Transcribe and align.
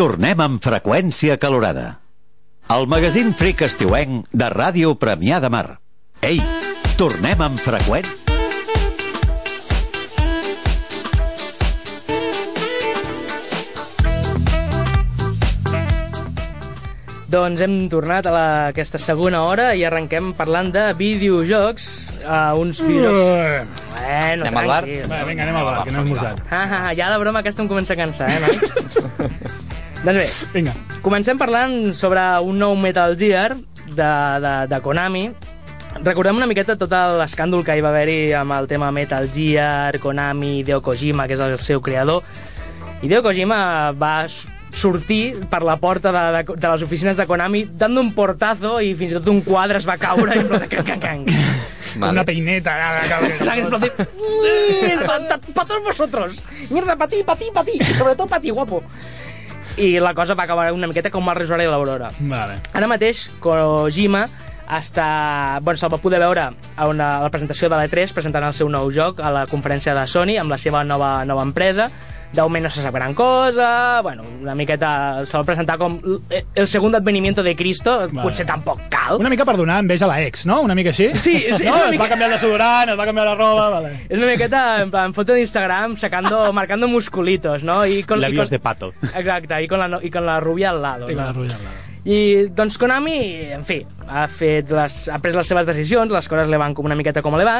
tornem 0.00 0.40
amb 0.40 0.62
freqüència 0.64 1.34
calorada. 1.36 1.98
El 2.72 2.86
magazín 2.88 3.34
fric 3.36 3.60
estiuenc 3.66 4.30
de 4.32 4.46
Ràdio 4.48 4.94
Premià 4.96 5.42
de 5.44 5.50
Mar. 5.52 5.66
Ei, 6.24 6.40
tornem 6.96 7.42
amb 7.44 7.60
freqüència... 7.60 8.16
Doncs 17.30 17.60
hem 17.62 17.76
tornat 17.92 18.26
a 18.26 18.32
la, 18.34 18.46
aquesta 18.72 18.98
segona 18.98 19.44
hora 19.46 19.68
i 19.76 19.84
arrenquem 19.86 20.32
parlant 20.34 20.72
de 20.74 20.88
videojocs. 20.96 21.90
Uh, 22.24 22.56
uns 22.58 22.80
videojocs... 22.82 23.84
Bueno, 24.00 24.48
Anem 24.48 24.56
al 24.58 24.66
bar? 24.72 24.80
tranquil. 24.82 25.04
Va, 25.12 25.20
vinga, 25.28 25.44
anem 25.44 25.60
al 25.60 25.68
bar, 25.68 25.76
que 25.84 25.92
no 25.92 26.00
hem 26.00 26.10
esmorzat. 26.10 26.42
Ah, 26.48 26.64
ah, 26.64 26.80
ah, 26.88 26.90
ja 26.96 27.12
de 27.12 27.20
broma 27.22 27.44
aquesta 27.44 27.62
em 27.62 27.70
comença 27.70 27.94
a 27.94 28.00
cansar, 28.00 28.32
eh, 28.32 28.40
noi? 28.42 29.36
doncs 30.04 30.16
bé, 30.16 30.28
Vinga. 30.54 30.74
comencem 31.04 31.38
parlant 31.38 31.92
sobre 31.96 32.22
un 32.40 32.58
nou 32.60 32.76
Metal 32.76 33.16
Gear 33.18 33.54
de, 33.54 34.12
de, 34.44 34.54
de 34.70 34.80
Konami. 34.80 35.30
Recordem 36.00 36.38
una 36.38 36.46
miqueta 36.48 36.78
tot 36.80 36.92
l'escàndol 37.18 37.64
que 37.66 37.76
hi 37.76 37.82
va 37.84 37.90
haver-hi 37.90 38.32
amb 38.38 38.54
el 38.56 38.68
tema 38.70 38.92
Metal 38.94 39.28
Gear, 39.32 39.98
Konami, 40.00 40.60
Hideo 40.60 40.80
Kojima, 40.80 41.26
que 41.28 41.36
és 41.36 41.42
el 41.44 41.58
seu 41.60 41.82
creador. 41.84 42.24
Hideo 43.02 43.22
Kojima 43.26 43.90
va 43.92 44.14
sortir 44.70 45.34
per 45.50 45.64
la 45.66 45.76
porta 45.82 46.12
de, 46.14 46.22
de, 46.38 46.54
de 46.54 46.68
les 46.70 46.82
oficines 46.86 47.18
de 47.18 47.26
Konami 47.26 47.64
dando 47.64 48.00
un 48.00 48.14
portazo 48.14 48.78
i 48.80 48.94
fins 48.94 49.12
i 49.12 49.18
tot 49.18 49.28
un 49.32 49.42
quadre 49.42 49.82
es 49.82 49.88
va 49.88 49.98
caure 49.98 50.36
i 50.36 50.44
en 50.44 50.48
plan 50.48 50.62
de 50.62 50.70
can, 50.70 50.86
can, 50.86 51.00
can. 51.02 51.26
Vale. 51.96 52.12
Una 52.12 52.24
peineta. 52.24 52.76
¡Para 55.06 55.38
pa 55.38 55.64
todos 55.64 55.82
vosotros! 55.82 56.38
¡Mierda, 56.70 56.94
para 56.96 57.10
ti, 57.10 57.22
para 57.26 57.38
ti, 57.38 57.46
para 57.52 57.66
ti! 57.66 57.84
Sobre 57.98 58.14
todo 58.14 58.28
para 58.28 58.40
ti, 58.40 58.50
guapo! 58.50 58.84
I 59.78 59.98
la 60.02 60.14
cosa 60.14 60.34
va 60.34 60.44
acabar 60.44 60.72
una 60.72 60.88
miqueta 60.90 61.10
com 61.10 61.28
el 61.30 61.36
Resora 61.38 61.64
i 61.64 61.70
l'Aurora. 61.70 62.10
Vale. 62.20 62.60
Ara 62.74 62.88
mateix, 62.90 63.28
Kojima 63.40 64.26
està... 64.70 65.58
Bueno, 65.62 65.78
se'l 65.78 65.92
va 65.92 66.00
poder 66.02 66.20
veure 66.22 66.46
a, 66.50 66.88
una, 66.88 67.08
a 67.18 67.22
la 67.24 67.30
presentació 67.32 67.70
de 67.70 67.78
l'E3 67.78 68.14
presentant 68.14 68.46
el 68.46 68.56
seu 68.56 68.70
nou 68.70 68.90
joc 68.94 69.20
a 69.22 69.32
la 69.34 69.46
conferència 69.50 69.94
de 69.96 70.06
Sony 70.06 70.36
amb 70.40 70.52
la 70.52 70.58
seva 70.58 70.84
nova, 70.86 71.20
nova 71.28 71.46
empresa. 71.46 71.90
De 72.32 72.42
moment 72.42 72.62
no 72.62 72.70
se 72.70 72.80
sap 72.80 72.94
gran 72.94 73.12
cosa, 73.12 74.00
bueno, 74.02 74.22
una 74.40 74.54
miqueta 74.54 75.24
se'l 75.26 75.40
va 75.40 75.46
presentar 75.48 75.74
com 75.80 75.96
l- 75.98 76.44
el 76.54 76.68
segon 76.70 76.94
advenimiento 76.94 77.42
de 77.42 77.56
Cristo, 77.58 77.96
Vale. 78.06 78.22
potser 78.22 78.46
tampoc 78.46 78.84
cal. 78.88 79.18
Una 79.18 79.28
mica 79.32 79.44
per 79.44 79.56
donar 79.58 79.80
enveja 79.82 80.04
a 80.06 80.08
la 80.12 80.20
ex, 80.22 80.44
no? 80.46 80.60
Una 80.62 80.76
mica 80.78 80.90
així? 80.94 81.08
Sí, 81.18 81.34
és- 81.48 81.58
és 81.60 81.66
no? 81.66 81.74
una 81.74 81.84
Es 81.86 81.90
mica- 81.90 82.04
va 82.04 82.08
canviar 82.12 82.30
el 82.30 82.36
desodorant, 82.36 82.88
es 82.94 82.98
va 83.00 83.04
canviar 83.08 83.26
la 83.26 83.34
roba, 83.34 83.68
vale. 83.70 84.06
Es 84.08 84.16
una 84.16 84.28
miqueta, 84.28 84.80
en 84.80 84.92
plan, 84.92 85.12
foto 85.12 85.32
d'Instagram 85.34 85.96
sacando, 85.96 86.52
marcando 86.60 86.86
musculitos, 86.86 87.64
¿no? 87.64 87.84
Y 87.84 88.04
con, 88.04 88.20
Labios 88.20 88.44
con- 88.46 88.50
de 88.50 88.60
pato. 88.60 88.94
Exacte, 89.02 89.62
i 89.64 89.66
con 89.66 89.80
la, 89.80 89.98
i 90.00 90.08
con 90.10 90.24
la 90.24 90.38
rubia 90.38 90.70
al 90.70 90.80
lado. 90.82 91.10
I 91.10 91.14
con 91.16 91.24
no? 91.24 91.26
la 91.26 91.32
rubia 91.32 91.56
al 91.56 91.64
lado. 91.64 91.76
I 92.04 92.46
doncs 92.48 92.78
Konami, 92.78 93.18
en 93.52 93.64
fi, 93.66 93.82
ha, 94.08 94.22
fet 94.28 94.70
les, 94.70 95.02
ha 95.12 95.18
pres 95.18 95.34
les 95.36 95.46
seves 95.50 95.66
decisions, 95.66 96.10
les 96.14 96.28
coses 96.30 96.48
li 96.48 96.56
van 96.56 96.72
com 96.78 96.86
una 96.88 96.94
miqueta 96.96 97.20
com 97.20 97.34
li 97.36 97.44
va, 97.44 97.58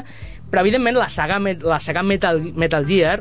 però 0.49 0.63
evidentment 0.63 0.97
la 0.97 1.11
saga, 1.11 1.37
la 1.61 1.81
saga 1.81 2.03
Metal, 2.03 2.41
Metal 2.55 2.87
Gear 2.89 3.21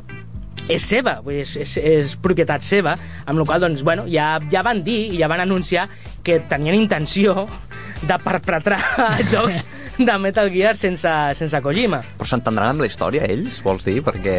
és 0.68 0.84
seva, 0.84 1.20
vull 1.24 1.40
dir, 1.40 1.46
és, 1.48 1.56
és, 1.64 1.78
és 1.78 2.16
propietat 2.22 2.62
seva, 2.66 2.98
amb 3.26 3.40
la 3.40 3.46
qual 3.46 3.62
doncs, 3.64 3.84
bueno, 3.88 4.06
ja, 4.12 4.40
ja 4.52 4.62
van 4.66 4.84
dir 4.84 5.14
i 5.14 5.20
ja 5.22 5.28
van 5.32 5.40
anunciar 5.46 5.88
que 6.24 6.40
tenien 6.52 6.76
intenció 6.76 7.48
de 8.02 8.18
perpetrar 8.24 8.80
jocs 9.32 9.64
de 10.00 10.14
Metal 10.18 10.48
Gear 10.52 10.78
sense, 10.80 11.10
sense 11.36 11.60
Kojima. 11.60 11.98
Però 12.16 12.28
s'entendran 12.30 12.70
amb 12.72 12.80
la 12.80 12.88
història, 12.88 13.26
ells, 13.28 13.58
vols 13.66 13.84
dir? 13.84 13.98
Perquè... 14.06 14.36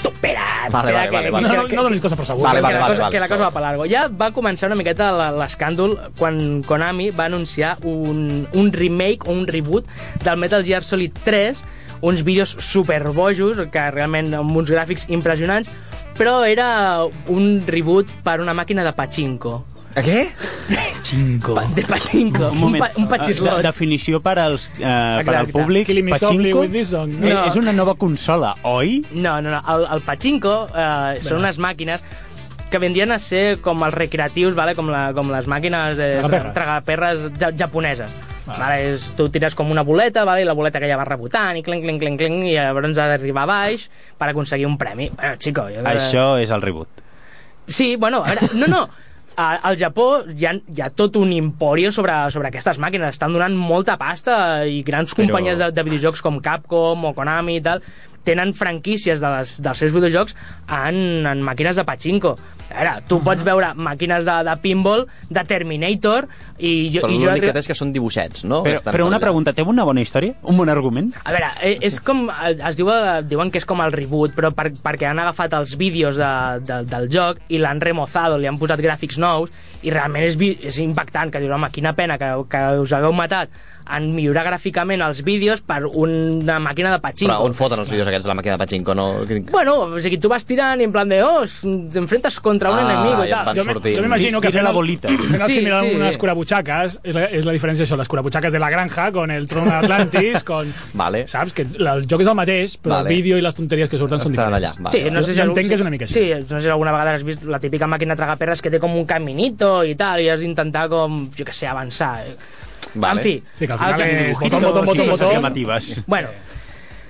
Tu, 0.00 0.08
espera, 0.08 0.46
Vale, 0.72 0.88
espera, 0.88 1.10
vale, 1.10 1.10
que, 1.10 1.12
vale, 1.12 1.30
vale. 1.34 1.42
No, 1.44 1.50
que- 1.52 1.58
no, 1.58 1.66
que- 1.68 1.76
no 1.76 1.82
donis 1.84 2.00
coses 2.00 2.16
per 2.16 2.24
segur. 2.30 2.46
Vale, 2.46 2.62
que 2.62 2.64
vale, 2.64 2.78
la 2.78 2.80
vale, 2.80 2.94
cosa, 2.94 3.02
vale, 3.02 3.12
que 3.12 3.20
la 3.20 3.28
cosa 3.28 3.42
va 3.44 3.50
per 3.52 3.62
largo. 3.66 3.84
Ja 3.90 4.06
va 4.08 4.30
començar 4.32 4.70
una 4.70 4.78
miqueta 4.80 5.10
la- 5.12 5.28
l'escàndol 5.36 5.98
quan 6.16 6.62
Konami 6.64 7.10
va 7.12 7.26
anunciar 7.28 7.74
un, 7.84 8.46
un 8.56 8.72
remake 8.72 9.28
o 9.28 9.36
un 9.36 9.44
reboot 9.48 9.84
del 10.24 10.40
Metal 10.40 10.64
Gear 10.64 10.80
Solid 10.84 11.12
3, 11.26 11.60
uns 12.02 12.22
vídeos 12.26 12.56
superbojos, 12.58 13.62
que 13.72 13.90
realment 13.94 14.34
amb 14.34 14.56
uns 14.58 14.70
gràfics 14.70 15.06
impressionants, 15.08 15.70
però 16.18 16.42
era 16.44 17.04
un 17.32 17.62
reboot 17.66 18.10
per 18.26 18.40
una 18.42 18.52
màquina 18.54 18.84
de 18.84 18.92
pachinko. 18.92 19.60
A 19.94 20.00
què? 20.00 20.22
Cinco. 21.04 21.54
Pa, 21.54 21.64
de 21.76 21.82
pachinko. 21.84 22.46
Un, 22.50 22.58
moment, 22.58 22.80
pa, 22.84 22.90
un 22.96 23.06
patxislot. 23.10 23.58
de- 23.58 23.62
definició 23.66 24.20
per 24.24 24.38
als, 24.40 24.70
eh, 24.80 25.20
per 25.24 25.34
al 25.36 25.48
públic. 25.52 25.86
Pachinko 25.86 26.84
song. 26.84 27.12
eh, 27.22 27.32
No. 27.34 27.44
és 27.46 27.56
una 27.56 27.72
nova 27.72 27.94
consola, 27.94 28.54
oi? 28.62 29.04
No, 29.12 29.40
no, 29.42 29.50
no. 29.50 29.60
El, 29.68 29.86
el 29.92 30.00
pachinko 30.00 30.68
eh, 30.74 31.18
són 31.22 31.38
unes 31.42 31.58
màquines 31.58 32.00
que 32.70 32.78
vendrien 32.80 33.12
a 33.12 33.18
ser 33.20 33.60
com 33.60 33.82
els 33.84 33.92
recreatius, 33.92 34.54
vale? 34.54 34.74
com, 34.74 34.88
la, 34.88 35.12
com 35.12 35.28
les 35.30 35.46
màquines 35.46 35.98
eh, 36.00 36.12
Tragaperres. 36.16 36.54
tragaperres 36.54 37.18
ja, 37.38 37.50
japoneses. 37.52 38.14
Vale. 38.46 38.80
És, 38.92 39.10
tu 39.16 39.28
tires 39.30 39.54
com 39.54 39.70
una 39.70 39.84
boleta 39.86 40.24
vale? 40.26 40.42
i 40.42 40.48
la 40.48 40.56
boleta 40.58 40.80
que 40.82 40.88
ja 40.90 40.96
va 40.98 41.04
rebotant 41.06 41.56
i 41.56 41.62
clenc, 41.62 41.84
clenc, 41.84 42.00
clenc, 42.02 42.18
clenc, 42.18 42.42
i 42.48 42.56
llavors 42.56 42.98
ha 42.98 43.06
d'arribar 43.12 43.46
baix 43.46 43.86
per 44.18 44.28
aconseguir 44.32 44.66
un 44.66 44.76
premi. 44.80 45.10
Bueno, 45.14 45.36
xico, 45.38 45.68
jo... 45.70 45.84
Això 45.86 46.26
és 46.42 46.50
el 46.50 46.62
reboot. 46.64 47.02
Sí, 47.68 47.94
bueno, 47.96 48.24
a 48.24 48.32
veure, 48.34 48.48
no, 48.58 48.66
no. 48.66 48.82
A- 49.36 49.60
Al 49.64 49.78
Japó 49.80 50.24
hi 50.28 50.44
ha, 50.44 50.52
hi 50.52 50.82
ha 50.84 50.90
tot 50.92 51.14
un 51.16 51.30
emporio 51.32 51.92
sobre, 51.94 52.12
sobre 52.34 52.50
aquestes 52.50 52.76
màquines. 52.82 53.14
Estan 53.14 53.32
donant 53.32 53.54
molta 53.56 53.94
pasta 53.96 54.66
i 54.68 54.82
grans 54.84 55.14
Però- 55.14 55.24
companyies 55.24 55.58
de, 55.62 55.70
de 55.72 55.84
videojocs 55.86 56.20
com 56.20 56.40
Capcom 56.44 57.06
o 57.08 57.14
Konami 57.16 57.56
i 57.60 57.62
tal 57.64 57.80
tenen 58.24 58.54
franquícies 58.54 59.22
de 59.22 59.30
les, 59.36 59.58
dels 59.62 59.84
seus 59.84 59.94
videojocs 59.94 60.36
en, 60.68 61.26
en 61.26 61.42
màquines 61.44 61.78
de 61.78 61.84
pachinko. 61.88 62.36
A 62.72 62.78
veure, 62.78 62.92
tu 63.04 63.18
pots 63.20 63.44
veure 63.44 63.72
màquines 63.76 64.24
de, 64.24 64.34
de 64.46 64.52
pinball, 64.62 65.04
de 65.28 65.42
Terminator, 65.44 66.24
i 66.56 66.88
jo... 66.94 67.02
Però 67.04 67.10
i 67.12 67.18
jo 67.20 67.28
l'únic 67.28 67.44
que 67.44 67.52
té 67.52 67.60
és 67.60 67.68
que 67.68 67.76
són 67.76 67.90
dibuixets, 67.92 68.46
no? 68.48 68.62
Però, 68.64 68.78
Estan 68.80 68.94
però 68.96 69.08
una 69.08 69.18
allà. 69.18 69.26
pregunta, 69.26 69.52
té 69.52 69.64
una 69.66 69.84
bona 69.84 70.00
història? 70.00 70.38
Un 70.48 70.56
bon 70.56 70.72
argument? 70.72 71.10
A 71.20 71.34
veure, 71.34 71.50
eh, 71.60 71.74
és 71.84 71.98
com... 72.00 72.24
Es 72.32 72.78
diu, 72.78 72.88
eh, 72.94 73.18
diuen 73.28 73.52
que 73.52 73.60
és 73.60 73.68
com 73.68 73.82
el 73.84 73.92
reboot, 73.92 74.32
però 74.38 74.52
per, 74.56 74.70
perquè 74.72 75.10
han 75.10 75.20
agafat 75.20 75.58
els 75.58 75.76
vídeos 75.80 76.16
de, 76.16 76.32
de, 76.64 76.80
del 76.88 77.10
joc 77.12 77.42
i 77.52 77.60
l'han 77.60 77.82
remozado, 77.84 78.40
li 78.40 78.48
han 78.48 78.60
posat 78.60 78.80
gràfics 78.80 79.20
nous, 79.20 79.52
i 79.82 79.92
realment 79.92 80.24
és, 80.24 80.38
és 80.62 80.80
impactant, 80.80 81.34
que 81.34 81.42
dius, 81.42 81.52
home, 81.52 81.68
quina 81.74 81.92
pena 81.98 82.16
que, 82.16 82.32
que 82.48 82.64
us 82.80 82.96
hagueu 82.96 83.12
matat 83.12 83.52
en 83.96 84.14
millorar 84.14 84.44
gràficament 84.46 85.02
els 85.04 85.22
vídeos 85.26 85.60
per 85.60 85.82
una 85.86 86.58
màquina 86.62 86.90
de 86.94 87.00
pachinko. 87.02 87.32
Però 87.32 87.46
on 87.48 87.54
foten 87.54 87.80
els 87.82 87.90
vídeos 87.90 88.06
aquests 88.08 88.24
de 88.28 88.30
la 88.30 88.36
màquina 88.38 88.54
de 88.56 88.62
pachinko? 88.62 88.94
No... 88.94 89.06
Bueno, 89.50 89.74
o 89.96 90.00
sigui, 90.00 90.18
tu 90.22 90.28
vas 90.30 90.44
tirant 90.46 90.80
i 90.80 90.84
en 90.86 90.92
plan 90.94 91.08
de, 91.08 91.22
oh, 91.24 91.42
te 91.44 91.98
enfrentes 91.98 92.38
contra 92.40 92.70
un 92.70 92.78
Ah, 92.78 92.86
enemigo 92.86 93.24
i 93.24 93.30
ja 93.30 93.42
tal. 93.44 93.46
van 93.46 93.56
Jo, 93.56 93.94
jo 93.96 94.02
m'imagino 94.02 94.40
que 94.40 94.50
fent 94.52 94.64
la 94.64 94.72
bolita. 94.72 95.08
Fent 95.32 95.42
el 95.42 95.48
Sí, 95.50 95.58
similar 95.60 95.82
sí. 95.84 95.94
unes 95.96 96.18
curabutxaques, 96.18 97.00
és 97.02 97.14
la, 97.14 97.24
és 97.26 97.44
la 97.44 97.52
diferència 97.52 97.84
això, 97.86 97.96
les 97.98 98.08
curabutxaques 98.08 98.52
de 98.52 98.58
la 98.62 98.70
granja, 98.70 99.10
con 99.12 99.30
el 99.30 99.46
trono 99.48 99.70
d'Atlantis, 99.70 100.42
con... 100.50 100.72
Vale. 100.94 101.26
Saps? 101.28 101.52
Que 101.52 101.62
el 101.66 102.06
joc 102.08 102.22
és 102.22 102.28
el 102.32 102.34
mateix, 102.38 102.76
però 102.82 102.98
Vale. 103.00 103.10
el 103.10 103.16
vídeo 103.16 103.38
i 103.38 103.42
les 103.44 103.54
tonteries 103.54 103.88
que 103.90 103.98
surten 103.98 104.20
són 104.22 104.32
Estan 104.32 104.50
diferents. 104.52 104.76
allà. 104.78 104.84
Vale, 104.88 104.96
Sí, 104.98 105.10
no 105.10 105.22
sé 105.22 105.34
si 105.34 105.40
Jo 105.40 105.46
entenc 105.50 105.68
que 105.68 105.74
és 105.78 105.84
una 105.84 105.90
mica 105.90 106.04
així. 106.08 106.14
Sí, 106.20 106.32
no 106.48 106.58
sé 106.58 106.64
si 106.66 106.72
alguna 106.72 106.92
vegada 106.92 107.14
has 107.16 107.24
vist 107.24 107.44
la 107.44 107.58
típica 107.60 107.86
màquina 107.86 108.16
tragaperres 108.16 108.62
que 108.62 108.70
té 108.70 108.78
com 108.82 108.94
un 108.96 109.04
caminito 109.06 109.82
i 109.84 109.94
tal, 109.98 110.20
i 110.22 110.28
has 110.32 110.40
d'intentar 110.40 110.88
com, 110.92 111.24
jo 111.36 111.44
que 111.44 111.52
sé, 111.52 111.66
avançar. 111.66 112.20
Vale. 112.94 113.20
En 113.20 113.24
fi, 113.24 113.42
Sí, 113.54 113.66
que 113.66 113.72
al 113.72 113.78
el 113.78 113.84
final 113.84 113.96
que- 113.96 114.30
és 114.30 114.38
botón, 114.38 114.62
botón, 114.62 114.84
botón, 114.86 114.96
Sí, 115.04 115.10
botón. 115.10 115.32
Llamatives. 115.32 116.02
Bueno, 116.06 116.28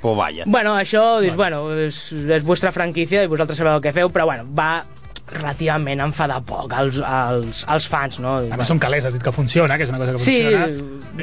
Pues 0.00 0.16
vaya. 0.16 0.44
bueno, 0.46 0.76
això, 0.78 1.20
dius, 1.20 1.36
bueno, 1.36 1.70
és, 1.76 2.12
és 2.12 2.42
vostra 2.44 2.72
franquícia 2.72 3.22
i 3.22 3.26
vosaltres 3.26 3.58
sabeu 3.58 3.76
el 3.76 3.82
que 3.82 3.92
feu, 3.92 4.10
però 4.10 4.24
bueno, 4.26 4.46
va 4.52 4.84
relativament 5.34 6.00
enfadar 6.04 6.40
poc 6.46 6.72
als, 6.76 6.98
als, 7.02 7.64
als 7.68 7.86
fans, 7.88 8.18
no? 8.20 8.36
A 8.38 8.56
més, 8.56 8.66
són 8.68 8.78
calés, 8.82 9.04
has 9.08 9.14
dit 9.14 9.22
que 9.22 9.32
funciona, 9.32 9.76
que 9.78 9.84
és 9.84 9.90
una 9.92 9.98
cosa 9.98 10.12
que 10.12 10.18
Sí, 10.18 10.42
funciona. 10.42 10.66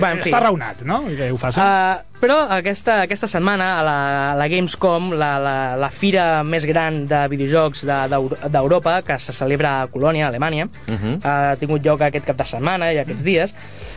va, 0.01 0.11
en 0.11 0.21
fi. 0.23 0.29
Està 0.31 0.39
raonat, 0.43 0.81
no? 0.85 1.01
I 1.09 1.15
que 1.17 1.31
ho 1.31 1.37
facin. 1.37 1.63
Uh, 1.63 2.19
però 2.19 2.37
aquesta, 2.51 3.01
aquesta 3.05 3.27
setmana 3.31 3.79
a 3.79 3.83
la, 3.83 3.97
a 4.31 4.35
la 4.39 4.47
Gamescom, 4.51 5.11
la, 5.13 5.31
la, 5.39 5.55
la 5.79 5.89
fira 5.89 6.43
més 6.43 6.65
gran 6.65 7.05
de 7.07 7.21
videojocs 7.31 7.85
de- 7.85 7.99
d'Eu- 8.11 8.33
d'Europa, 8.49 9.01
que 9.07 9.19
se 9.19 9.33
celebra 9.33 9.81
a 9.83 9.87
Colònia, 9.87 10.25
a 10.25 10.29
Alemanya, 10.29 10.65
uh 10.65 10.91
Mhm. 10.91 11.19
-huh. 11.19 11.25
ha 11.25 11.55
tingut 11.57 11.83
lloc 11.85 12.01
aquest 12.01 12.25
cap 12.25 12.37
de 12.37 12.45
setmana 12.45 12.91
i 12.93 12.97
aquests 12.99 13.23
dies, 13.23 13.55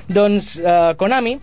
doncs 0.09 0.57
uh, 0.59 0.95
Konami 0.97 1.39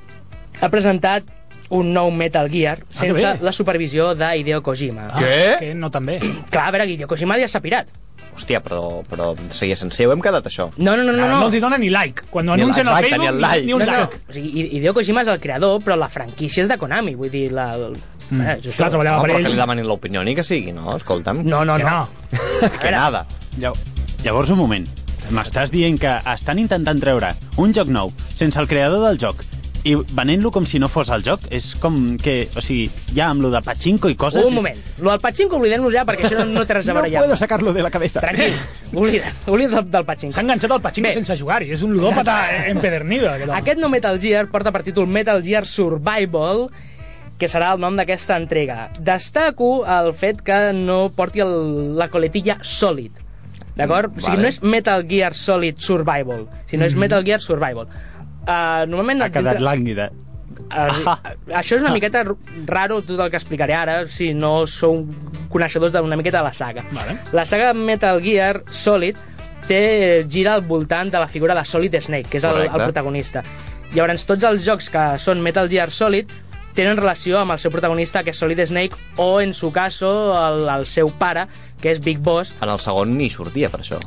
ha 0.62 0.70
presentat 0.70 1.24
un 1.70 1.94
nou 1.94 2.10
Metal 2.12 2.50
Gear 2.50 2.80
Ah, 2.82 3.00
sense 3.00 3.22
bé. 3.22 3.38
la 3.42 3.52
supervisió 3.54 4.16
de 4.16 4.38
Hideo 4.38 4.64
Kojima. 4.64 5.10
Ah, 5.14 5.20
Què? 5.20 5.58
Que 5.60 5.74
no 5.76 5.92
tan 5.92 6.06
bé. 6.06 6.20
Clar, 6.50 6.68
a 6.68 6.72
veure, 6.72 6.88
Hideo 6.90 7.08
Kojima 7.08 7.38
ja 7.40 7.48
s'ha 7.48 7.62
pirat. 7.62 7.90
Hòstia, 8.36 8.62
però, 8.64 9.02
però 9.10 9.34
seguia 9.52 9.76
sense 9.76 10.06
ho 10.08 10.12
hem 10.14 10.22
quedat, 10.22 10.46
això. 10.48 10.70
No, 10.78 10.96
no, 10.96 11.04
no, 11.04 11.12
no. 11.12 11.18
No, 11.20 11.28
no. 11.28 11.40
no 11.40 11.46
els 11.48 11.56
hi 11.56 11.60
dona 11.60 11.78
ni 11.78 11.90
like. 11.90 12.24
Quan 12.30 12.46
Ni 12.46 12.54
anuncien 12.54 12.88
el- 12.88 12.94
al 12.94 13.04
Facebook, 13.04 13.22
ni 13.22 13.28
el 13.28 13.42
like. 13.42 13.66
ni 13.66 13.74
un 13.74 13.80
no, 13.80 13.86
no. 13.86 13.98
like. 14.00 14.20
O 14.30 14.34
sigui, 14.34 14.68
Hideo 14.78 14.94
Kojima 14.94 15.22
és 15.22 15.28
el 15.28 15.40
creador, 15.40 15.82
però 15.84 15.98
la 15.98 16.08
franquícia 16.10 16.64
és 16.64 16.70
de 16.70 16.78
Konami. 16.78 17.16
Vull 17.16 17.30
dir, 17.32 17.52
la... 17.52 17.74
el... 17.76 17.98
Mm. 18.30 18.42
Eh, 18.42 18.58
això. 18.62 18.76
Clar, 18.78 18.90
treballava 18.94 19.18
No, 19.18 19.22
per 19.24 19.30
però 19.32 19.38
que 19.38 19.44
ells. 19.44 19.54
li 19.56 19.60
demanin 19.60 19.88
l'opinió 19.88 20.24
ni 20.24 20.36
que 20.36 20.44
sigui, 20.44 20.72
no? 20.72 20.96
Escolta'm. 20.96 21.44
No, 21.44 21.64
no, 21.66 21.78
Que 21.78 21.84
no. 21.84 21.90
no. 21.90 22.70
que 22.82 22.92
nada. 22.92 23.26
Llav- 23.58 23.78
Llavors, 24.24 24.50
un 24.52 24.58
moment. 24.60 24.88
M'estàs 25.32 25.70
dient 25.72 25.98
que 26.00 26.12
estan 26.34 26.58
intentant 26.60 27.00
treure 27.00 27.34
un 27.58 27.74
joc 27.74 27.88
nou 27.94 28.10
sense 28.36 28.58
el 28.60 28.68
creador 28.68 29.04
del 29.08 29.20
joc 29.22 29.44
i 29.88 29.94
venent-lo 29.96 30.50
com 30.52 30.66
si 30.68 30.80
no 30.82 30.90
fos 30.92 31.10
el 31.16 31.24
joc? 31.24 31.46
És 31.56 31.72
com 31.80 32.18
que... 32.20 32.50
O 32.58 32.62
sigui, 32.62 32.90
ja 33.16 33.30
amb 33.32 33.42
lo 33.46 33.52
de 33.54 33.62
pachinko 33.64 34.10
i 34.12 34.16
coses... 34.20 34.44
Un 34.44 34.52
és- 34.52 34.58
moment. 34.58 34.82
Lo 35.00 35.12
del 35.14 35.22
Pachinko 35.24 35.56
oblidem-nos 35.56 35.94
ja 35.96 36.04
perquè 36.06 36.26
això 36.28 36.42
no, 36.42 36.50
no 36.60 36.66
té 36.68 36.76
res 36.76 36.90
a 36.90 36.94
No 36.94 37.00
veure 37.00 37.12
ja. 37.14 37.22
puedo 37.24 37.38
sacarlo 37.40 37.72
de 37.74 37.82
la 37.86 37.90
cabeza. 37.94 38.20
Tranquil, 38.20 38.52
oblida, 38.94 39.32
oblida 39.48 39.78
del, 39.78 39.90
del 39.92 40.06
Pachinko. 40.06 40.36
S'ha 40.36 40.44
enganxat 40.44 40.74
al 40.76 40.82
Pachinko 40.84 41.08
Bé. 41.08 41.14
sense 41.16 41.38
jugar-hi. 41.40 41.72
És 41.78 41.84
un 41.88 41.94
ludòpata 41.96 42.36
empedernido. 42.68 43.30
Aquest, 43.32 43.50
home. 43.50 43.58
Aquest 43.62 43.80
nou 43.80 43.90
Metal 43.94 44.20
Gear 44.20 44.46
porta 44.52 44.74
per 44.76 44.84
títol 44.84 45.08
Metal 45.08 45.40
Gear 45.46 45.64
Survival, 45.70 46.68
que 47.40 47.48
serà 47.48 47.72
el 47.78 47.80
nom 47.80 47.96
d'aquesta 47.96 48.36
entrega. 48.36 48.90
Destaco 49.00 49.86
el 49.88 50.12
fet 50.14 50.42
que 50.44 50.60
no 50.76 51.06
porti 51.16 51.40
el, 51.46 51.96
la 51.96 52.10
coletilla 52.12 52.58
Solid. 52.62 53.16
D'acord? 53.80 54.12
O 54.12 54.20
sigui, 54.20 54.34
vale. 54.36 54.42
no 54.44 54.50
és 54.52 54.58
Metal 54.62 55.06
Gear 55.08 55.32
Solid 55.40 55.78
Survival, 55.80 56.50
sinó 56.68 56.84
és 56.84 56.98
Metal 57.00 57.24
Gear 57.24 57.40
Survival. 57.40 57.88
Uh, 58.48 58.86
normalment... 58.90 59.22
Ha 59.26 59.30
quedat 59.34 59.58
dintre- 59.60 59.66
lànguida. 59.68 60.10
Uh, 60.70 61.14
això 61.56 61.78
és 61.78 61.82
una 61.82 61.94
miqueta 61.96 62.22
raro 62.68 63.00
tot 63.02 63.18
el 63.20 63.30
que 63.32 63.38
explicaré 63.40 63.74
ara 63.74 64.04
si 64.12 64.34
no 64.38 64.68
sou 64.70 65.00
coneixedors 65.50 65.94
d'una 65.96 66.18
miqueta 66.20 66.42
de 66.42 66.46
la 66.46 66.54
saga. 66.54 66.84
Vale. 66.92 67.18
La 67.34 67.46
saga 67.50 67.72
Metal 67.74 68.22
Gear 68.22 68.64
Solid 68.70 69.18
té, 69.68 70.26
gira 70.30 70.54
al 70.58 70.62
voltant 70.68 71.10
de 71.10 71.22
la 71.22 71.28
figura 71.28 71.56
de 71.58 71.64
Solid 71.66 71.96
Snake, 72.02 72.30
que 72.30 72.38
és 72.38 72.46
el, 72.46 72.54
Correcte. 72.54 72.78
el 72.78 72.84
protagonista. 72.84 73.44
Llavors, 73.96 74.26
tots 74.30 74.46
els 74.46 74.62
jocs 74.66 74.92
que 74.94 75.08
són 75.22 75.42
Metal 75.42 75.70
Gear 75.70 75.90
Solid 75.96 76.30
tenen 76.78 76.98
relació 77.00 77.40
amb 77.42 77.56
el 77.56 77.60
seu 77.60 77.74
protagonista, 77.74 78.22
que 78.24 78.30
és 78.32 78.38
Solid 78.38 78.62
Snake, 78.70 78.98
o, 79.18 79.42
en 79.42 79.54
su 79.58 79.72
caso, 79.74 80.10
el, 80.38 80.68
el 80.70 80.86
seu 80.86 81.10
pare, 81.18 81.48
que 81.82 81.92
és 81.96 82.00
Big 82.06 82.22
Boss. 82.22 82.54
En 82.62 82.70
el 82.70 82.80
segon 82.80 83.18
ni 83.18 83.30
sortia, 83.34 83.72
per 83.74 83.82
això. 83.82 83.98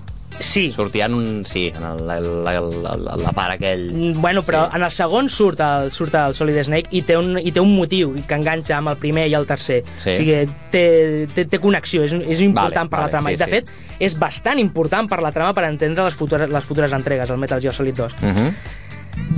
Sí, 0.42 0.70
Sortia 0.72 1.06
en 1.06 1.14
un... 1.14 1.44
Sí, 1.46 1.72
en 1.74 1.84
el, 1.84 2.10
el, 2.10 2.26
el, 2.48 2.86
el, 2.92 3.22
la 3.22 3.32
part 3.32 3.54
aquell... 3.54 3.86
Mm, 3.92 4.20
Bueno, 4.20 4.42
però 4.42 4.64
Sí. 4.64 4.70
sí. 4.72 4.76
en 4.76 4.82
el 4.82 4.90
segon 4.90 5.28
surt 5.30 5.60
el, 5.60 5.90
surt 5.92 6.14
el 6.14 6.34
Solid 6.34 6.58
Snake 6.64 6.88
i 6.90 7.02
té, 7.06 7.16
un, 7.16 7.38
i 7.38 7.52
té 7.52 7.60
un 7.60 7.72
motiu 7.76 8.12
que 8.26 8.34
enganxa 8.34 8.76
amb 8.78 8.88
el 8.92 8.96
primer 9.00 9.28
i 9.30 9.34
el 9.38 9.46
tercer. 9.46 9.82
Sí. 9.96 10.10
O 10.10 10.16
sigui, 10.16 10.36
té, 10.74 10.84
té, 11.34 11.46
té 11.46 11.58
connexió, 11.62 12.02
és, 12.04 12.12
és 12.12 12.40
important 12.44 12.90
Vale, 12.90 12.90
per 12.90 12.98
vale, 12.98 13.06
la 13.06 13.16
trama. 13.16 13.30
sí, 13.30 13.34
I, 13.34 13.38
de 13.38 13.44
sí. 13.44 13.50
fet, 13.50 13.72
és 14.10 14.18
bastant 14.18 14.58
important 14.58 15.08
per 15.08 15.22
la 15.22 15.32
trama 15.32 15.54
per 15.54 15.64
entendre 15.70 16.04
les 16.04 16.14
futures, 16.14 16.50
les 16.50 16.64
futures 16.64 16.92
entregues, 16.92 17.30
el 17.30 17.38
Metal 17.38 17.60
Gear 17.62 17.74
Solid 17.74 17.96
2. 17.96 18.12
Uh 18.22 18.28
-huh. 18.34 18.52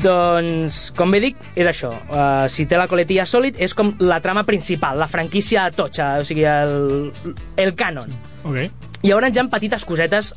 Doncs, 0.02 0.92
com 0.96 1.10
bé 1.10 1.20
dic, 1.20 1.36
és 1.56 1.66
això. 1.66 1.90
Uh, 2.08 2.48
si 2.48 2.66
té 2.66 2.76
la 2.76 2.86
coletilla 2.90 3.26
Solid, 3.26 3.56
és 3.58 3.74
com 3.74 3.94
la 3.98 4.20
trama 4.20 4.44
principal, 4.44 4.98
la 4.98 5.08
franquícia 5.08 5.70
totxa, 5.70 6.16
o 6.20 6.24
sigui, 6.24 6.44
el, 6.44 7.12
el 7.56 7.74
canon. 7.74 8.08
Ok. 8.44 8.58
I 9.04 9.08
llavors 9.08 9.34
hi 9.36 9.38
ha 9.38 9.44
petites 9.52 9.84
cosetes 9.84 10.34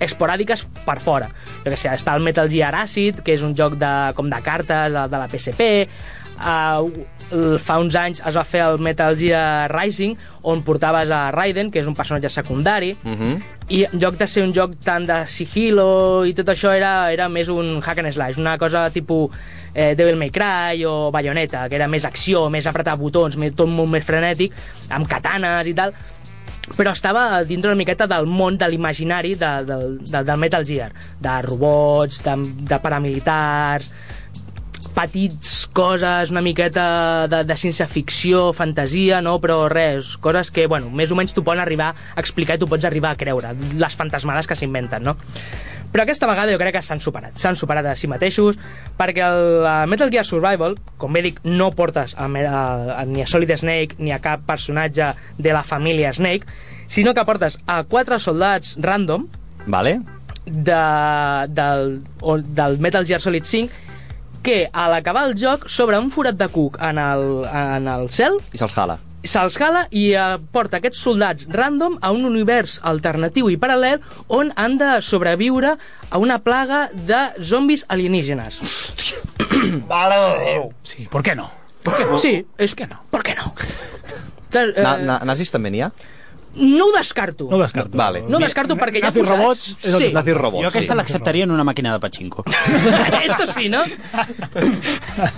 esporàdiques 0.00 0.66
per 0.84 0.98
fora. 1.00 1.30
Jo 1.64 1.70
que 1.70 1.76
sé, 1.76 1.88
està 1.92 2.14
el 2.14 2.22
Metal 2.22 2.48
Gear 2.50 2.74
Acid, 2.74 3.22
que 3.24 3.34
és 3.34 3.42
un 3.42 3.54
joc 3.54 3.76
de, 3.80 4.12
com 4.14 4.28
de 4.30 4.42
cartes 4.42 4.92
de, 4.92 5.08
de 5.08 5.18
la 5.18 5.28
PSP. 5.28 5.88
Uh, 6.34 7.58
fa 7.62 7.76
uns 7.78 7.94
anys 7.94 8.18
es 8.26 8.34
va 8.36 8.42
fer 8.44 8.60
el 8.66 8.80
Metal 8.82 9.14
Gear 9.16 9.70
Rising, 9.70 10.16
on 10.42 10.64
portaves 10.66 11.10
a 11.14 11.30
Raiden, 11.32 11.70
que 11.70 11.78
és 11.80 11.86
un 11.86 11.94
personatge 11.94 12.28
secundari, 12.28 12.96
Uh 13.04 13.12
-huh. 13.12 13.42
i 13.68 13.84
en 13.84 14.00
lloc 14.00 14.16
de 14.18 14.26
ser 14.26 14.42
un 14.42 14.52
joc 14.52 14.72
tant 14.84 15.06
de 15.06 15.26
sigilo 15.26 16.24
i 16.26 16.34
tot 16.34 16.48
això 16.48 16.72
era, 16.74 17.12
era 17.12 17.28
més 17.28 17.48
un 17.48 17.80
hack 17.80 17.98
and 17.98 18.12
slash, 18.12 18.36
una 18.38 18.58
cosa 18.58 18.90
tipus 18.90 19.30
eh, 19.74 19.94
Devil 19.94 20.16
May 20.16 20.30
Cry 20.30 20.84
o 20.84 21.10
Bayonetta, 21.10 21.68
que 21.68 21.76
era 21.76 21.88
més 21.88 22.04
acció, 22.04 22.50
més 22.50 22.66
apretar 22.66 22.96
botons, 22.96 23.36
més, 23.36 23.54
tot 23.54 23.68
molt 23.68 23.90
més 23.90 24.04
frenètic, 24.04 24.52
amb 24.90 25.08
katanes 25.08 25.66
i 25.66 25.74
tal, 25.74 25.94
però 26.72 26.94
estava 26.96 27.42
dintre 27.44 27.70
una 27.70 27.78
miqueta 27.78 28.08
del 28.08 28.26
món 28.30 28.56
de 28.58 28.68
l'imaginari 28.72 29.34
de, 29.36 29.52
de, 29.68 29.78
de, 30.00 30.22
del 30.24 30.40
Metal 30.40 30.64
Gear, 30.66 30.90
de 31.20 31.36
robots, 31.44 32.22
de, 32.24 32.36
de 32.70 32.78
paramilitars, 32.80 33.92
petits 34.94 35.66
coses, 35.74 36.30
una 36.30 36.42
miqueta 36.44 37.26
de, 37.28 37.42
de 37.44 37.56
ciència-ficció, 37.58 38.46
fantasia, 38.56 39.20
no? 39.24 39.36
però 39.42 39.64
res, 39.68 40.14
coses 40.22 40.52
que, 40.54 40.68
bueno, 40.70 40.90
més 40.94 41.10
o 41.10 41.18
menys 41.18 41.34
t'ho 41.34 41.44
poden 41.44 41.64
arribar 41.64 41.92
a 41.92 42.22
explicar 42.22 42.56
i 42.56 42.62
t'ho 42.62 42.70
pots 42.70 42.86
arribar 42.86 43.12
a 43.12 43.20
creure, 43.20 43.52
les 43.80 43.96
fantasmades 43.98 44.48
que 44.48 44.56
s'inventen, 44.58 45.04
no? 45.04 45.18
Però 45.94 46.02
aquesta 46.02 46.26
vegada 46.26 46.50
jo 46.50 46.58
crec 46.58 46.74
que 46.74 46.82
s'han 46.82 46.98
superat, 46.98 47.36
s'han 47.38 47.54
superat 47.54 47.86
a 47.86 47.92
si 47.94 48.08
mateixos, 48.10 48.56
perquè 48.98 49.22
el 49.22 49.62
a 49.70 49.74
Metal 49.86 50.10
Gear 50.10 50.24
Survival, 50.26 50.74
com 50.98 51.14
bé 51.14 51.22
dic, 51.22 51.38
no 51.46 51.68
portes 51.70 52.16
a, 52.18 52.26
a, 52.26 52.64
a, 52.98 53.04
ni 53.06 53.22
a 53.22 53.28
Solid 53.30 53.52
Snake 53.60 53.94
ni 54.02 54.10
a 54.10 54.18
cap 54.18 54.42
personatge 54.48 55.12
de 55.38 55.52
la 55.54 55.62
família 55.62 56.10
Snake, 56.12 56.48
sinó 56.90 57.14
que 57.14 57.22
portes 57.24 57.60
a 57.70 57.84
quatre 57.86 58.18
soldats 58.18 58.74
random 58.82 59.28
Vale? 59.70 60.00
de, 60.44 60.82
del, 61.54 62.02
o- 62.20 62.38
del 62.42 62.78
Metal 62.82 63.06
Gear 63.06 63.22
Solid 63.22 63.44
5 63.46 63.72
que 64.44 64.68
a 64.72 64.88
l'acabar 64.92 65.28
el 65.30 65.38
joc 65.40 65.68
s'obre 65.72 65.96
un 66.02 66.10
forat 66.12 66.36
de 66.36 66.50
cuc 66.52 66.74
en 66.84 66.98
el, 67.00 67.22
en 67.48 67.86
el 67.88 68.10
cel 68.12 68.34
I 68.52 68.58
se'ls 68.60 68.74
jala. 68.76 68.98
Se'ls 69.24 69.56
jala 69.58 69.86
i 69.90 70.10
eh, 70.14 70.36
porta 70.52 70.78
aquests 70.80 71.00
soldats 71.06 71.46
random 71.48 71.98
a 72.00 72.12
un 72.14 72.24
univers 72.28 72.78
alternatiu 72.82 73.48
i 73.52 73.56
paral·lel 73.60 74.00
on 74.28 74.52
han 74.56 74.78
de 74.80 74.90
sobreviure 75.02 75.74
a 76.10 76.20
una 76.22 76.38
plaga 76.44 76.86
de 76.92 77.20
zombis 77.42 77.86
alienígenes. 77.88 78.60
Sí, 80.82 81.08
¿por 81.10 81.22
qué 81.22 81.34
no? 81.34 81.50
Sí, 82.18 82.38
és 82.58 82.74
què 82.76 82.86
no? 82.88 83.02
Per 83.12 83.20
què 83.26 83.34
no? 83.36 83.52
Eh, 84.54 84.82
Na, 84.82 84.96
na, 85.02 85.18
nazis 85.26 85.50
també 85.52 85.72
n'hi 85.74 85.82
ha? 85.84 85.90
No 86.56 86.86
ho 86.86 86.92
descarto. 86.96 87.48
No 87.50 87.56
ho 87.56 87.62
descarto. 87.62 87.96
Vale. 87.98 88.24
No 88.28 88.38
ho 88.38 88.40
descarto 88.40 88.76
perquè 88.78 89.02
ja 89.02 89.12
posats... 89.14 89.30
robots 89.30 89.66
és 89.82 89.92
el 89.92 90.06
sí. 90.06 90.10
Nazis 90.14 90.36
robots. 90.38 90.64
Jo 90.64 90.72
aquesta 90.72 90.92
sí. 90.92 90.98
l'acceptaria 90.98 91.48
en 91.48 91.54
una 91.54 91.64
màquina 91.66 91.92
de 91.94 92.00
pachinko. 92.02 92.44
Esto 93.24 93.52
sí, 93.52 93.68
no? 93.68 93.82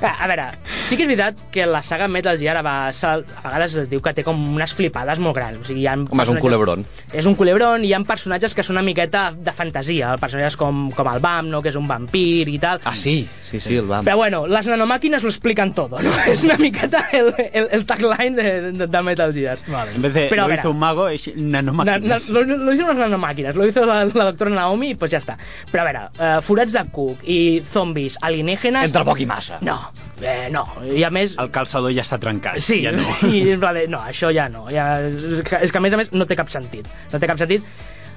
A 0.07 0.29
veure, 0.29 0.49
sí 0.83 0.97
que 0.97 1.07
és 1.07 1.11
veritat 1.11 1.41
que 1.53 1.67
la 1.69 1.83
saga 1.87 2.09
Metal 2.09 2.39
Gear 2.39 2.61
va, 2.65 2.77
a 2.91 3.17
vegades 3.21 3.77
es 3.83 3.91
diu 3.93 4.03
que 4.05 4.15
té 4.17 4.25
com 4.27 4.39
unes 4.55 4.75
flipades 4.77 5.21
molt 5.23 5.37
grans. 5.39 5.61
O 5.63 5.69
sigui, 5.69 5.85
hi 5.85 5.91
ha 5.91 5.97
Home, 5.97 6.23
és 6.23 6.33
un 6.33 6.41
culebron. 6.43 6.85
És 7.13 7.27
un 7.29 7.37
culebron 7.39 7.85
i 7.85 7.91
hi 7.91 7.95
ha 7.97 8.03
personatges 8.07 8.55
que 8.55 8.65
són 8.67 8.77
una 8.77 8.85
miqueta 8.87 9.31
de 9.33 9.55
fantasia. 9.57 10.15
Personatges 10.21 10.59
com, 10.61 10.87
com 10.95 11.13
el 11.13 11.23
Bam, 11.25 11.51
no? 11.53 11.63
que 11.65 11.73
és 11.73 11.79
un 11.81 11.89
vampir 11.89 12.47
i 12.53 12.59
tal. 12.63 12.83
Ah, 12.85 12.95
sí? 12.97 13.19
Sí, 13.47 13.61
sí, 13.61 13.77
el 13.77 13.87
vam. 13.87 14.05
Però 14.05 14.17
bueno, 14.17 14.47
las 14.47 14.67
nanomàquines 14.67 15.23
lo 15.23 15.31
explican 15.31 15.73
todo, 15.75 16.01
¿no? 16.03 16.13
És 16.33 16.43
una 16.45 16.57
miqueta 16.59 17.05
el, 17.13 17.33
el, 17.53 17.69
el 17.73 17.87
tagline 17.87 18.35
de, 18.37 18.73
de, 18.73 18.87
de 18.87 19.03
Metal 19.03 19.33
Gear. 19.33 19.59
Vale. 19.69 19.95
En 19.95 20.03
vez 20.03 20.15
de 20.15 20.27
Pero, 20.29 20.45
a 20.45 20.49
lo 20.49 20.55
hizo 20.55 20.71
un 20.71 20.79
mago, 20.79 21.06
es 21.09 21.29
Na, 21.37 21.63
na, 21.63 21.73
nanomáquinas. 21.73 22.29
lo, 22.31 22.43
lo 22.45 22.73
hicieron 22.73 22.99
las 22.99 23.09
nanomáquinas, 23.09 23.57
lo 23.57 23.67
hizo 23.67 23.85
la, 23.87 24.05
la 24.05 24.25
doctora 24.25 24.51
Naomi 24.51 24.91
y 24.91 24.95
pues 24.95 25.11
ya 25.11 25.19
está. 25.19 25.39
Però 25.71 25.83
a 25.83 25.85
veure, 25.85 26.03
eh, 26.19 26.41
forats 26.43 26.73
de 26.73 26.85
cuc 26.93 27.23
i 27.25 27.63
zombis 27.73 28.19
alienígenes... 28.21 28.91
Entre 28.91 29.05
poc 29.05 29.21
i 29.21 29.27
massa. 29.27 29.59
No, 29.61 29.79
eh, 30.21 30.49
no. 30.51 30.67
I 30.85 31.05
a 31.07 31.11
més... 31.11 31.37
El 31.39 31.51
calçador 31.55 31.93
ja 31.97 32.05
s'ha 32.07 32.19
trencat. 32.23 32.59
Sí, 32.63 32.81
ja 32.85 32.93
no. 32.93 33.05
sí, 33.21 33.43
en 33.53 33.61
plan 33.61 33.75
de, 33.77 33.87
no, 33.89 34.01
això 34.01 34.33
ja 34.35 34.49
no. 34.53 34.67
Ja, 34.73 35.01
és, 35.07 35.43
que, 35.47 35.63
és 35.67 35.73
que 35.73 35.79
a 35.79 35.85
més 35.85 35.95
a 35.97 36.01
més 36.01 36.13
no 36.13 36.27
té 36.29 36.39
cap 36.39 36.51
sentit. 36.53 36.89
No 37.13 37.21
té 37.23 37.31
cap 37.31 37.41
sentit. 37.41 37.65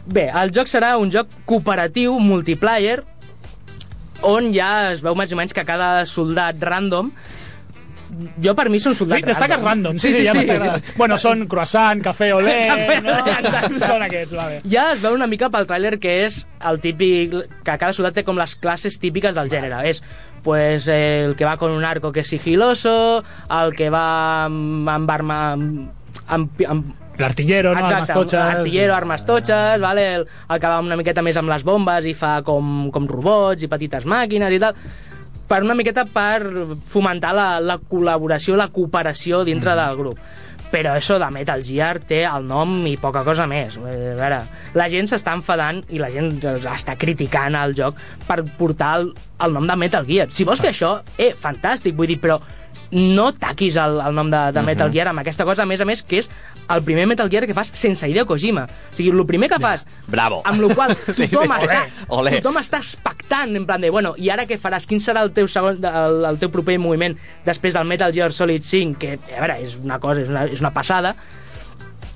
Bé, 0.10 0.30
el 0.34 0.54
joc 0.56 0.70
serà 0.72 0.96
un 0.98 1.12
joc 1.14 1.30
cooperatiu 1.50 2.16
multiplayer 2.24 3.02
on 4.26 4.50
ja 4.56 4.92
es 4.94 5.04
veu 5.04 5.16
més 5.16 5.32
o 5.32 5.38
menys 5.40 5.54
que 5.56 5.64
cada 5.68 6.06
soldat 6.10 6.58
random 6.60 7.12
jo 8.42 8.54
per 8.58 8.68
mi 8.74 8.80
són 8.82 8.96
Sí, 8.96 9.04
soldats 9.04 9.28
destaques 9.28 9.62
random. 9.62 9.98
Sí, 10.02 10.12
sí, 10.16 10.24
ja 10.26 10.34
m'està 10.34 10.56
agradant. 10.58 10.88
Bueno, 10.98 11.18
són 11.22 11.46
croissant, 11.52 12.02
cafè 12.04 12.32
olé... 12.34 12.56
Cafè 12.70 12.96
no? 13.06 13.18
exacte. 13.36 13.82
Són 13.84 14.06
aquests, 14.06 14.36
vale. 14.38 14.62
Ja 14.70 14.88
es 14.96 15.04
veu 15.04 15.18
una 15.18 15.28
mica 15.30 15.52
pel 15.54 15.68
tràiler 15.70 15.96
que 16.02 16.16
és 16.26 16.42
el 16.72 16.82
típic... 16.84 17.36
que 17.64 17.76
cada 17.76 17.94
soldat 17.96 18.18
té 18.18 18.26
com 18.28 18.40
les 18.40 18.56
classes 18.60 18.98
típiques 19.02 19.38
del 19.38 19.52
gènere. 19.52 19.84
És 19.90 20.02
pues, 20.44 20.88
el 20.90 21.36
que 21.38 21.46
va 21.46 21.58
con 21.62 21.76
un 21.76 21.86
arco 21.86 22.12
que 22.12 22.26
es 22.26 22.32
sigiloso, 22.32 23.24
el 23.62 23.76
que 23.78 23.92
va 23.94 24.48
amb, 24.48 24.90
amb 24.90 25.14
arma... 25.20 25.44
amb, 25.54 25.86
amb, 26.26 26.66
amb 26.66 26.96
L'artillero, 27.20 27.74
no? 27.76 27.84
Armes 27.84 28.14
totxes... 28.16 28.40
artillero, 28.40 28.94
armes 28.96 29.26
totxes, 29.28 29.82
vale? 29.84 30.06
el, 30.16 30.22
el 30.24 30.60
que 30.64 30.72
va 30.72 30.80
una 30.80 30.96
miqueta 30.96 31.20
més 31.26 31.36
amb 31.38 31.52
les 31.52 31.66
bombes 31.68 32.08
i 32.08 32.14
fa 32.16 32.38
com, 32.48 32.88
com 32.96 33.10
robots 33.12 33.68
i 33.68 33.68
petites 33.68 34.08
màquines 34.08 34.56
i 34.56 34.62
tal 34.64 34.80
per 35.50 35.64
una 35.66 35.74
miqueta 35.76 36.06
per 36.06 36.44
fomentar 36.88 37.34
la, 37.34 37.48
la 37.60 37.80
col·laboració, 37.82 38.56
la 38.60 38.70
cooperació 38.70 39.44
dintre 39.48 39.74
Mm. 39.74 39.80
del 39.82 39.98
grup. 39.98 40.20
Però 40.70 40.92
això 40.94 41.16
de 41.18 41.26
Metal 41.34 41.64
Gear 41.66 41.98
té 42.06 42.20
el 42.30 42.44
nom 42.46 42.76
i 42.86 42.92
poca 43.02 43.24
cosa 43.26 43.48
més. 43.50 43.74
Eh, 43.82 44.14
A 44.14 44.20
veure, 44.20 44.44
la 44.78 44.86
gent 44.94 45.08
s'està 45.10 45.34
enfadant 45.34 45.80
i 45.90 45.98
la 45.98 46.12
gent 46.14 46.36
està 46.46 46.94
criticant 46.96 47.56
el 47.58 47.74
joc 47.74 47.98
per 48.28 48.44
portar 48.60 49.00
el, 49.00 49.10
el 49.42 49.52
nom 49.58 49.66
de 49.66 49.76
Metal 49.76 50.06
Gear. 50.06 50.28
Si 50.30 50.46
vols 50.46 50.62
fer 50.62 50.70
això, 50.70 51.00
eh, 51.18 51.32
fantàstic, 51.34 51.96
vull 51.98 52.06
dir, 52.14 52.20
però 52.22 52.38
no 52.92 53.30
taquis 53.38 53.76
el, 53.78 54.00
el 54.02 54.16
nom 54.18 54.30
de, 54.32 54.40
de 54.56 54.64
Metal 54.66 54.90
Gear 54.92 55.08
amb 55.12 55.22
aquesta 55.22 55.46
cosa, 55.46 55.64
a 55.64 55.70
més 55.70 55.82
a 55.82 55.86
més, 55.86 56.02
que 56.02 56.24
és 56.24 56.30
el 56.74 56.84
primer 56.86 57.06
Metal 57.10 57.30
Gear 57.30 57.46
que 57.50 57.54
fas 57.58 57.70
sense 57.74 58.08
Hideo 58.10 58.26
Kojima. 58.30 58.64
O 58.66 58.96
sigui, 58.96 59.12
el 59.14 59.26
primer 59.30 59.50
que 59.52 59.60
fas, 59.62 59.86
Bravo. 60.08 60.42
amb 60.46 60.62
la 60.64 60.74
qual 60.74 60.96
Sí, 61.18 61.28
tothom, 61.28 61.54
sí. 61.54 61.68
està, 61.68 61.82
Olé. 62.18 62.36
tothom 62.40 62.58
està 62.62 62.80
expectant, 62.82 63.56
en 63.58 63.66
plan 63.70 63.82
de, 63.82 63.92
bueno, 63.94 64.16
i 64.18 64.30
ara 64.34 64.48
què 64.50 64.58
faràs? 64.62 64.88
Quin 64.90 65.02
serà 65.04 65.22
el 65.26 65.34
teu, 65.36 65.48
segon, 65.50 65.78
el, 65.86 66.24
el 66.32 66.40
teu 66.42 66.50
proper 66.54 66.80
moviment 66.82 67.18
després 67.46 67.78
del 67.78 67.86
Metal 67.90 68.14
Gear 68.16 68.32
Solid 68.34 68.66
5, 68.66 68.98
que, 69.02 69.18
a 69.38 69.44
veure, 69.44 69.60
és 69.66 69.78
una 69.84 70.00
cosa, 70.02 70.26
és 70.26 70.34
una, 70.34 70.48
és 70.50 70.62
una 70.66 70.74
passada, 70.74 71.16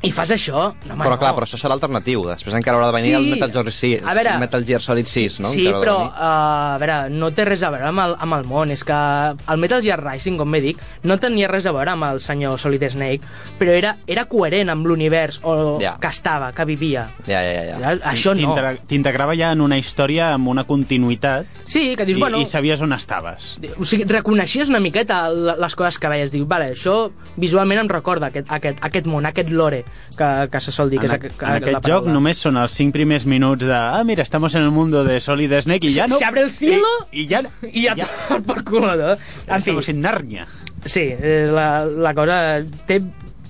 i 0.04 0.12
fas 0.12 0.32
això? 0.36 0.74
No, 0.86 0.94
home, 0.94 1.04
Però 1.06 1.16
no. 1.16 1.20
clar, 1.20 1.32
però 1.36 1.46
això 1.48 1.58
serà 1.58 1.74
alternatiu. 1.78 2.26
Després 2.28 2.54
encara 2.60 2.78
haurà 2.78 2.88
de 2.92 2.96
venir 2.98 3.10
Sí. 3.10 3.16
el 3.16 3.28
Metal 3.32 3.52
Gear, 3.54 3.72
6, 3.72 4.04
A 4.04 4.14
veure, 4.14 4.38
Metal 4.40 4.66
Gear 4.66 4.82
Solid 4.82 5.06
6, 5.08 5.40
no? 5.40 5.50
Sí, 5.50 5.64
però, 5.68 5.96
uh, 6.08 6.12
a 6.74 6.78
veure, 6.82 7.10
no 7.10 7.32
té 7.32 7.46
res 7.46 7.64
a 7.64 7.70
veure 7.72 7.88
amb 7.88 8.00
el, 8.04 8.16
amb 8.20 8.34
el 8.36 8.44
món. 8.46 8.70
És 8.72 8.84
que 8.84 8.94
el 8.94 9.58
Metal 9.58 9.82
Gear 9.82 10.00
Rising, 10.04 10.36
com 10.38 10.52
bé 10.52 10.60
dic, 10.62 10.82
no 11.04 11.18
tenia 11.18 11.48
res 11.48 11.66
a 11.66 11.72
veure 11.72 11.92
amb 11.92 12.04
el 12.04 12.20
senyor 12.22 12.60
Solid 12.60 12.84
Snake, 12.90 13.22
però 13.60 13.72
era, 13.72 13.96
era 14.06 14.26
coherent 14.26 14.70
amb 14.70 14.86
l'univers 14.86 15.40
o 15.44 15.80
Ja. 15.82 15.98
que 16.00 16.08
estava, 16.08 16.52
que 16.52 16.66
vivia. 16.66 17.08
Ja, 17.26 17.42
ja, 17.42 17.64
ja. 17.72 17.96
això 18.12 18.36
no. 18.36 18.42
T'integra- 18.54 18.78
T'integrava 18.88 19.36
ja 19.36 19.52
en 19.54 19.62
una 19.62 19.78
història 19.78 20.34
amb 20.34 20.48
una 20.50 20.66
continuïtat 20.66 21.46
Sí, 21.66 21.96
que 21.96 22.06
dius, 22.06 22.18
i, 22.18 22.22
bueno... 22.22 22.40
i 22.42 22.46
sabies 22.46 22.82
on 22.82 22.92
estaves. 22.94 23.58
O 23.80 23.86
sigui, 23.86 24.04
reconeixies 24.04 24.68
una 24.70 24.80
miqueta 24.80 25.30
les 25.32 25.76
coses 25.76 25.98
que 25.98 26.10
veies. 26.12 26.32
Dius, 26.32 26.48
vale, 26.48 26.74
això 26.76 27.12
visualment 27.38 27.80
em 27.80 27.88
recorda 27.90 28.28
aquest, 28.28 28.52
aquest, 28.52 28.78
aquest 28.84 29.08
món, 29.08 29.26
aquest 29.26 29.50
lore 29.50 29.84
que, 30.18 30.50
que 30.52 30.60
se 30.60 30.72
sol 30.72 30.90
dir. 30.90 31.00
Que 31.00 31.08
En, 31.08 31.16
és, 31.16 31.20
que, 31.22 31.32
en 31.32 31.38
que 31.38 31.52
aquest 31.58 31.74
la 31.74 31.82
joc 31.86 32.08
només 32.12 32.42
són 32.46 32.58
els 32.62 32.76
5 32.80 32.94
primers 32.96 33.26
minuts 33.30 33.66
de 33.66 33.76
ah, 33.76 34.04
mira, 34.06 34.24
estamos 34.24 34.56
en 34.56 34.62
el 34.62 34.72
mundo 34.72 35.04
de 35.04 35.20
Solid 35.22 35.54
Snake 35.62 35.90
i 35.90 35.96
ja 35.96 36.08
no... 36.08 36.20
Se 36.22 36.26
abre 36.26 36.46
el 36.48 36.52
cielo 36.52 36.90
I, 37.12 37.24
i 37.24 37.28
ja... 37.30 37.44
I 37.70 37.88
ja, 37.88 37.98
ja. 37.98 38.08
per 38.48 38.64
culo, 38.68 38.96
no? 38.96 39.14
En 39.14 39.18
fi, 39.18 39.58
Estamos 39.58 39.90
en 39.90 40.02
Narnia. 40.02 40.48
Sí, 40.86 41.06
eh, 41.10 41.48
la, 41.52 41.86
la 41.86 42.14
cosa 42.14 42.40
té... 42.88 43.02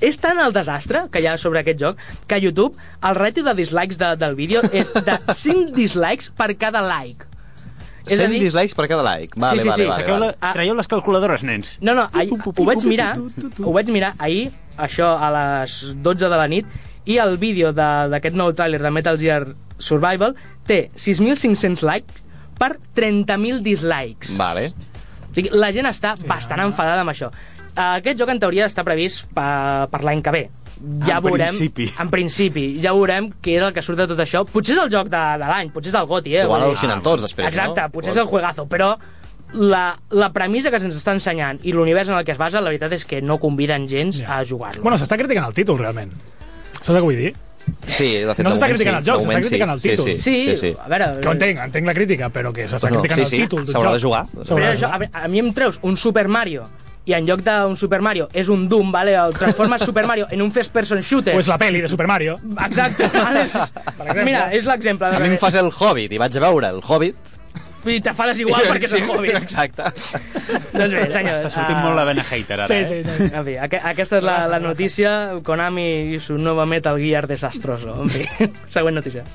És 0.04 0.18
tant 0.20 0.40
el 0.42 0.52
desastre 0.52 1.06
que 1.12 1.22
hi 1.24 1.28
ha 1.30 1.38
sobre 1.40 1.62
aquest 1.62 1.80
joc 1.80 2.00
que 2.28 2.36
a 2.36 2.42
YouTube 2.42 2.76
el 3.08 3.16
ràtio 3.16 3.46
de 3.46 3.54
dislikes 3.56 4.00
de, 4.02 4.10
del 4.20 4.36
vídeo 4.36 4.64
és 4.74 4.92
de 4.92 5.16
5 5.30 5.72
dislikes 5.78 6.34
per 6.36 6.50
cada 6.60 6.82
like. 6.84 7.30
100 8.06 8.32
dislikes 8.40 8.74
per 8.76 8.88
cada 8.88 9.04
like. 9.04 9.40
Vale, 9.40 9.60
Sí, 9.62 9.64
sí, 9.64 9.70
vale, 9.70 9.84
sí. 9.84 9.90
vale, 9.90 10.12
vale. 10.12 10.36
la, 10.42 10.54
traieu 10.54 10.76
les 10.76 10.88
calculadores, 10.88 11.44
nens. 11.44 11.78
No, 11.82 11.94
no, 11.96 12.10
ahir, 12.14 12.32
ho 12.34 12.66
vaig 12.66 12.84
mirar, 12.86 13.18
ho 13.64 13.72
vaig 13.74 13.90
mirar 13.92 14.14
ahir, 14.20 14.52
això 14.78 15.14
a 15.20 15.30
les 15.32 15.96
12 16.04 16.28
de 16.30 16.38
la 16.38 16.48
nit, 16.48 16.66
i 17.06 17.18
el 17.18 17.38
vídeo 17.38 17.74
de- 17.74 18.10
d'aquest 18.12 18.36
nou 18.36 18.52
tràiler 18.54 18.82
de 18.82 18.92
Metal 18.92 19.18
Gear 19.20 19.48
Survival 19.78 20.36
té 20.66 20.90
6.500 20.96 21.82
likes 21.84 22.22
per 22.60 22.78
30.000 22.96 23.62
dislikes. 23.62 24.38
Vale. 24.38 24.68
O 25.32 25.34
sigui, 25.36 25.50
la 25.52 25.72
gent 25.74 25.88
està 25.90 26.16
sí, 26.18 26.28
bastant 26.28 26.62
enfadada 26.62 27.02
amb 27.02 27.10
això. 27.12 27.32
Aquest 27.76 28.20
joc 28.20 28.30
en 28.30 28.40
teoria 28.40 28.68
està 28.70 28.84
previst 28.86 29.26
per, 29.34 29.88
per 29.90 30.04
l'any 30.06 30.22
que 30.22 30.32
ve. 30.32 30.44
Ja 31.08 31.18
En 31.18 31.24
veurem, 31.24 31.48
principi. 31.48 31.86
En 32.04 32.10
principi. 32.12 32.64
Ja 32.84 32.92
veurem 32.92 33.30
què 33.42 33.54
és 33.56 33.64
el 33.64 33.72
que 33.74 33.82
surt 33.86 34.02
de 34.02 34.08
tot 34.12 34.20
això. 34.20 34.42
Potser 34.50 34.76
és 34.76 34.82
el 34.84 34.90
joc 34.92 35.08
de, 35.08 35.22
de 35.40 35.48
l'any, 35.48 35.70
potser 35.72 35.94
és 35.94 36.00
el 36.00 36.08
GOTY, 36.10 36.34
eh? 36.36 36.44
Igual 36.44 36.66
al·lucinen 36.68 37.00
tots 37.06 37.24
després, 37.24 37.48
Exacte, 37.48 37.82
no? 37.86 37.94
potser 37.94 38.12
és 38.12 38.20
el 38.20 38.28
juegazo, 38.28 38.66
però 38.68 38.90
la, 39.54 39.94
la 40.12 40.30
premissa 40.34 40.72
que 40.74 40.80
se'ns 40.82 40.98
està 40.98 41.14
ensenyant 41.16 41.60
i 41.64 41.72
l'univers 41.72 42.10
en 42.10 42.18
el 42.18 42.26
que 42.28 42.34
es 42.36 42.42
basa, 42.42 42.60
la 42.60 42.72
veritat 42.74 42.92
és 42.98 43.06
que 43.08 43.22
no 43.22 43.40
conviden 43.40 43.88
gens 43.88 44.20
Ja. 44.20 44.40
a 44.42 44.44
jugar-lo. 44.46 44.82
Bueno, 44.84 44.98
s'està 45.00 45.16
criticant 45.20 45.46
el 45.48 45.54
títol, 45.56 45.78
realment. 45.80 46.12
Saps 46.82 46.90
el 46.90 46.96
que 47.00 47.08
vull 47.08 47.16
dir? 47.22 47.34
Sí, 47.88 48.10
de 48.26 48.34
fet, 48.36 48.44
No 48.44 48.52
s'està 48.52 48.68
criticant 48.68 48.98
sí, 48.98 49.00
el 49.00 49.06
joc, 49.08 49.22
s'està 49.24 49.40
criticant 49.40 49.70
el 49.72 49.80
títol. 49.80 50.06
Sí, 50.06 50.16
sí, 50.20 50.36
sí, 50.50 50.58
sí. 50.58 50.76
a 50.84 50.90
veure... 50.92 51.08
Que 51.22 51.30
ho 51.30 51.32
entenc, 51.38 51.60
entenc 51.70 51.88
la 51.88 51.94
crítica, 51.96 52.28
però 52.34 52.52
que 52.52 52.66
s'està 52.68 52.90
Bueno, 52.90 53.00
criticant 53.06 53.22
sí, 53.24 53.24
el 53.24 53.30
sí, 53.30 53.42
títol. 53.48 53.64
del 53.64 53.72
s'haurà 53.74 53.94
joc. 53.94 53.96
de 53.96 54.04
jugar. 54.04 54.26
Però 54.52 54.72
això, 54.74 54.90
a, 54.92 55.24
a 55.24 55.28
mi 55.32 55.40
em 55.40 55.54
treus 55.56 55.80
un 55.82 55.96
Super 55.96 56.28
Mario 56.28 56.66
i 57.06 57.14
en 57.18 57.26
lloc 57.28 57.42
d'un 57.44 57.76
Super 57.78 58.00
Mario 58.02 58.30
és 58.34 58.48
un 58.50 58.68
Doom, 58.72 58.92
vale? 58.92 59.16
el 59.20 59.34
transformes 59.36 59.84
Super 59.84 60.06
Mario 60.08 60.28
en 60.32 60.42
un 60.42 60.52
first 60.56 60.72
person 60.72 61.02
shooter 61.04 61.36
O 61.36 61.42
és 61.42 61.50
la 61.52 61.58
peli 61.60 61.82
de 61.84 61.90
Super 61.92 62.08
Mario. 62.08 62.38
Exacte, 62.66 63.10
vale? 63.14 63.44
exemple. 63.48 64.24
Mira, 64.24 64.48
és 64.56 64.66
l'exemple. 64.70 65.12
A 65.12 65.20
mi 65.20 65.34
em 65.34 65.38
fas 65.42 65.58
el 65.60 65.72
Hobbit 65.72 66.16
i 66.16 66.22
vaig 66.22 66.38
a 66.40 66.44
veure 66.48 66.72
el 66.74 66.82
Hobbit. 66.84 67.32
I 67.84 67.98
te 68.00 68.14
fades 68.16 68.40
igual 68.40 68.64
perquè 68.70 68.88
és 68.88 68.94
el 68.96 69.10
Hobbit. 69.10 69.36
Exacte. 69.42 69.90
doncs 70.72 70.94
bé, 70.96 71.04
senyor. 71.12 71.42
Està 71.42 71.52
sortint 71.52 71.82
ah, 71.82 71.84
molt 71.84 72.00
la 72.00 72.06
vena 72.08 72.24
hater, 72.24 72.62
ara, 72.62 72.70
Sí, 72.72 72.80
eh? 72.80 72.86
sí, 72.88 73.02
sí. 73.04 73.28
En 73.34 73.44
fi, 73.44 73.58
aqu 73.60 73.82
aquesta 73.92 74.22
és 74.22 74.24
la, 74.24 74.38
la 74.48 74.62
notícia. 74.64 75.12
Konami 75.44 75.90
i 76.16 76.22
su 76.24 76.40
nuevo 76.40 76.64
Metal 76.66 77.00
Gear 77.04 77.28
desastroso. 77.28 78.00
En 78.06 78.16
fi, 78.16 78.24
següent 78.78 78.96
notícia. 79.02 79.28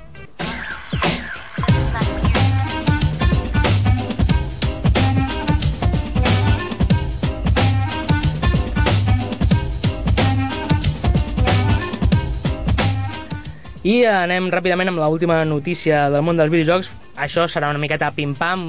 I 13.88 14.02
anem 14.11 14.50
ràpidament 14.52 14.90
amb 14.90 15.00
l'última 15.00 15.38
notícia 15.49 16.09
del 16.12 16.25
món 16.26 16.37
dels 16.37 16.50
videojocs. 16.52 16.90
Això 17.16 17.47
serà 17.49 17.71
una 17.73 17.80
miqueta 17.80 18.11
pim-pam, 18.12 18.64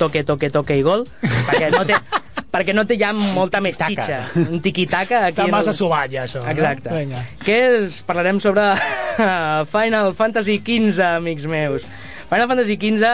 toque, 0.00 0.24
toque, 0.26 0.50
toque 0.50 0.78
i 0.80 0.82
gol, 0.82 1.04
perquè 1.46 1.68
no 1.70 1.84
té, 1.86 1.94
perquè 2.56 2.74
no 2.74 2.82
té 2.88 2.96
ja 2.98 3.12
molta 3.14 3.60
més 3.62 3.78
xitxa. 3.78 4.18
Un 4.48 4.58
tiqui-taca. 4.64 5.20
Està 5.30 5.46
massa 5.52 5.70
el- 5.74 5.78
subat, 5.78 6.10
ja, 6.10 6.24
això. 6.26 6.42
no? 6.42 6.50
Exacte. 6.50 6.90
Vinga. 6.96 7.22
Que 7.44 7.58
és, 7.84 8.00
parlarem 8.08 8.40
sobre 8.42 8.64
Final 9.74 10.14
Fantasy 10.18 10.58
XV, 10.64 10.98
amics 11.20 11.46
meus. 11.46 11.86
Final 12.26 12.48
Fantasy 12.50 12.74
XV, 12.80 13.12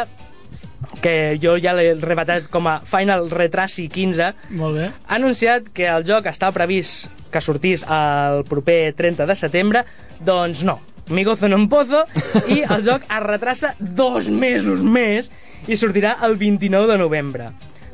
que 1.04 1.14
jo 1.42 1.56
ja 1.60 1.74
l'he 1.76 1.92
rebatat 2.00 2.46
com 2.52 2.66
a 2.70 2.78
Final 2.88 3.28
Retrasi 3.30 3.88
15, 3.92 4.30
Molt 4.56 4.78
bé. 4.78 4.86
ha 5.06 5.18
anunciat 5.18 5.68
que 5.74 5.84
el 5.90 6.06
joc 6.08 6.26
estava 6.30 6.54
previst 6.56 7.10
que 7.32 7.40
sortís 7.44 7.84
el 7.88 8.42
proper 8.48 8.94
30 8.96 9.26
de 9.28 9.36
setembre, 9.36 9.84
doncs 10.20 10.62
no. 10.64 10.78
Mi 11.10 11.24
gozo 11.24 11.48
no 11.50 11.58
em 11.58 11.66
pozo, 11.68 12.04
i 12.48 12.62
el 12.62 12.84
joc 12.86 13.04
es 13.08 13.22
retrasa 13.24 13.74
dos 13.78 14.30
mesos 14.30 14.84
més 14.86 15.30
i 15.66 15.78
sortirà 15.78 16.16
el 16.26 16.38
29 16.38 16.90
de 16.90 16.98
novembre. 17.00 17.50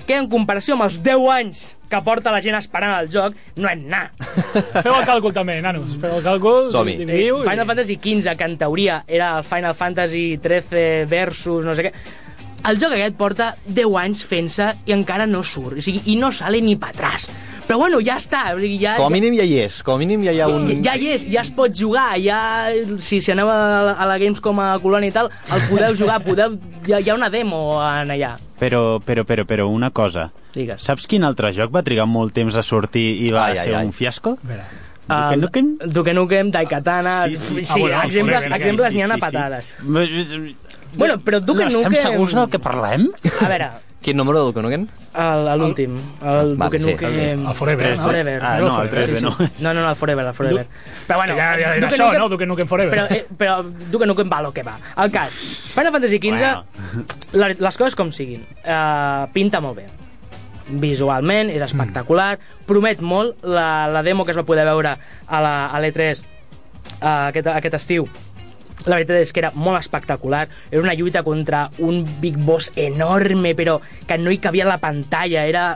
Que 0.08 0.16
en 0.16 0.28
comparació 0.32 0.76
amb 0.76 0.86
els 0.86 1.02
10 1.04 1.24
anys 1.32 1.64
que 1.88 2.00
porta 2.04 2.32
la 2.32 2.40
gent 2.44 2.56
esperant 2.58 2.94
el 2.98 3.08
joc, 3.12 3.36
no 3.56 3.68
és 3.70 3.80
na. 3.80 4.06
Feu 4.84 4.92
el 4.92 5.08
càlcul 5.08 5.34
també, 5.36 5.58
nanos. 5.64 5.96
Feu 6.00 6.18
el 6.18 6.24
càlcul, 6.24 6.70
Som-hi. 6.72 6.98
Eh, 7.04 7.28
Final 7.32 7.64
i... 7.64 7.68
Fantasy 7.72 7.96
XV, 7.96 8.36
que 8.36 8.48
en 8.48 8.56
teoria 8.60 9.02
era 9.06 9.34
el 9.38 9.44
Final 9.48 9.76
Fantasy 9.76 10.24
XIII 10.44 11.04
versus 11.08 11.68
no 11.68 11.76
sé 11.76 11.88
què, 11.88 11.94
el 12.68 12.80
joc 12.80 12.92
aquest 12.92 13.16
porta 13.16 13.52
10 13.64 13.98
anys 14.00 14.24
fent-se 14.28 14.72
i 14.88 14.96
encara 14.96 15.28
no 15.30 15.44
surt, 15.46 15.78
o 15.78 15.84
sigui, 15.84 16.02
i 16.12 16.18
no 16.20 16.32
sale 16.34 16.60
ni 16.64 16.76
pa 16.76 16.92
atrás. 16.92 17.28
Però 17.68 17.76
bueno, 17.82 17.98
ja 18.00 18.14
està, 18.16 18.54
o 18.54 18.58
sigui, 18.62 18.78
ja, 18.80 18.94
Com 18.96 19.10
a 19.10 19.12
mínim 19.12 19.34
ja 19.36 19.44
hi 19.44 19.58
és, 19.66 19.82
com 19.84 19.98
a 19.98 20.00
mínim 20.00 20.22
ja 20.24 20.32
hi 20.32 20.38
ha 20.40 20.46
un... 20.48 20.70
ja, 20.70 20.78
ja 20.86 20.94
hi 20.96 21.10
és, 21.12 21.26
ja 21.28 21.42
es 21.44 21.50
pot 21.52 21.74
jugar, 21.76 22.14
ja, 22.24 22.38
si, 23.04 23.18
si 23.20 23.32
aneu 23.34 23.50
a 23.52 23.56
la, 23.60 23.92
a 23.92 24.06
la 24.08 24.16
Gamescom 24.20 24.62
a 24.64 24.70
Colònia 24.80 25.12
i 25.12 25.14
tal, 25.14 25.28
el 25.52 25.66
podeu 25.68 25.96
jugar, 25.98 26.16
podeu, 26.24 26.56
ja, 26.88 26.96
hi 26.96 27.10
ha 27.12 27.16
una 27.18 27.28
demo 27.28 27.60
en 27.84 28.14
allà. 28.14 28.30
Però, 28.58 28.80
però, 29.04 29.26
però, 29.28 29.44
però, 29.44 29.66
una 29.68 29.90
cosa. 29.92 30.30
Digues. 30.54 30.80
Saps 30.86 31.04
quin 31.10 31.26
altre 31.28 31.50
joc 31.52 31.74
va 31.74 31.82
trigar 31.84 32.06
molt 32.08 32.32
temps 32.38 32.56
a 32.56 32.64
sortir 32.64 33.04
i 33.26 33.28
va 33.34 33.50
Ai, 33.50 33.58
ai, 33.58 33.66
ser 33.66 33.74
ai. 33.76 33.84
un 33.84 33.92
fiasco? 33.92 34.38
Espera. 34.40 34.64
El 35.08 35.44
Duke 35.44 35.62
Nukem? 35.62 35.92
Duke 35.92 36.14
Nukem, 36.16 36.50
Daikatana... 36.52 37.18
Sí, 37.28 37.36
sí, 37.36 37.54
sí, 37.54 37.64
sí, 37.64 37.80
bueno, 37.82 38.00
exemples, 38.02 38.44
sí, 38.44 38.48
sí, 38.48 38.56
exemples 38.62 38.88
sí, 38.88 38.96
n'hi 38.96 39.02
ha 39.02 39.06
sí, 39.06 39.12
a 39.12 39.18
patades. 39.18 39.68
sí. 40.32 40.56
Bueno, 40.94 41.18
però 41.20 41.40
Duke 41.44 41.66
Estem 41.68 41.82
Nukem... 41.84 42.00
segurs 42.00 42.34
del 42.36 42.48
que 42.48 42.60
parlem? 42.64 43.06
A 43.44 43.48
veure, 43.52 43.70
Quin 44.00 44.16
número 44.16 44.38
de 44.38 44.44
Duke 44.46 44.62
Nukem? 44.62 44.86
el- 45.18 45.58
l'últim, 45.58 45.96
el 46.22 46.54
Vale, 46.56 46.78
Duke 46.78 46.78
sí, 46.80 46.90
Nukem... 46.92 47.46
El 47.48 47.54
Forever, 47.54 47.86
El? 47.88 47.98
Forever. 47.98 48.40
Ah, 48.44 48.58
no, 48.60 48.82
el 48.82 48.90
3B 48.90 49.20
no. 49.20 49.30
No, 49.58 49.74
no, 49.74 49.80
no, 49.82 49.90
el 49.90 49.96
Forever, 49.96 50.24
el 50.26 50.34
Forever. 50.34 50.66
Però 51.08 51.16
bueno, 51.18 51.34
ja, 51.34 51.56
ja, 51.58 51.58
ja, 51.58 51.74
Duke 51.80 51.94
això, 51.96 52.06
Nukem- 52.06 52.18
no? 52.18 52.28
Duke 52.28 52.46
Nukem 52.46 52.68
Forever. 52.68 52.94
Però, 52.94 53.06
eh, 53.16 53.26
però 53.36 53.56
Duke 53.90 54.06
Nukem 54.06 54.30
va 54.32 54.40
lo 54.42 54.52
que 54.54 54.62
va. 54.62 54.76
El 54.96 55.10
cas, 55.10 55.32
Final 55.74 55.92
Fantasy 55.92 56.18
XV, 56.22 57.32
la, 57.32 57.48
les 57.58 57.76
coses 57.80 57.96
com 57.98 58.12
siguin, 58.14 58.46
uh, 58.62 59.26
pinta 59.34 59.60
molt 59.60 59.76
bé. 59.82 59.88
Visualment, 60.68 61.48
és 61.50 61.62
espectacular, 61.64 62.38
promet 62.68 63.00
molt, 63.00 63.42
la, 63.42 63.88
la 63.88 64.02
demo 64.04 64.24
que 64.24 64.30
es 64.34 64.38
va 64.38 64.44
poder 64.44 64.66
veure 64.68 64.94
a 65.26 65.40
la- 65.40 65.66
a 65.72 65.80
l'E3 65.80 66.20
uh, 66.22 67.28
aquest, 67.32 67.46
aquest 67.48 67.74
estiu, 67.80 68.06
la 68.88 68.96
veritat 68.96 69.20
és 69.20 69.32
que 69.32 69.42
era 69.44 69.52
molt 69.54 69.78
espectacular. 69.78 70.46
Era 70.70 70.82
una 70.82 70.96
lluita 70.96 71.22
contra 71.26 71.68
un 71.78 72.02
Big 72.22 72.38
Boss 72.42 72.72
enorme, 72.76 73.54
però 73.58 73.78
que 74.08 74.18
no 74.18 74.32
hi 74.32 74.40
cabia 74.42 74.68
la 74.68 74.80
pantalla. 74.82 75.44
Era 75.46 75.66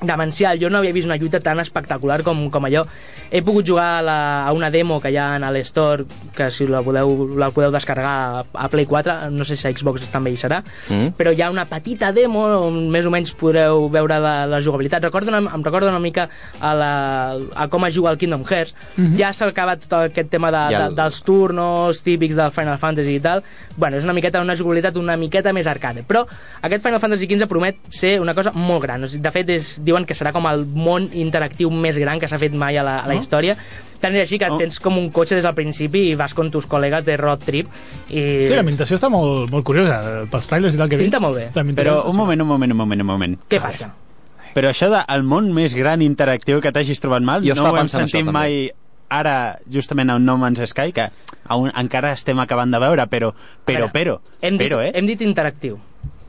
demencial. 0.00 0.58
Jo 0.60 0.70
no 0.70 0.78
havia 0.78 0.92
vist 0.92 1.06
una 1.06 1.16
lluita 1.16 1.40
tan 1.40 1.58
espectacular 1.60 2.22
com, 2.22 2.48
com 2.50 2.64
allò. 2.68 2.84
He 3.30 3.42
pogut 3.42 3.66
jugar 3.66 3.98
a, 3.98 4.02
la, 4.02 4.18
a 4.46 4.52
una 4.56 4.70
demo 4.70 5.00
que 5.00 5.10
hi 5.12 5.16
ha 5.18 5.34
a 5.36 5.50
l'Store, 5.52 6.04
que 6.36 6.50
si 6.54 6.66
la 6.70 6.80
podeu, 6.86 7.34
la 7.36 7.50
podeu 7.50 7.70
descarregar 7.74 8.12
a, 8.38 8.44
a 8.54 8.68
Play 8.72 8.86
4, 8.86 9.30
no 9.34 9.44
sé 9.44 9.56
si 9.56 9.66
a 9.68 9.72
Xbox 9.72 10.08
també 10.12 10.30
hi 10.32 10.36
serà, 10.40 10.62
Mm. 10.88 11.10
però 11.18 11.32
hi 11.34 11.42
ha 11.42 11.50
una 11.50 11.64
petita 11.68 12.12
demo 12.12 12.40
on 12.64 12.88
més 12.90 13.04
o 13.06 13.10
menys 13.12 13.32
podreu 13.36 13.88
veure 13.92 14.16
la, 14.22 14.46
la 14.48 14.60
jugabilitat. 14.64 15.02
Recordo 15.04 15.28
una, 15.34 15.42
em 15.54 15.62
recorda 15.64 15.90
una 15.90 15.98
mica 16.00 16.28
a, 16.60 16.70
la, 16.74 16.92
a 17.54 17.66
com 17.68 17.84
es 17.84 17.94
juga 17.94 18.10
al 18.10 18.18
Kingdom 18.18 18.44
Hearts. 18.48 18.74
Ja 19.18 19.32
s'ha 19.36 19.48
acabat 19.50 19.84
tot 19.84 19.98
aquest 20.08 20.30
tema 20.32 20.50
de, 20.54 20.62
I 20.72 20.76
de, 20.78 20.84
el- 20.88 20.96
dels 20.96 21.20
turnos 21.26 22.02
típics 22.06 22.36
del 22.38 22.52
Final 22.54 22.78
Fantasy 22.78 23.16
i 23.18 23.20
tal. 23.24 23.42
Bueno, 23.76 23.98
és 23.98 24.04
una 24.06 24.14
miqueta 24.16 24.40
una 24.42 24.56
jugabilitat 24.56 24.96
una 24.96 25.16
miqueta 25.20 25.52
més 25.52 25.66
arcade. 25.70 26.02
Però 26.08 26.24
aquest 26.62 26.84
Final 26.86 27.00
Fantasy 27.02 27.28
XV 27.28 27.48
promet 27.50 27.76
ser 27.92 28.16
una 28.22 28.34
cosa 28.34 28.52
molt 28.56 28.82
gran. 28.86 29.04
De 29.08 29.30
fet, 29.34 29.50
és, 29.54 29.74
diuen 29.88 30.04
que 30.06 30.14
serà 30.14 30.30
com 30.36 30.46
el 30.50 30.64
món 30.68 31.08
interactiu 31.16 31.70
més 31.74 31.98
gran 31.98 32.20
que 32.20 32.28
s'ha 32.30 32.38
fet 32.40 32.54
mai 32.54 32.76
a 32.78 32.84
la, 32.86 32.98
a 33.02 33.08
la 33.10 33.16
història. 33.18 33.56
Tant 33.98 34.14
és 34.14 34.22
així 34.28 34.38
que 34.38 34.46
Oh. 34.48 34.56
tens 34.60 34.76
com 34.78 34.94
un 35.00 35.08
cotxe 35.10 35.34
des 35.34 35.42
del 35.42 35.54
principi 35.56 36.04
i 36.12 36.14
vas 36.14 36.32
con 36.34 36.52
tus 36.54 36.68
col·legues 36.70 37.02
de 37.04 37.16
road 37.18 37.42
trip 37.42 37.66
i... 38.10 38.46
Sí, 38.46 38.54
l'ambientació 38.54 38.94
està 39.00 39.08
molt, 39.10 39.50
molt 39.50 39.64
curiosa. 39.66 40.26
Pels 40.30 40.46
trailers 40.52 40.76
i 40.76 40.78
tal 40.78 40.88
que 40.92 41.00
vist. 41.00 41.10
Pinta 41.10 41.20
molt 41.24 41.40
bé. 41.40 41.48
Però 41.74 42.04
un 42.06 42.16
moment, 42.16 42.40
un 42.44 42.46
moment, 42.52 42.72
un 42.76 42.78
moment, 42.78 43.02
un 43.02 43.08
moment. 43.10 43.34
Què 43.50 43.58
passa? 43.60 43.90
Però 44.54 44.70
això 44.70 44.88
del 44.92 45.22
món 45.26 45.50
més 45.54 45.74
gran 45.74 46.00
interactiu 46.02 46.60
que 46.62 46.70
t'hagis 46.72 47.02
trobat 47.02 47.26
mal, 47.26 47.42
Jo 47.44 47.54
no 47.58 47.66
ho 47.72 47.76
hem 47.76 47.84
això, 47.86 47.98
sentit 48.00 48.22
també. 48.22 48.32
mai 48.32 48.70
ara, 49.10 49.58
justament 49.72 50.10
a 50.10 50.16
un 50.16 50.24
No 50.24 50.36
Man's 50.38 50.60
Sky, 50.70 50.92
que 50.92 51.08
aún, 51.48 51.70
encara 51.74 52.12
estem 52.12 52.38
acabant 52.40 52.70
de 52.70 52.78
veure, 52.78 53.06
però, 53.08 53.32
però, 53.64 53.88
veure, 53.88 53.92
però, 53.92 54.16
hem 54.42 54.58
dit, 54.58 54.66
però, 54.68 54.80
eh? 54.84 54.90
Hem 54.94 55.06
dit 55.06 55.22
interactiu. 55.24 55.78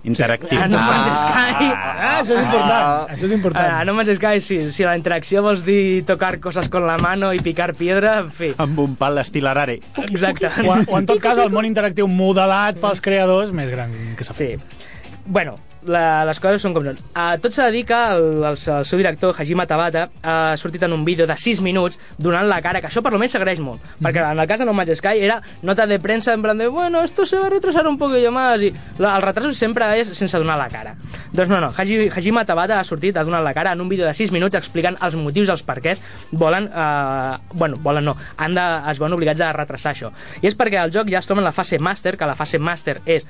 Interactiu. 0.03 0.58
Ah, 0.62 0.68
no 0.72 0.77
Man's 0.79 1.20
Sky. 1.20 1.65
Ah, 1.75 2.20
això 2.22 2.36
és 2.38 2.44
important. 2.46 3.10
Això 3.12 3.25
és 3.27 3.32
important. 3.36 3.65
Ah, 3.74 3.84
no 3.84 3.94
Man's 3.98 4.13
Sky, 4.15 4.39
sí. 4.41 4.60
Si 4.72 4.86
la 4.88 4.96
interacció 4.96 5.41
vols 5.44 5.65
dir 5.68 6.06
tocar 6.08 6.39
coses 6.39 6.70
con 6.72 6.86
la 6.88 6.96
mano 7.03 7.34
i 7.36 7.39
picar 7.44 7.74
piedra, 7.75 8.20
en 8.24 8.32
fi. 8.32 8.53
Amb 8.58 8.79
un 8.79 8.96
pal 8.96 9.20
d'estil 9.20 9.48
Arare. 9.51 9.79
Exacte. 10.06 10.48
O, 10.63 10.77
o 10.88 11.00
en 11.01 11.06
tot 11.10 11.20
cas, 11.20 11.38
el 11.44 11.51
món 11.51 11.68
interactiu 11.68 12.08
modelat 12.08 12.79
pels 12.79 13.01
creadors 13.03 13.51
més 13.51 13.70
gran 13.74 13.91
que 14.15 14.24
s'ha 14.24 14.34
Sí. 14.34 14.53
fet. 14.53 14.86
Bueno, 15.25 15.58
la, 15.88 16.26
les 16.28 16.40
coses 16.42 16.62
són 16.64 16.74
com 16.76 16.86
són. 16.86 17.00
Uh, 17.14 17.38
tot 17.42 17.56
s'ha 17.56 17.70
de 17.70 17.78
dir 17.78 17.86
que 17.88 17.98
el, 18.16 18.44
el, 18.44 18.58
el 18.58 18.86
seu 18.88 19.00
director, 19.00 19.34
Hajime 19.38 19.66
Tabata, 19.70 20.08
ha 20.24 20.58
sortit 20.60 20.84
en 20.84 20.94
un 20.94 21.06
vídeo 21.06 21.28
de 21.28 21.38
6 21.38 21.62
minuts 21.66 22.00
donant 22.18 22.48
la 22.50 22.60
cara, 22.66 22.82
que 22.82 22.90
això 22.90 23.04
per 23.06 23.14
almenys 23.14 23.38
s'agraeix 23.38 23.62
molt. 23.64 23.84
Perquè 24.02 24.26
en 24.26 24.42
el 24.42 24.50
cas 24.50 24.60
de 24.60 24.68
No 24.68 24.76
Man's 24.76 25.00
Sky 25.00 25.24
era 25.24 25.40
nota 25.64 25.88
de 25.88 26.00
premsa 26.00 26.34
en 26.34 26.44
plan 26.44 26.58
de, 26.58 26.68
bueno, 26.68 27.04
esto 27.04 27.26
se 27.26 27.40
va 27.40 27.48
a 27.48 27.54
retrasar 27.54 27.88
un 27.88 27.98
poquillo 27.98 28.32
más, 28.32 28.62
i 28.62 28.74
la, 28.98 29.16
el 29.16 29.24
retraso 29.24 29.54
sempre 29.56 29.88
és 30.00 30.12
sense 30.18 30.38
donar 30.38 30.58
la 30.60 30.70
cara. 30.72 30.96
Doncs 31.32 31.52
no, 31.52 31.62
no, 31.62 31.72
Haji, 31.76 32.10
Hajime 32.10 32.46
Tabata 32.46 32.80
ha 32.80 32.88
sortit, 32.88 33.18
ha 33.18 33.24
donat 33.28 33.44
la 33.46 33.54
cara 33.54 33.74
en 33.74 33.82
un 33.82 33.90
vídeo 33.90 34.08
de 34.08 34.14
6 34.14 34.34
minuts 34.36 34.58
explicant 34.60 34.98
els 35.06 35.16
motius, 35.20 35.52
els 35.54 35.64
perquès 35.64 36.02
volen, 36.32 36.70
eh, 36.74 37.38
bueno, 37.54 37.78
volen 37.84 38.10
no, 38.10 38.18
han 38.38 38.58
de, 38.58 38.66
es 38.92 39.00
veuen 39.00 39.16
obligats 39.16 39.42
a 39.46 39.54
retrasar 39.56 39.94
això. 39.94 40.12
I 40.42 40.50
és 40.50 40.58
perquè 40.58 40.82
el 40.82 40.94
joc 40.94 41.12
ja 41.12 41.22
es 41.22 41.30
troba 41.30 41.44
en 41.44 41.50
la 41.50 41.56
fase 41.56 41.80
Master, 41.80 42.18
que 42.18 42.28
la 42.30 42.38
fase 42.40 42.60
Master 42.60 43.00
és 43.06 43.28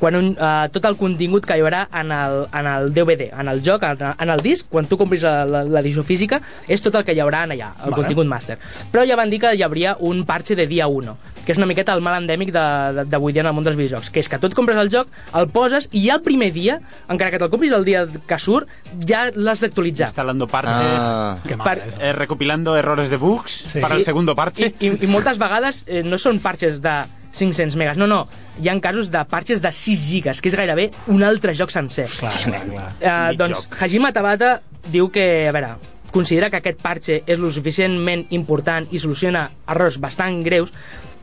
quan 0.00 0.16
un, 0.18 0.26
uh, 0.38 0.66
tot 0.72 0.84
el 0.84 0.96
contingut 0.96 1.46
que 1.46 1.56
hi 1.56 1.62
haurà 1.62 1.86
en 2.00 2.10
el, 2.12 2.46
en 2.52 2.66
el 2.66 2.92
DVD, 2.92 3.30
en 3.38 3.48
el 3.48 3.62
joc, 3.64 3.82
en, 3.84 4.02
en 4.18 4.30
el 4.30 4.40
disc, 4.44 4.66
quan 4.68 4.86
tu 4.86 4.98
compris 4.98 5.22
l'edició 5.22 6.02
física, 6.02 6.40
és 6.68 6.82
tot 6.82 6.94
el 6.98 7.04
que 7.06 7.14
hi 7.14 7.20
haurà 7.22 7.44
en 7.46 7.54
allà, 7.56 7.70
el 7.84 7.90
Vale. 7.92 8.02
contingut 8.02 8.26
màster. 8.26 8.58
Però 8.92 9.06
ja 9.08 9.16
van 9.16 9.30
dir 9.30 9.40
que 9.40 9.54
hi 9.54 9.62
hauria 9.62 9.96
un 10.00 10.24
parche 10.26 10.56
de 10.56 10.66
dia 10.66 10.86
1, 10.88 11.16
que 11.46 11.52
és 11.52 11.58
una 11.58 11.66
miqueta 11.70 11.94
el 11.94 12.00
mal 12.02 12.16
endèmic 12.20 12.50
de- 12.52 12.92
de- 12.96 13.04
d'avui 13.06 13.32
dia 13.32 13.40
en 13.42 13.46
el 13.46 13.54
món 13.54 13.64
dels 13.64 13.76
videojocs, 13.78 14.10
que 14.10 14.20
és 14.20 14.28
que 14.28 14.38
tu 14.38 14.48
et 14.48 14.54
compres 14.54 14.76
el 14.82 14.90
joc, 14.90 15.08
el 15.34 15.48
poses 15.48 15.88
i 15.92 16.04
ja 16.08 16.14
el 16.16 16.22
primer 16.22 16.52
dia, 16.52 16.80
encara 17.08 17.30
que 17.30 17.38
te'l 17.38 17.50
compris 17.50 17.72
el 17.72 17.84
dia 17.84 18.06
que 18.26 18.38
surt, 18.38 18.66
ja 19.06 19.30
l'has 19.34 19.60
d'actualitzar. 19.60 20.08
Instalando 20.08 20.46
parches, 20.48 20.74
Ah. 20.76 21.38
Que 21.46 21.56
mal, 21.56 21.64
Per- 21.68 21.88
eso. 21.88 22.00
eh, 22.00 22.12
recopilando 22.12 22.76
errores 22.76 23.08
de 23.10 23.16
bugs 23.16 23.52
Sí. 23.52 23.80
para 23.80 23.94
Sí. 23.94 24.00
el 24.00 24.04
segundo 24.04 24.34
parche. 24.34 24.74
I, 24.80 24.86
i, 24.88 24.98
i 25.04 25.06
moltes 25.06 25.38
vegades 25.38 25.84
eh, 25.86 26.02
no 26.02 26.18
són 26.18 26.40
parches 26.40 26.82
de 26.82 27.04
500 27.36 27.76
megas, 27.76 27.96
no, 28.00 28.06
no. 28.10 28.24
Hi 28.62 28.70
ha 28.70 28.76
casos 28.80 29.10
de 29.12 29.22
parches 29.28 29.62
de 29.62 29.72
6 29.72 30.06
gigas, 30.08 30.40
que 30.40 30.48
és 30.48 30.56
gairebé 30.56 30.90
un 31.12 31.22
altre 31.26 31.54
joc 31.54 31.74
sencer. 31.74 32.08
Clar, 32.18 32.32
clar, 32.32 32.62
clar. 32.64 32.86
Eh, 33.00 33.10
Mig 33.10 33.42
doncs 33.42 33.66
joc. 33.66 33.82
Hajime 33.82 34.12
Tabata 34.16 34.56
diu 34.92 35.10
que, 35.12 35.26
a 35.48 35.52
veure, 35.52 35.74
considera 36.12 36.48
que 36.50 36.62
aquest 36.62 36.80
parche 36.80 37.20
és 37.26 37.40
lo 37.40 37.50
suficientment 37.52 38.24
important 38.36 38.86
i 38.90 39.02
soluciona 39.02 39.50
errors 39.68 40.00
bastant 40.00 40.40
greus 40.46 40.72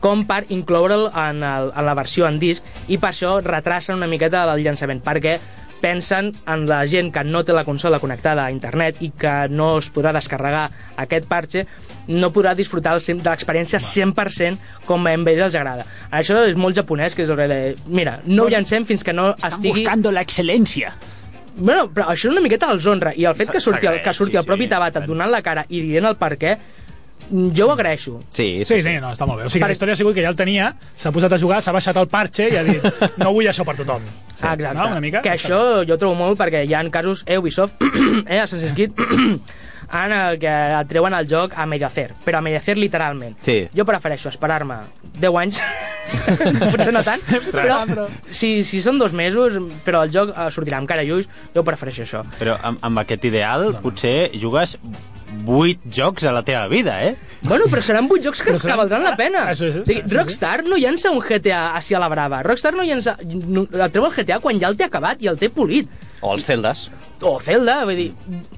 com 0.04 0.26
per 0.28 0.44
incloure'l 0.52 1.08
en, 1.08 1.42
el, 1.42 1.70
en 1.72 1.86
la 1.86 1.96
versió 1.96 2.28
en 2.28 2.38
disc 2.38 2.64
i 2.92 2.98
per 3.00 3.10
això 3.10 3.38
retrasen 3.42 3.96
una 3.96 4.10
miqueta 4.10 4.44
el 4.52 4.62
llançament, 4.62 5.00
perquè 5.02 5.38
pensen 5.80 6.30
en 6.48 6.66
la 6.68 6.82
gent 6.88 7.10
que 7.12 7.24
no 7.24 7.42
té 7.44 7.52
la 7.56 7.64
consola 7.64 7.98
connectada 8.00 8.46
a 8.46 8.52
internet 8.52 9.02
i 9.04 9.10
que 9.20 9.34
no 9.52 9.74
es 9.80 9.90
podrà 9.92 10.14
descarregar 10.16 10.68
aquest 11.00 11.26
parche 11.28 11.66
no 12.08 12.30
podrà 12.32 12.54
disfrutar 12.54 12.94
el 12.96 13.00
de 13.22 13.30
l'experiència 13.30 13.78
100% 13.80 14.58
com 14.86 15.06
a 15.06 15.12
ells 15.14 15.46
els 15.48 15.54
agrada. 15.54 15.86
Això 16.10 16.44
és 16.46 16.56
molt 16.56 16.76
japonès, 16.76 17.14
que 17.14 17.22
és 17.22 17.30
el 17.30 17.36
que 17.36 17.48
de... 17.48 17.60
Mira, 17.86 18.20
no 18.26 18.44
ho 18.44 18.48
llancem 18.48 18.84
fins 18.84 19.04
que 19.04 19.12
no 19.12 19.34
estigui... 19.42 19.86
la 20.12 20.20
excelencia. 20.20 20.92
Bueno, 21.56 21.88
però 21.88 22.08
això 22.10 22.30
una 22.30 22.40
miqueta 22.42 22.70
els 22.72 22.86
honra. 22.86 23.12
I 23.14 23.24
el 23.30 23.34
fet 23.38 23.50
que 23.50 23.60
surti 23.60 23.86
el, 23.86 24.02
que 24.02 24.12
surti 24.12 24.36
el 24.36 24.42
sí, 24.42 24.48
propi 24.48 24.64
sí. 24.64 24.70
Tabata 24.70 25.00
donant 25.06 25.30
la 25.30 25.40
cara 25.42 25.64
i 25.68 25.80
dient 25.84 26.04
el 26.08 26.16
per 26.18 26.34
què, 26.36 26.56
jo 27.30 27.68
ho 27.68 27.72
agraeixo. 27.72 28.18
Sí, 28.34 28.64
Sí, 28.64 28.80
sí, 28.80 28.82
sí, 28.82 28.96
no, 29.00 29.12
està 29.14 29.26
molt 29.26 29.40
bé. 29.40 29.46
O 29.46 29.50
sigui, 29.52 29.62
Per- 29.62 29.70
la 29.70 29.76
història 29.76 29.94
ha 29.94 29.96
sigut 29.96 30.14
que 30.16 30.22
ja 30.24 30.28
el 30.32 30.36
tenia, 30.36 30.72
s'ha 30.96 31.12
posat 31.14 31.32
a 31.32 31.38
jugar, 31.38 31.62
s'ha 31.62 31.72
baixat 31.72 31.96
el 31.96 32.08
parche 32.08 32.48
i 32.50 32.56
ha 32.58 32.64
dit 32.66 32.82
no 33.22 33.32
vull 33.32 33.46
això 33.48 33.64
per 33.66 33.76
tothom. 33.80 34.02
Sí, 34.34 34.42
Ah, 34.42 34.54
Exacte. 34.58 34.74
No, 34.76 34.88
una 34.90 35.00
mica? 35.00 35.20
Que 35.22 35.30
això 35.30 35.84
jo 35.86 35.94
trobo 35.96 36.16
molt 36.18 36.36
perquè 36.36 36.64
hi 36.66 36.72
ha 36.74 36.80
casos, 36.90 37.22
eh, 37.24 37.38
Ubisoft, 37.38 37.78
eh, 38.26 38.40
Assassin's 38.42 38.74
Creed, 38.74 38.90
en 39.92 40.12
el 40.12 40.38
que 40.42 40.50
et 40.80 40.88
treuen 40.90 41.14
el 41.14 41.28
joc 41.30 41.52
a 41.56 41.66
mediacer, 41.66 42.10
però 42.24 42.38
a 42.38 42.44
mediacer 42.44 42.76
literalment. 42.78 43.36
Sí. 43.42 43.64
Jo 43.76 43.84
prefereixo 43.88 44.28
esperar-me 44.32 44.80
10 45.20 45.38
anys, 45.42 45.60
potser 46.72 46.92
no 46.94 47.02
tant, 47.06 47.22
però 47.52 48.06
si, 48.30 48.62
si 48.66 48.82
són 48.84 48.98
dos 49.00 49.12
mesos, 49.16 49.58
però 49.86 50.04
el 50.06 50.12
joc 50.14 50.32
eh, 50.34 50.48
sortirà 50.54 50.80
amb 50.80 50.88
cara 50.90 51.04
i 51.06 51.12
ulls, 51.14 51.28
jo 51.54 51.64
prefereixo 51.66 52.04
això. 52.06 52.22
Però 52.40 52.56
amb, 52.62 52.80
amb 52.84 53.04
aquest 53.04 53.24
ideal 53.30 53.72
potser 53.82 54.30
jugues 54.40 54.76
8 55.44 55.90
jocs 55.90 56.24
a 56.24 56.32
la 56.32 56.44
teva 56.46 56.68
vida, 56.70 57.00
eh? 57.04 57.16
Bueno, 57.42 57.66
però 57.70 57.82
seran 57.82 58.06
8 58.10 58.22
jocs 58.22 58.42
que, 58.42 58.52
Però 58.54 58.60
que 58.70 58.76
valdran 58.78 59.02
la 59.02 59.16
pena. 59.18 59.48
Això 59.50 59.66
és- 59.66 59.80
o 59.80 59.84
sigui, 59.84 60.02
això 60.04 60.14
Rockstar 60.20 60.62
no 60.64 60.76
llança 60.78 61.10
un 61.10 61.18
GTA 61.20 61.74
així 61.74 61.94
a 61.94 61.98
la 61.98 62.08
brava. 62.08 62.42
Rockstar 62.46 62.74
no 62.74 62.84
llança... 62.86 63.16
No, 63.24 63.66
treu 63.90 64.06
el 64.06 64.12
GTA 64.14 64.38
quan 64.40 64.60
ja 64.62 64.68
el 64.70 64.76
té 64.78 64.86
acabat 64.86 65.22
i 65.22 65.30
el 65.32 65.38
té 65.40 65.50
polit. 65.50 65.90
O 66.24 66.32
els 66.32 66.46
Zeldas. 66.48 66.86
O 67.24 67.38
Zelda, 67.40 67.82
vull 67.88 67.96
dir... 67.96 68.08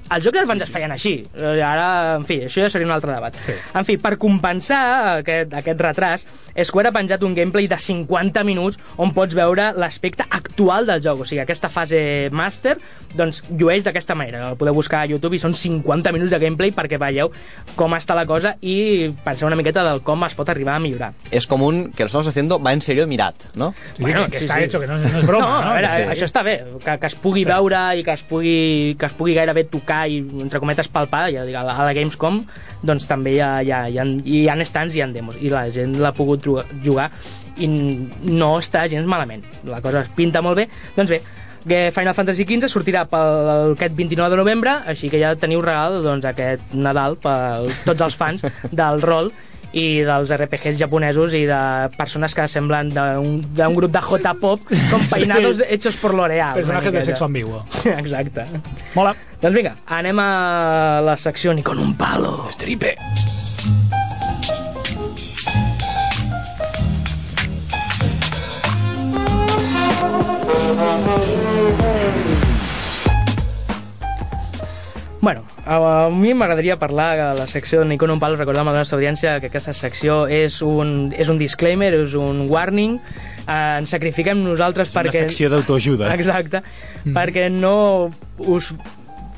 Els 0.07 0.23
jocs 0.23 0.39
abans 0.39 0.63
es 0.63 0.69
feien 0.71 0.91
així. 0.91 1.11
Ara, 1.35 2.15
en 2.17 2.23
fi, 2.27 2.37
això 2.47 2.61
ja 2.63 2.69
seria 2.71 2.87
un 2.87 2.93
altre 2.95 3.11
debat. 3.11 3.35
Sí. 3.43 3.53
En 3.75 3.83
fi, 3.87 3.97
per 3.99 4.13
compensar 4.19 4.79
aquest, 5.19 5.51
aquest 5.59 5.81
retras, 5.83 6.23
Square 6.63 6.89
ha 6.89 6.93
penjat 6.95 7.21
un 7.27 7.35
gameplay 7.37 7.67
de 7.69 7.77
50 7.77 8.41
minuts 8.47 8.79
on 8.97 9.11
pots 9.13 9.35
veure 9.37 9.67
l'aspecte 9.77 10.25
actual 10.33 10.87
del 10.89 11.03
joc. 11.05 11.21
O 11.21 11.27
sigui, 11.27 11.41
aquesta 11.43 11.69
fase 11.69 11.99
master, 12.33 12.77
doncs, 13.19 13.43
llueix 13.51 13.85
d'aquesta 13.85 14.15
manera. 14.17 14.45
El 14.53 14.57
podeu 14.59 14.73
buscar 14.79 15.03
a 15.03 15.09
YouTube 15.11 15.37
i 15.37 15.41
són 15.43 15.53
50 15.55 16.15
minuts 16.15 16.31
de 16.33 16.39
gameplay 16.41 16.71
perquè 16.75 16.97
veieu 17.03 17.29
com 17.77 17.93
està 17.99 18.15
la 18.17 18.25
cosa 18.29 18.55
i 18.63 19.11
penseu 19.27 19.47
una 19.51 19.59
miqueta 19.59 19.83
del 19.85 20.01
com 20.07 20.23
es 20.27 20.35
pot 20.39 20.49
arribar 20.55 20.79
a 20.79 20.83
millorar. 20.83 21.11
És 21.31 21.45
com 21.47 21.61
un 21.67 21.83
que 21.91 22.03
lo 22.07 22.07
estamos 22.09 22.31
haciendo 22.31 22.59
va 22.63 22.73
en 22.73 22.81
serio 22.81 23.05
mirat, 23.11 23.49
no? 23.55 23.73
Sí, 23.93 24.03
que, 24.07 24.25
que 24.33 24.41
està 24.45 24.59
hecho, 24.63 24.79
que 24.81 24.87
no, 24.89 24.97
no 25.03 25.05
és 25.21 25.27
broma, 25.29 25.51
no, 25.51 25.61
no? 25.61 25.71
a 25.71 25.77
veure, 25.77 25.93
Sí. 25.97 26.07
això 26.15 26.25
està 26.31 26.43
bé, 26.47 26.57
que, 26.83 26.97
que 26.99 27.11
es 27.11 27.15
pugui 27.21 27.43
Sí. 27.45 27.51
Veure 27.57 27.81
i 27.99 28.05
que 28.05 28.15
es 28.15 28.23
pugui, 28.29 28.95
que 28.99 29.09
es 29.09 29.17
pugui 29.17 29.35
gairebé 29.37 29.65
tocar 29.71 30.05
i, 30.07 30.21
entre 30.45 30.61
cometes, 30.63 30.89
palpar, 30.93 31.27
ja 31.33 31.43
a 31.43 31.65
la, 31.65 31.75
a 31.75 31.87
la 31.89 31.95
Gamescom, 31.97 32.39
doncs 32.85 33.09
també 33.09 33.35
hi 33.35 33.41
ha, 33.41 33.51
hi, 33.65 33.73
ha, 33.73 33.81
hi, 33.89 33.99
ha, 33.99 34.07
hi 34.23 34.45
ha 34.49 34.57
stands 34.65 34.95
i 34.95 35.01
hi 35.01 35.05
ha 35.05 35.09
demos, 35.13 35.39
i 35.41 35.51
la 35.53 35.67
gent 35.73 35.97
l'ha 36.01 36.13
pogut 36.15 36.45
jugar 36.85 37.09
i 37.57 37.67
no 37.67 38.51
està 38.61 38.85
gens 38.89 39.09
malament. 39.09 39.43
La 39.65 39.81
cosa 39.81 40.05
es 40.05 40.13
pinta 40.15 40.43
molt 40.45 40.59
bé. 40.61 40.67
Doncs 40.95 41.09
bé, 41.09 41.21
que 41.67 41.91
Final 41.95 42.15
Fantasy 42.15 42.45
XV 42.47 42.69
sortirà 42.71 43.03
pel 43.09 43.73
aquest 43.73 43.95
29 43.97 44.31
de 44.31 44.39
novembre, 44.39 44.77
així 44.87 45.11
que 45.11 45.19
ja 45.21 45.33
teniu 45.39 45.61
regal 45.65 46.01
doncs, 46.05 46.25
aquest 46.29 46.77
Nadal 46.77 47.17
per 47.21 47.67
tots 47.85 48.07
els 48.07 48.17
fans 48.17 48.45
del 48.81 49.03
rol 49.03 49.31
i 49.73 50.03
dels 50.07 50.31
RPGs 50.31 50.77
japonesos 50.79 51.33
i 51.37 51.43
de 51.49 51.59
persones 51.97 52.35
que 52.35 52.47
semblen 52.51 52.91
d'un 52.93 53.75
grup 53.75 53.91
de 53.91 54.01
J-pop 54.01 54.63
com 54.91 55.07
peinados 55.11 55.63
hechos 55.67 55.97
por 55.99 56.15
L'Oreal. 56.15 56.55
Personajes 56.61 56.93
de 56.93 57.03
sexo 57.11 57.25
ambiguo. 57.25 57.65
Exacte. 57.97 58.47
Mola. 58.95 59.15
Doncs 59.41 59.53
vinga, 59.53 59.75
anem 59.93 60.17
a 60.17 60.29
la 61.05 61.17
secció 61.21 61.53
ni 61.53 61.61
con 61.61 61.77
un 61.77 61.93
palo. 61.99 62.47
Stripe. 62.51 62.95
Bueno, 75.19 75.43
a, 75.65 76.09
mi 76.13 76.33
m'agradaria 76.37 76.77
parlar 76.77 77.17
de 77.17 77.39
la 77.39 77.47
secció 77.47 77.81
de 77.81 77.87
Nikon 77.89 78.11
un 78.13 78.19
palo, 78.21 78.37
recordar 78.37 78.61
a 78.61 78.69
la 78.69 78.75
nostra 78.77 78.99
audiència 78.99 79.39
que 79.41 79.49
aquesta 79.49 79.73
secció 79.73 80.25
és 80.29 80.61
un, 80.61 81.11
és 81.17 81.31
un 81.33 81.39
disclaimer, 81.41 81.89
és 81.97 82.13
un 82.17 82.45
warning, 82.51 82.99
eh, 83.47 83.79
ens 83.79 83.93
sacrifiquem 83.95 84.43
nosaltres 84.45 84.93
Una 84.93 85.01
perquè... 85.01 85.25
secció 85.25 85.49
d'autoajuda. 85.53 86.13
Exacte, 86.13 86.61
perquè 87.17 87.49
no 87.49 88.11
us 88.37 88.73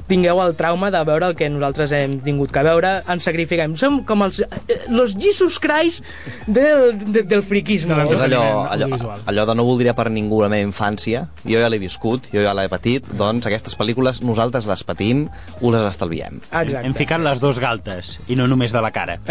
tingueu 0.10 0.42
el 0.44 0.56
trauma 0.58 0.90
de 0.92 1.00
veure 1.08 1.30
el 1.30 1.36
que 1.38 1.48
nosaltres 1.54 1.92
hem 1.96 2.18
tingut 2.26 2.52
que 2.52 2.64
veure, 2.66 2.96
ens 3.08 3.24
sacrifiquem. 3.30 3.76
Som 3.80 4.02
com 4.10 4.26
els... 4.26 4.42
eh, 4.42 4.80
los 4.90 5.14
Jesus 5.16 5.60
Christ 5.62 6.04
del, 6.48 6.98
de, 7.14 7.24
del 7.30 7.44
friquisme. 7.46 7.96
La- 7.96 8.08
És 8.10 8.22
allò, 8.26 8.42
allò, 8.74 8.90
allò 9.30 9.46
de 9.46 9.56
no 9.56 9.66
voldria 9.68 9.94
per 9.98 10.10
ningú 10.12 10.42
la 10.42 10.50
meva 10.50 10.66
infància. 10.68 11.28
Jo 11.46 11.62
ja 11.62 11.70
l'he 11.70 11.80
viscut, 11.80 12.28
jo 12.34 12.42
ja 12.44 12.56
l'he 12.58 12.68
patit, 12.72 13.06
doncs 13.20 13.46
aquestes 13.48 13.78
pel·lícules 13.78 14.24
nosaltres 14.26 14.66
les 14.70 14.84
patim, 14.84 15.28
us 15.62 15.74
les 15.76 15.86
estalviem. 15.92 16.42
Exacte. 16.50 16.86
Hem 16.90 16.98
ficat 16.98 17.22
les 17.24 17.40
dos 17.40 17.60
galtes, 17.62 18.16
i 18.28 18.36
no 18.40 18.48
només 18.50 18.74
de 18.74 18.82
la 18.82 18.92
cara. 18.92 19.20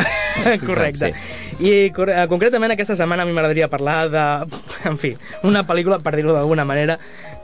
Correcte. 0.64 1.10
Exacte, 1.12 1.64
I 1.64 1.90
cor- 1.94 2.10
eh, 2.14 2.26
concretament 2.30 2.72
aquesta 2.74 2.94
setmana 2.96 3.24
a 3.24 3.26
mi 3.26 3.32
m'agradaria 3.34 3.68
parlar 3.68 3.98
de 4.12 4.24
en 4.88 4.98
fi, 5.00 5.14
una 5.42 5.64
pel·lícula, 5.66 5.98
per 6.04 6.14
dir-ho 6.16 6.32
d'alguna 6.36 6.64
manera, 6.68 6.98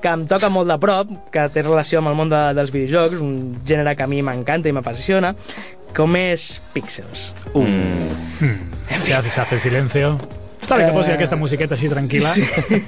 que 0.04 0.12
em 0.12 0.26
toca 0.28 0.50
molt 0.52 0.68
de 0.68 0.76
prop, 0.82 1.08
que 1.32 1.46
té 1.54 1.62
relació 1.64 2.02
amb 2.02 2.12
el 2.12 2.18
món 2.18 2.28
de, 2.32 2.42
dels 2.58 2.68
videojocs, 2.74 3.16
un 3.24 3.56
gènere 3.64 3.96
que 3.96 4.04
a 4.04 4.10
mi 4.10 4.20
m'encanta 4.26 4.68
i 4.68 4.76
m'apassiona, 4.76 5.32
com 5.96 6.16
és 6.20 6.58
Pixels. 6.74 7.30
Se 9.00 9.14
hace, 9.14 9.30
se 9.30 9.40
hace 9.40 9.58
silencio. 9.60 10.16
Està 10.64 10.78
bé 10.78 10.86
que 10.86 10.92
Eh, 10.92 10.96
posi 10.96 11.10
aquesta 11.12 11.36
musiqueta 11.36 11.74
així 11.76 11.90
tranquil·la. 11.92 12.30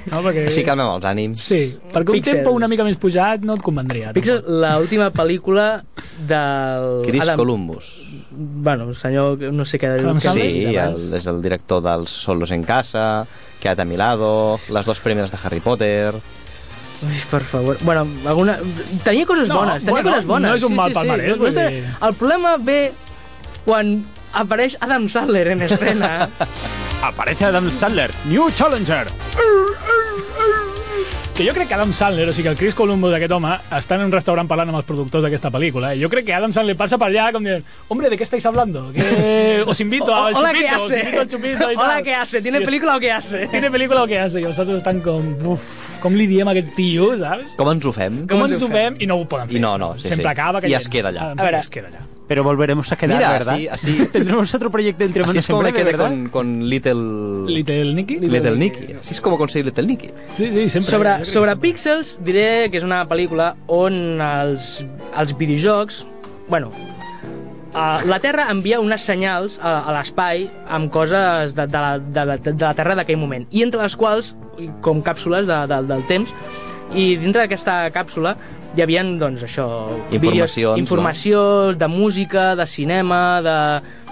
No, 0.09 0.21
perquè... 0.25 0.47
Així 0.49 0.63
calmem 0.65 0.87
els 0.95 1.05
ànims. 1.05 1.43
Sí, 1.45 1.59
perquè 1.93 2.09
un 2.09 2.17
Pixels. 2.17 2.39
tempo 2.39 2.53
una 2.57 2.67
mica 2.71 2.83
més 2.87 2.95
pujat 2.97 3.43
no 3.45 3.53
et 3.53 3.61
convendria. 3.61 4.13
Pixels, 4.17 4.47
l'última 4.49 5.11
pel·lícula 5.13 5.67
del... 6.29 6.87
Chris 7.05 7.21
Adam- 7.27 7.37
Columbus. 7.37 7.91
Bueno, 8.31 8.89
senyor, 8.97 9.37
no 9.53 9.65
sé 9.65 9.77
què... 9.81 9.91
Adam 9.99 10.17
Sandler? 10.21 10.47
Sí, 10.49 10.73
el, 10.73 10.97
és 11.19 11.29
el 11.29 11.41
director 11.45 11.83
dels 11.85 12.09
Solos 12.25 12.51
en 12.55 12.65
Casa, 12.65 13.25
Quédate 13.61 13.81
a 13.81 13.85
mi 13.89 13.97
lado, 13.97 14.59
les 14.69 14.85
dos 14.85 14.99
primeres 15.01 15.31
de 15.33 15.37
Harry 15.43 15.59
Potter... 15.61 16.13
Ui, 17.05 17.17
per 17.29 17.43
favor. 17.43 17.77
Bueno, 17.81 18.07
alguna... 18.25 18.57
Tenia 19.03 19.25
coses 19.25 19.47
No, 19.47 19.59
bones, 19.59 19.81
tenia 19.85 19.91
bueno, 19.91 20.09
coses 20.11 20.25
bones. 20.25 20.49
no 20.49 20.55
és 20.55 20.63
un 20.63 20.75
mal 20.75 20.93
palmarès, 20.93 21.27
No, 21.29 21.35
no 21.35 21.41
vull 21.43 21.51
està- 21.53 21.67
dir- 21.69 21.83
El 22.07 22.13
problema 22.15 22.55
ve 22.57 22.79
quan 23.65 23.91
apareix 24.33 24.77
Adam 24.81 25.07
Sandler 25.09 25.47
en 25.53 25.61
escena. 25.61 26.29
Aparece 27.03 27.45
Adam 27.45 27.69
Sandler, 27.71 28.09
New 28.25 28.49
Challenger. 28.57 29.05
Que 31.37 31.45
jo 31.45 31.53
crec 31.53 31.67
que 31.67 31.75
Adam 31.75 31.91
Sandler, 31.93 32.27
o 32.29 32.33
sigui, 32.33 32.47
el 32.49 32.55
Chris 32.57 32.73
Columbus 32.73 33.11
d'aquest 33.13 33.29
home, 33.35 33.51
està 33.77 33.93
en 33.99 34.07
un 34.07 34.11
restaurant 34.11 34.47
parlant 34.49 34.71
amb 34.71 34.79
els 34.79 34.87
productors 34.87 35.21
d'aquesta 35.21 35.51
pel·lícula. 35.53 35.91
I 35.93 36.01
jo 36.01 36.09
crec 36.09 36.25
que 36.25 36.33
Adam 36.33 36.49
Sandler 36.55 36.73
passa 36.79 36.97
per 36.97 37.11
allà 37.11 37.27
com 37.35 37.45
dient, 37.45 37.61
hombre, 37.93 38.09
¿de 38.09 38.17
qué 38.17 38.25
estáis 38.25 38.47
hablando? 38.49 38.87
Que 38.95 39.61
os 39.67 39.79
invito 39.85 40.09
al 40.15 40.33
Hola, 40.33 40.49
chupito, 40.49 40.67
¿qué 40.67 40.73
os 40.73 40.81
hace? 40.81 40.99
invito 41.03 41.21
al 41.21 41.27
chupito 41.27 41.71
y 41.71 41.75
Hola, 41.77 41.87
tal. 41.93 42.03
¿qué 42.03 42.15
hace? 42.15 42.41
¿Tiene 42.41 42.57
I 42.63 42.65
película 42.65 42.97
o 42.97 42.99
qué 42.99 43.11
hace? 43.11 43.47
Tiene 43.53 43.69
pel·lícula 43.69 44.01
o 44.01 44.07
què 44.09 44.17
hace? 44.25 44.41
I 44.41 44.49
els 44.49 44.57
altres 44.57 44.81
estan 44.81 45.03
com, 45.05 45.29
uf, 45.53 45.69
com 46.01 46.17
li 46.17 46.25
diem 46.25 46.49
a 46.49 46.57
aquest 46.57 46.73
tio, 46.73 47.11
saps? 47.21 47.53
Com 47.61 47.69
ens 47.75 47.85
ho 47.85 47.93
fem? 47.93 48.23
Com 48.25 48.41
ens 48.47 48.57
ens 48.57 48.65
ho 48.65 48.73
fem? 48.73 48.97
I 48.97 49.05
no 49.13 49.21
ho 49.21 49.29
poden 49.29 49.45
fer. 49.53 49.59
I 49.61 49.61
no, 49.61 49.77
no, 49.77 49.93
sí, 49.99 50.07
Sempre 50.09 50.25
sí. 50.25 50.33
acaba 50.33 50.57
I 50.57 50.71
caient. 50.71 50.81
es 50.81 50.89
queda 50.89 51.13
allà. 51.13 51.29
Adam 51.29 51.37
A 51.37 51.43
veure. 51.51 51.61
Sandler 51.61 51.67
es 51.67 51.69
queda 51.77 51.93
allà. 51.93 52.07
Pero 52.27 52.43
volveremos 52.43 52.91
a 52.91 52.95
quedar, 52.97 53.17
Mira, 53.17 53.31
¿verdad? 53.31 53.53
así- 53.53 53.67
así- 53.69 54.05
Tendremos 54.11 54.53
otro 54.53 54.69
proyecto 54.69 55.03
entre 55.05 55.23
Así 55.23 55.27
manos 55.29 55.45
es 55.45 55.47
como 55.47 55.61
me 55.61 55.71
quedé 55.71 55.85
¿verdad? 55.85 56.09
con, 56.09 56.27
con 56.29 56.67
Little... 56.69 57.45
Little 57.47 57.93
Nicky? 57.93 58.19
Little 58.19 58.57
Nicky. 58.57 58.93
Así 58.99 59.13
es 59.13 59.21
como 59.21 59.37
conseguir 59.37 59.65
Little 59.67 59.85
Nicky. 59.87 60.07
Sí, 60.35 60.51
sí, 60.51 60.67
sempre. 60.69 60.91
Sobre, 60.91 61.25
sobre 61.25 61.51
sempre. 61.51 61.69
Pixels 61.69 62.19
diré 62.23 62.69
que 62.69 62.77
és 62.77 62.83
una 62.83 63.05
pel·lícula 63.07 63.53
on 63.67 64.19
els, 64.21 64.83
els 65.17 65.37
videojocs... 65.39 66.05
Bueno, 66.49 66.69
uh, 67.73 67.99
la 68.07 68.19
Terra 68.19 68.47
envia 68.51 68.79
unes 68.83 69.03
senyals 69.07 69.57
a, 69.61 69.77
a 69.87 69.95
l'espai 69.95 70.49
amb 70.67 70.91
coses 70.91 71.55
de, 71.55 71.65
de, 71.67 71.79
la, 71.79 71.97
de, 71.99 72.25
la, 72.25 72.37
de 72.37 72.53
la 72.65 72.73
Terra 72.77 72.95
d'aquell 72.99 73.19
moment, 73.19 73.47
i 73.51 73.63
entre 73.63 73.81
les 73.83 73.95
quals, 73.99 74.33
com 74.81 75.01
càpsules 75.05 75.47
de, 75.47 75.57
de, 75.71 75.81
del 75.89 76.03
temps, 76.11 76.31
i 76.95 77.15
dintre 77.19 77.43
d'aquesta 77.43 77.89
càpsula 77.91 78.35
hi 78.77 78.81
havia, 78.83 79.01
doncs, 79.03 79.43
això... 79.43 79.65
Informacions, 80.11 80.75
no? 80.75 80.77
informació 80.77 81.39
de 81.73 81.87
música, 81.89 82.51
de 82.55 82.65
cinema, 82.67 83.41
de, 83.41 83.55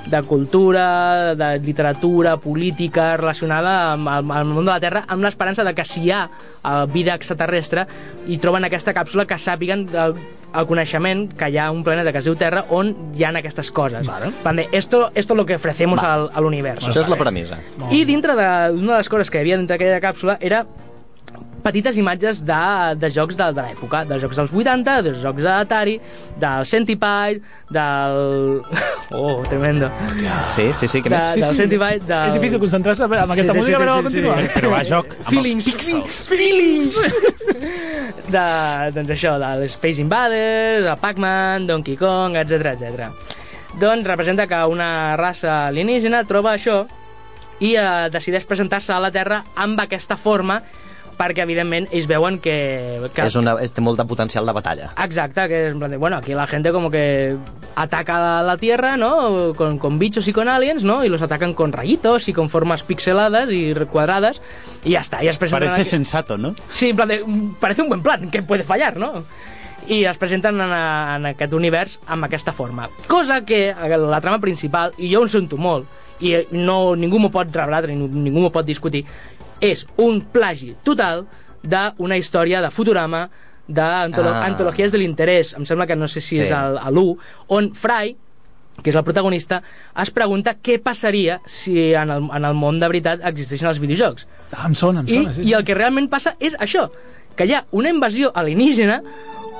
de 0.09 0.21
cultura, 0.25 1.35
de 1.35 1.59
literatura, 1.59 2.37
política, 2.37 3.15
relacionada 3.17 3.91
amb 3.93 4.07
el, 4.09 4.23
amb 4.23 4.33
el 4.39 4.45
món 4.55 4.65
de 4.65 4.71
la 4.71 4.79
Terra, 4.81 5.03
amb 5.07 5.21
l'esperança 5.23 5.63
de 5.67 5.73
que 5.77 5.85
si 5.85 6.05
hi 6.07 6.11
ha 6.15 6.23
eh, 6.29 6.85
vida 6.91 7.13
extraterrestre 7.13 7.85
i 8.27 8.39
troben 8.41 8.65
aquesta 8.65 8.93
càpsula 8.95 9.27
que 9.29 9.37
sàpiguen 9.37 9.85
el, 9.93 10.15
el 10.55 10.65
coneixement 10.69 11.27
que 11.37 11.51
hi 11.51 11.59
ha 11.61 11.67
un 11.71 11.83
planeta 11.85 12.11
que 12.15 12.23
es 12.23 12.25
diu 12.25 12.37
Terra 12.39 12.65
on 12.73 12.93
hi 13.13 13.25
ha 13.27 13.33
aquestes 13.37 13.69
coses. 13.75 14.07
Vale. 14.07 14.31
Van 14.43 14.63
dir, 14.63 14.67
esto, 14.71 15.11
esto 15.13 15.33
es 15.35 15.37
lo 15.37 15.45
que 15.45 15.55
ofrecemos 15.59 16.01
al, 16.01 16.29
a 16.33 16.41
l'univers. 16.41 16.87
Això 16.89 17.03
és 17.05 17.11
la 17.11 17.19
premissa. 17.19 17.59
I 17.91 18.01
dintre 18.07 18.33
de- 18.39 18.73
d'una 18.73 18.93
de 18.95 18.97
les 19.03 19.09
coses 19.13 19.29
que 19.29 19.37
hi 19.37 19.45
havia 19.45 19.57
dintre 19.61 19.77
d'aquella 19.77 20.01
càpsula 20.01 20.37
era 20.39 20.63
petites 21.65 21.97
imatges 21.97 22.43
de, 22.45 22.61
de 23.01 23.09
jocs 23.09 23.37
de, 23.39 23.47
de 23.57 23.63
l'època, 23.65 24.03
de 24.05 24.19
jocs 24.21 24.37
dels 24.37 24.53
80, 24.53 24.99
de 25.07 25.13
jocs 25.23 25.41
d'Atari, 25.45 25.95
del 26.41 26.67
Centipede, 26.69 27.41
del... 27.73 28.61
Oh, 29.15 29.43
tremendo. 29.45 29.85
Sí, 30.49 30.65
sí, 30.79 30.87
sí, 30.89 30.99
què 31.05 31.09
De, 31.11 31.17
més? 31.17 31.33
Sí, 31.35 31.41
del 31.43 31.51
sí. 31.51 31.59
Centipede, 31.61 31.99
del... 32.09 32.29
És 32.31 32.37
difícil 32.39 32.61
concentrar-se 32.63 33.05
amb 33.05 33.13
aquesta 33.35 33.53
Sí, 33.53 33.53
sí, 33.53 33.59
música, 33.59 33.77
sí, 33.77 33.83
però 33.83 33.95
sí, 33.95 33.99
sí, 33.99 34.05
continua. 34.07 34.37
sí. 34.41 34.53
Però 34.55 34.71
va 34.73 34.79
joc 34.87 35.11
amb 35.17 35.27
Feelings, 35.29 35.67
els 35.67 35.75
píxels. 35.75 36.21
feelings! 36.31 37.45
de, 38.33 38.45
doncs 38.95 39.13
això, 39.15 39.35
de 39.41 39.69
Space 39.69 40.01
Invaders, 40.01 40.87
el 40.89 40.97
Pac-Man, 41.01 41.67
Donkey 41.69 41.97
Kong, 41.99 42.37
etc 42.41 42.73
etc. 42.73 43.09
Doncs 43.79 44.07
representa 44.07 44.47
que 44.47 44.61
una 44.71 44.89
raça 45.19 45.65
alienígena 45.67 46.23
troba 46.25 46.55
això 46.55 46.81
i 47.63 47.75
eh, 47.79 47.85
decideix 48.11 48.45
presentar-se 48.49 48.91
a 48.95 48.99
la 49.03 49.11
Terra 49.15 49.43
amb 49.55 49.79
aquesta 49.85 50.17
forma 50.19 50.61
perquè, 51.17 51.43
evidentment, 51.43 51.87
ells 51.91 52.07
veuen 52.07 52.37
que... 52.39 52.55
que 53.15 53.25
És 53.25 53.35
una, 53.39 53.55
és, 53.63 53.71
té 53.73 53.81
molt 53.81 53.97
de 53.99 54.05
potencial 54.05 54.45
de 54.45 54.53
batalla. 54.55 54.91
Exacte, 55.03 55.47
que 55.47 55.67
es 55.67 55.73
en 55.73 55.79
plan 55.79 55.91
de, 55.91 55.97
bueno, 55.97 56.17
aquí 56.17 56.33
la 56.33 56.45
gente 56.47 56.71
como 56.71 56.91
que 56.91 57.35
ataca 57.75 58.19
la, 58.19 58.43
la 58.43 58.57
Tierra, 58.57 58.97
¿no? 58.97 59.53
Con, 59.55 59.77
con 59.79 59.99
bichos 59.99 60.27
y 60.27 60.33
con 60.33 60.47
aliens, 60.47 60.83
¿no? 60.83 61.03
Y 61.03 61.09
los 61.09 61.21
atacan 61.21 61.53
con 61.53 61.71
rayitos 61.71 62.27
y 62.27 62.33
con 62.33 62.49
formas 62.49 62.83
pixeladas 62.83 63.49
y 63.51 63.73
cuadradas 63.91 64.41
y 64.83 64.91
ya 64.91 64.99
está, 65.01 65.23
ya 65.23 65.31
es 65.31 65.37
Parece 65.37 65.73
aquí- 65.73 65.85
sensato, 65.85 66.37
¿no? 66.37 66.55
Sí, 66.69 66.89
en 66.89 66.95
plan 66.95 67.07
de, 67.09 67.23
mm, 67.25 67.55
parece 67.59 67.81
un 67.81 67.89
buen 67.89 68.01
plan, 68.03 68.29
que 68.29 68.41
puede 68.43 68.63
fallar, 68.63 68.97
no? 68.97 69.23
I 69.87 70.03
es 70.05 70.17
presenten 70.17 70.55
en, 70.59 70.71
a- 70.73 71.15
en 71.17 71.25
aquest 71.27 71.53
univers 71.53 71.99
amb 72.07 72.25
aquesta 72.25 72.51
forma. 72.53 72.89
Cosa 73.07 73.45
que 73.45 73.69
eh, 73.69 73.97
la 73.97 74.19
trama 74.21 74.39
principal, 74.41 74.93
i 74.97 75.11
jo 75.13 75.21
ho 75.21 75.27
sento 75.29 75.57
molt, 75.61 75.85
i 76.25 76.31
no, 76.55 76.95
ningú 76.95 77.19
m'ho 77.19 77.29
pot 77.29 77.51
rebatre, 77.53 77.93
ni 77.93 78.07
ningú 78.07 78.39
m'ho 78.41 78.49
pot 78.55 78.65
discutir, 78.65 79.03
és 79.71 79.87
un 79.97 80.21
plagi 80.21 80.75
total 80.83 81.25
d'una 81.63 82.17
història 82.17 82.61
de 82.61 82.69
Futurama, 82.69 83.29
d'antologies 83.67 84.91
Ah. 84.91 84.93
de 84.93 84.97
l'interès, 84.99 85.55
em 85.57 85.65
sembla 85.65 85.87
que 85.87 85.95
no 85.95 86.07
sé 86.07 86.21
si 86.21 86.35
Sí. 86.35 86.41
és 86.41 86.51
el- 86.51 86.77
a 86.77 86.89
l'1, 86.91 87.17
on 87.47 87.73
Fry, 87.73 88.15
que 88.83 88.89
és 88.89 88.95
el 88.95 89.03
protagonista, 89.03 89.63
es 90.01 90.11
pregunta 90.11 90.55
què 90.61 90.79
passaria 90.81 91.41
si 91.45 91.93
en 91.93 92.09
el, 92.11 92.23
en 92.33 92.45
el 92.45 92.53
món 92.53 92.79
de 92.79 92.87
veritat 92.87 93.19
existeixen 93.23 93.69
els 93.69 93.79
videojocs. 93.79 94.27
Ah, 94.51 94.65
em 94.67 94.75
sona, 94.75 94.99
em 94.99 95.07
I, 95.07 95.23
sona. 95.23 95.33
Sí, 95.33 95.41
I 95.43 95.53
el 95.53 95.63
que 95.63 95.73
realment 95.73 96.09
passa 96.09 96.35
és 96.39 96.55
això, 96.59 96.89
que 97.35 97.45
hi 97.45 97.53
ha 97.53 97.65
una 97.71 97.89
invasió 97.89 98.31
alienígena 98.35 99.01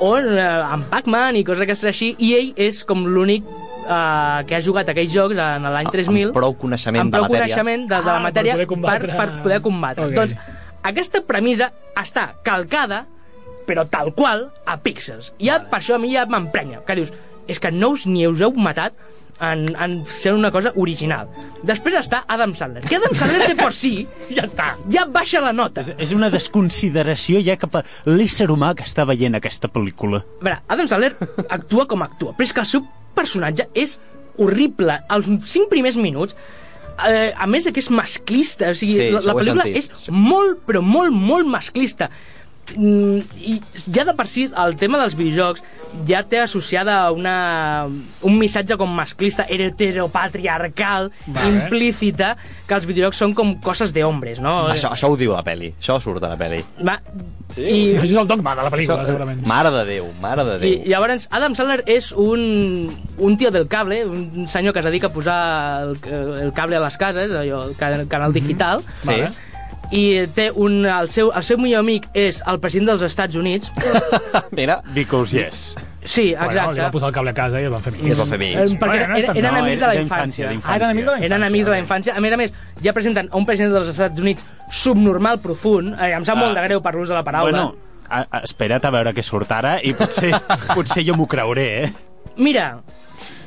on, 0.02 0.38
eh, 0.38 0.42
amb 0.42 0.86
Pac-Man 0.90 1.38
i 1.38 1.44
coses 1.44 1.60
d'aquestes 1.60 1.88
així, 1.90 2.16
i 2.20 2.34
ell 2.36 2.54
és 2.58 2.84
com 2.84 3.06
l'únic 3.06 3.44
eh, 3.86 4.44
que 4.50 4.56
ha 4.58 4.62
jugat 4.66 4.90
aquells 4.90 5.14
jocs 5.14 5.38
en 5.38 5.64
l'any 5.72 5.90
3000 5.94 6.28
Amb 6.32 6.38
prou 6.38 6.54
coneixement 6.58 7.02
amb 7.06 7.14
de 7.14 7.18
prou 7.18 7.30
matèria. 7.30 7.56
coneixement 7.56 7.88
de, 7.88 7.96
de 7.96 8.06
la 8.06 8.18
Ah, 8.18 8.32
per 8.32 8.44
poder 8.52 8.68
combatre. 8.68 9.08
per, 9.16 9.18
per 9.32 9.42
poder 9.44 9.62
combatre. 9.62 10.06
Ok. 10.10 10.16
Doncs 10.20 10.36
aquesta 10.84 11.22
premissa 11.26 11.72
està 11.98 12.34
calcada, 12.44 13.06
però 13.66 13.88
tal 13.90 14.14
qual, 14.14 14.50
a 14.66 14.78
píxels. 14.78 15.34
I 15.40 15.48
ja, 15.50 15.60
per 15.70 15.80
això 15.80 15.96
a 15.96 16.00
mi 16.02 16.14
ja 16.14 16.26
m'emprenya, 16.30 16.84
que 16.86 16.96
dius, 17.00 17.14
és 17.48 17.60
que 17.60 17.72
no 17.72 17.90
us 17.96 18.06
ni 18.06 18.28
us 18.28 18.42
heu 18.42 18.54
matat 18.58 18.94
en, 19.42 19.76
en 19.82 19.96
ser 20.08 20.32
una 20.34 20.52
cosa 20.54 20.72
original. 20.80 21.28
Després 21.66 21.96
està 22.00 22.22
Adam 22.32 22.54
Sandler, 22.56 22.84
que 22.86 22.96
Adam 22.96 23.14
Sandler 23.18 23.48
de 23.50 23.56
por 23.60 23.74
si 23.76 24.08
ja 24.38 24.46
està. 24.46 24.76
ja 24.90 25.04
baixa 25.06 25.42
la 25.42 25.52
nota. 25.54 25.82
És, 25.82 25.90
és 25.98 26.14
una 26.16 26.30
desconsideració 26.30 27.42
ja 27.44 27.58
cap 27.58 27.76
a 27.76 27.84
l'ésser 28.06 28.48
humà 28.54 28.74
que 28.78 28.86
està 28.88 29.04
veient 29.06 29.36
aquesta 29.36 29.68
pel·lícula. 29.68 30.22
A 30.42 30.44
veure, 30.46 30.60
Adam 30.68 30.88
Sandler 30.88 31.12
actua 31.50 31.86
com 31.90 32.02
actua, 32.06 32.32
però 32.38 32.48
és 32.48 32.54
que 32.54 32.64
el 32.64 32.70
seu 32.70 32.86
personatge 33.16 33.68
és 33.74 33.98
horrible. 34.38 35.00
Els 35.16 35.28
cinc 35.50 35.70
primers 35.72 35.98
minuts, 35.98 36.36
eh, 37.08 37.32
a 37.36 37.48
més 37.48 37.66
de 37.68 37.74
que 37.76 37.82
és 37.84 37.90
masclista, 37.94 38.72
o 38.72 38.78
sigui, 38.78 38.96
Sí, 39.00 39.10
la, 39.16 39.22
la 39.24 39.36
pel·lícula 39.38 39.64
sentit. 39.68 39.92
és 39.92 40.10
molt, 40.12 40.62
però 40.68 40.82
molt, 40.84 41.16
molt 41.16 41.48
masclista. 41.48 42.10
Mm, 42.76 43.20
I 43.46 43.62
ja 43.94 44.04
de 44.08 44.14
per 44.18 44.26
si 44.28 44.48
el 44.50 44.74
tema 44.76 44.98
dels 44.98 45.14
videojocs 45.16 45.62
ja 46.10 46.24
té 46.28 46.40
associada 46.42 47.12
una, 47.14 47.86
un 48.26 48.38
missatge 48.40 48.76
com 48.76 48.90
masclista, 48.92 49.46
heteropatriarcal, 49.48 51.12
Vale. 51.28 51.50
implícita, 51.54 52.36
que 52.68 52.74
els 52.76 52.88
videojocs 52.90 53.18
són 53.22 53.36
com 53.38 53.54
coses 53.64 53.94
de 53.94 54.04
hombres, 54.04 54.42
no? 54.44 54.68
Això, 54.74 54.90
això 54.92 55.12
ho 55.14 55.16
diu 55.20 55.32
la 55.36 55.44
peli. 55.46 55.74
Això 55.80 56.00
surt 56.04 56.24
a 56.26 56.34
la 56.34 56.38
peli. 56.42 56.64
Va, 56.84 57.00
Sí? 57.48 57.62
i, 57.62 57.82
Això 57.94 58.06
és 58.10 58.16
el 58.18 58.28
dogma 58.28 58.56
de 58.58 58.64
la 58.66 58.72
pel·lícula, 58.74 59.06
segurament. 59.06 59.44
Mare 59.46 59.70
de 59.72 59.84
Déu, 59.86 60.08
mare 60.20 60.44
de 60.44 60.58
Déu. 60.60 60.72
I 60.82 60.90
llavors 60.90 61.28
Adam 61.30 61.54
Sandler 61.56 61.84
és 61.86 62.12
un, 62.12 62.90
un 63.22 63.38
tio 63.38 63.52
del 63.54 63.68
cable, 63.70 64.00
un 64.10 64.48
senyor 64.50 64.74
que 64.74 64.80
es 64.82 64.86
dedica 64.90 65.08
a 65.08 65.14
posar 65.14 65.84
el, 65.84 65.98
el 66.42 66.54
cable 66.58 66.76
a 66.78 66.82
les 66.88 66.98
cases, 66.98 67.32
allò, 67.32 67.68
el 67.70 67.76
ca- 67.78 67.94
el 68.02 68.08
canal 68.08 68.34
digital, 68.34 68.82
Sí. 69.04 69.08
Vale. 69.14 69.30
I 69.92 70.28
té 70.36 70.50
un, 70.52 70.86
el, 70.86 71.10
seu, 71.10 71.32
el 71.36 71.44
seu 71.44 71.58
millor 71.58 71.80
amic 71.86 72.08
és 72.14 72.42
el 72.48 72.60
president 72.60 72.88
dels 72.94 73.02
Estats 73.12 73.36
Units. 73.36 73.72
Mira, 74.52 74.82
Because 74.94 75.36
yes. 75.38 75.74
Sí, 76.06 76.36
Bueno, 76.36 76.52
li 76.52 76.58
exacte. 76.60 76.82
va 76.82 76.92
posar 76.92 77.08
el 77.10 77.16
cable 77.16 77.32
a 77.32 77.34
casa 77.34 77.60
i 77.60 77.64
el 77.66 77.72
van 77.74 77.82
fer 77.82 77.94
i 77.96 78.12
es 78.12 78.20
amics. 78.20 78.20
va 78.20 78.26
fer 78.30 78.42
Eh, 78.42 78.56
amics. 78.56 78.74
perquè 78.78 78.88
Bueno, 78.92 79.08
no 79.08 79.16
és 79.18 79.24
eren, 79.24 79.34
tan- 79.34 79.38
eren 79.42 79.54
no, 79.54 79.60
amics 79.64 79.80
de 79.80 79.88
la 79.88 79.96
infància. 79.96 80.50
Ah, 80.64 80.76
eren 80.76 80.90
amics 80.92 81.06
de 81.06 81.12
la 81.12 81.18
infància. 81.18 81.26
Eren 81.26 81.44
amics 81.44 81.66
de 81.66 81.72
la 81.72 81.80
infància. 81.80 82.14
A 82.16 82.22
més 82.22 82.34
a 82.34 82.38
més, 82.38 82.54
ja 82.84 82.94
presenten 82.94 83.30
un 83.34 83.46
president 83.48 83.74
dels 83.74 83.90
Estats 83.90 84.20
Units 84.22 84.46
subnormal 84.70 85.40
profund. 85.42 85.96
Eh, 86.00 86.12
em 86.14 86.24
sap 86.26 86.38
Ah. 86.38 86.42
molt 86.46 86.54
de 86.56 86.62
greu 86.68 86.82
per 86.82 86.94
l'ús 86.94 87.10
de 87.10 87.16
la 87.16 87.24
paraula. 87.24 87.50
Bueno, 87.52 87.76
a, 88.08 88.20
a, 88.30 88.40
espera't 88.46 88.86
a 88.86 88.92
veure 88.92 89.14
què 89.16 89.24
surt 89.24 89.50
ara 89.52 89.80
i 89.82 89.94
potser, 89.98 90.30
potser 90.76 91.04
jo 91.08 91.16
m'ho 91.18 91.26
creuré, 91.26 91.84
eh? 91.86 91.94
Mira, 92.38 92.82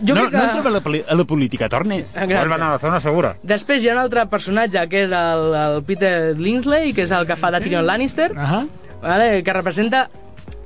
jo 0.01 0.14
no, 0.14 0.22
crec 0.22 0.31
que... 0.31 0.37
no 0.37 0.44
entrem 0.44 0.66
a 0.66 0.70
la, 0.70 0.81
poli- 0.81 1.05
a 1.07 1.14
la 1.14 1.24
política, 1.24 1.68
torne. 1.68 1.98
Exacte. 2.01 2.35
a 2.37 2.59
la 2.59 2.79
zona 2.79 3.01
segura. 3.01 3.35
Després 3.42 3.83
hi 3.85 3.90
ha 3.90 3.96
un 3.96 4.03
altre 4.05 4.24
personatge 4.31 4.87
que 4.88 5.05
és 5.07 5.12
el, 5.12 5.48
el 5.55 5.83
Peter 5.85 6.14
Lindley, 6.38 6.94
que 6.96 7.05
és 7.05 7.12
el 7.12 7.27
que 7.29 7.37
fa 7.37 7.51
de 7.55 7.61
Tyrion 7.61 7.87
Lannister, 7.87 8.31
Ahà. 8.37 8.62
vale? 9.03 9.42
que 9.44 9.53
representa 9.53 10.09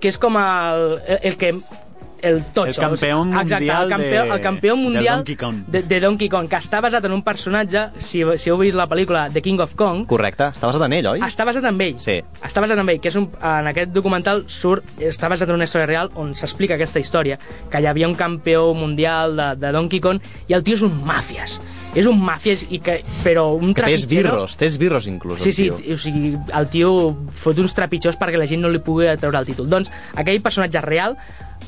que 0.00 0.08
és 0.10 0.18
com 0.18 0.36
el, 0.38 1.00
el 1.22 1.36
que 1.38 1.52
el 2.22 2.44
totxo. 2.54 2.80
El 2.80 2.88
campió 2.88 3.22
Exacte, 3.22 3.52
mundial 3.52 3.82
el 3.84 3.88
campió, 3.90 4.22
de- 4.22 4.30
el 4.36 4.40
campió 4.40 4.76
de 4.76 4.80
mundial 4.82 5.16
Donkey 5.18 5.36
Kong. 5.36 5.56
De, 5.66 5.82
de 5.82 6.00
Donkey 6.00 6.28
Kong, 6.28 6.48
que 6.48 6.56
està 6.56 6.80
basat 6.80 7.04
en 7.04 7.12
un 7.12 7.22
personatge, 7.26 7.82
si, 7.98 8.22
si 8.38 8.50
heu 8.50 8.56
vist 8.62 8.76
la 8.78 8.86
pel·lícula 8.88 9.26
The 9.32 9.42
King 9.42 9.60
of 9.60 9.74
Kong, 9.74 10.06
Correcte, 10.06 10.48
està 10.54 10.70
basat 10.70 10.86
en 10.86 10.92
ell, 11.00 11.10
oi? 11.16 11.20
està 11.26 11.44
basat 11.48 11.66
en 11.68 11.80
ell. 11.80 11.98
Sí. 12.00 12.20
Està 12.42 12.62
basat 12.64 12.78
en 12.78 12.88
ell, 12.88 13.00
que 13.02 13.10
és 13.12 13.16
un, 13.18 13.28
en 13.42 13.66
aquest 13.72 13.90
documental 13.92 14.44
surt, 14.46 14.86
està 15.02 15.28
basat 15.28 15.48
en 15.50 15.58
una 15.58 15.64
història 15.68 15.86
real 15.90 16.10
on 16.14 16.34
s'explica 16.38 16.78
aquesta 16.78 17.02
història, 17.02 17.38
que 17.70 17.80
hi 17.82 17.86
havia 17.90 18.08
un 18.08 18.14
campió 18.14 18.72
mundial 18.74 19.36
de, 19.36 19.50
de 19.66 19.72
Donkey 19.74 20.00
Kong 20.00 20.22
i 20.48 20.54
el 20.54 20.62
tio 20.62 20.78
és 20.78 20.82
un 20.86 20.98
màfies. 21.04 21.58
És 21.92 22.06
un 22.08 22.16
màfies, 22.24 22.62
i 22.72 22.78
que, 22.80 23.02
però 23.20 23.50
un 23.52 23.74
Que 23.74 23.82
té 23.82 23.90
trepitjero... 23.90 24.28
esbirros, 24.30 24.54
té 24.56 24.64
esbirros 24.70 25.06
inclús. 25.10 25.42
Sí, 25.42 25.50
el 25.50 25.54
sí, 25.54 25.66
tio. 25.68 25.92
o 25.92 25.98
sigui, 26.00 26.30
el 26.56 26.68
tio 26.72 26.92
fot 27.36 27.58
uns 27.60 27.74
trepitjors 27.76 28.16
perquè 28.16 28.38
la 28.40 28.46
gent 28.48 28.62
no 28.64 28.70
li 28.72 28.80
pugui 28.80 29.10
treure 29.20 29.42
el 29.42 29.44
títol. 29.50 29.68
Doncs 29.68 29.90
aquell 30.16 30.40
personatge 30.40 30.80
real 30.80 31.18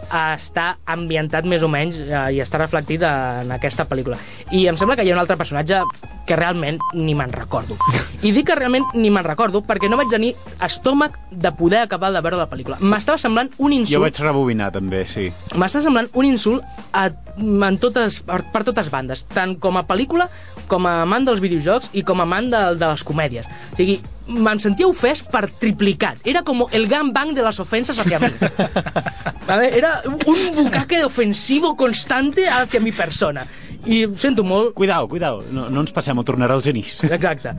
està 0.08 0.74
ambientat 0.90 1.46
més 1.48 1.62
o 1.64 1.68
menys 1.70 1.98
eh, 2.02 2.24
i 2.36 2.42
està 2.44 2.60
reflectit 2.60 3.02
en 3.06 3.52
aquesta 3.54 3.86
pel·lícula. 3.88 4.18
I 4.52 4.66
em 4.70 4.78
sembla 4.80 4.96
que 4.96 5.06
hi 5.06 5.12
ha 5.12 5.16
un 5.16 5.22
altre 5.22 5.38
personatge 5.40 5.82
que 6.24 6.36
realment 6.36 6.78
ni 6.94 7.14
me'n 7.16 7.32
recordo. 7.32 7.76
I 8.24 8.32
dic 8.32 8.48
que 8.48 8.56
realment 8.56 8.86
ni 8.96 9.10
me'n 9.12 9.26
recordo 9.26 9.60
perquè 9.66 9.90
no 9.90 9.98
vaig 10.00 10.10
tenir 10.12 10.32
estómac 10.64 11.18
de 11.30 11.52
poder 11.52 11.82
acabar 11.84 12.12
de 12.14 12.22
veure 12.24 12.40
la 12.40 12.48
pel·lícula. 12.50 12.78
M'estava 12.80 13.20
semblant 13.20 13.50
un 13.58 13.74
Jo 13.74 13.80
insult 13.80 14.06
vaig 14.06 14.22
rebobinar, 14.24 14.70
també, 14.74 15.04
sí. 15.10 15.28
m'està 15.54 15.84
semblant 15.84 16.08
un 16.14 16.28
insult 16.28 16.64
a, 16.92 17.08
en 17.36 17.78
totes, 17.82 18.22
per, 18.24 18.40
per 18.54 18.64
totes 18.64 18.90
bandes, 18.92 19.26
tant 19.34 19.58
com 19.60 19.76
a 19.80 19.84
pel·lícula, 19.88 20.30
com 20.70 20.88
a 20.88 21.00
amant 21.04 21.28
dels 21.28 21.42
videojocs 21.44 21.92
i 21.92 22.04
com 22.06 22.22
a 22.22 22.28
amant 22.28 22.50
de, 22.52 22.64
de 22.80 22.90
les 22.94 23.04
comèdies. 23.04 23.48
O 23.72 23.80
sigui, 23.80 24.00
me'n 24.26 24.60
sentia 24.60 24.86
ofès 24.88 25.22
per 25.22 25.46
triplicat. 25.60 26.22
Era 26.24 26.42
com 26.42 26.64
el 26.70 26.86
gangbang 26.88 27.34
de 27.36 27.42
les 27.44 27.58
ofensas 27.60 27.98
hacia 28.00 28.18
mí. 28.18 28.30
¿Vale? 29.46 29.76
Era 29.76 30.00
un 30.26 30.38
bucaque 30.56 31.04
ofensivo 31.04 31.76
constante 31.76 32.48
hacia 32.48 32.80
mi 32.80 32.92
persona. 32.92 33.44
I 33.84 34.04
ho 34.06 34.14
sento 34.16 34.42
molt, 34.44 34.72
Cuidao, 34.72 35.06
cuidao, 35.08 35.42
no, 35.52 35.68
no 35.68 35.82
ens 35.84 35.92
passem 35.92 36.16
a 36.18 36.24
tornar 36.24 36.48
als 36.50 36.64
genís. 36.64 36.96
Exacte. 37.04 37.52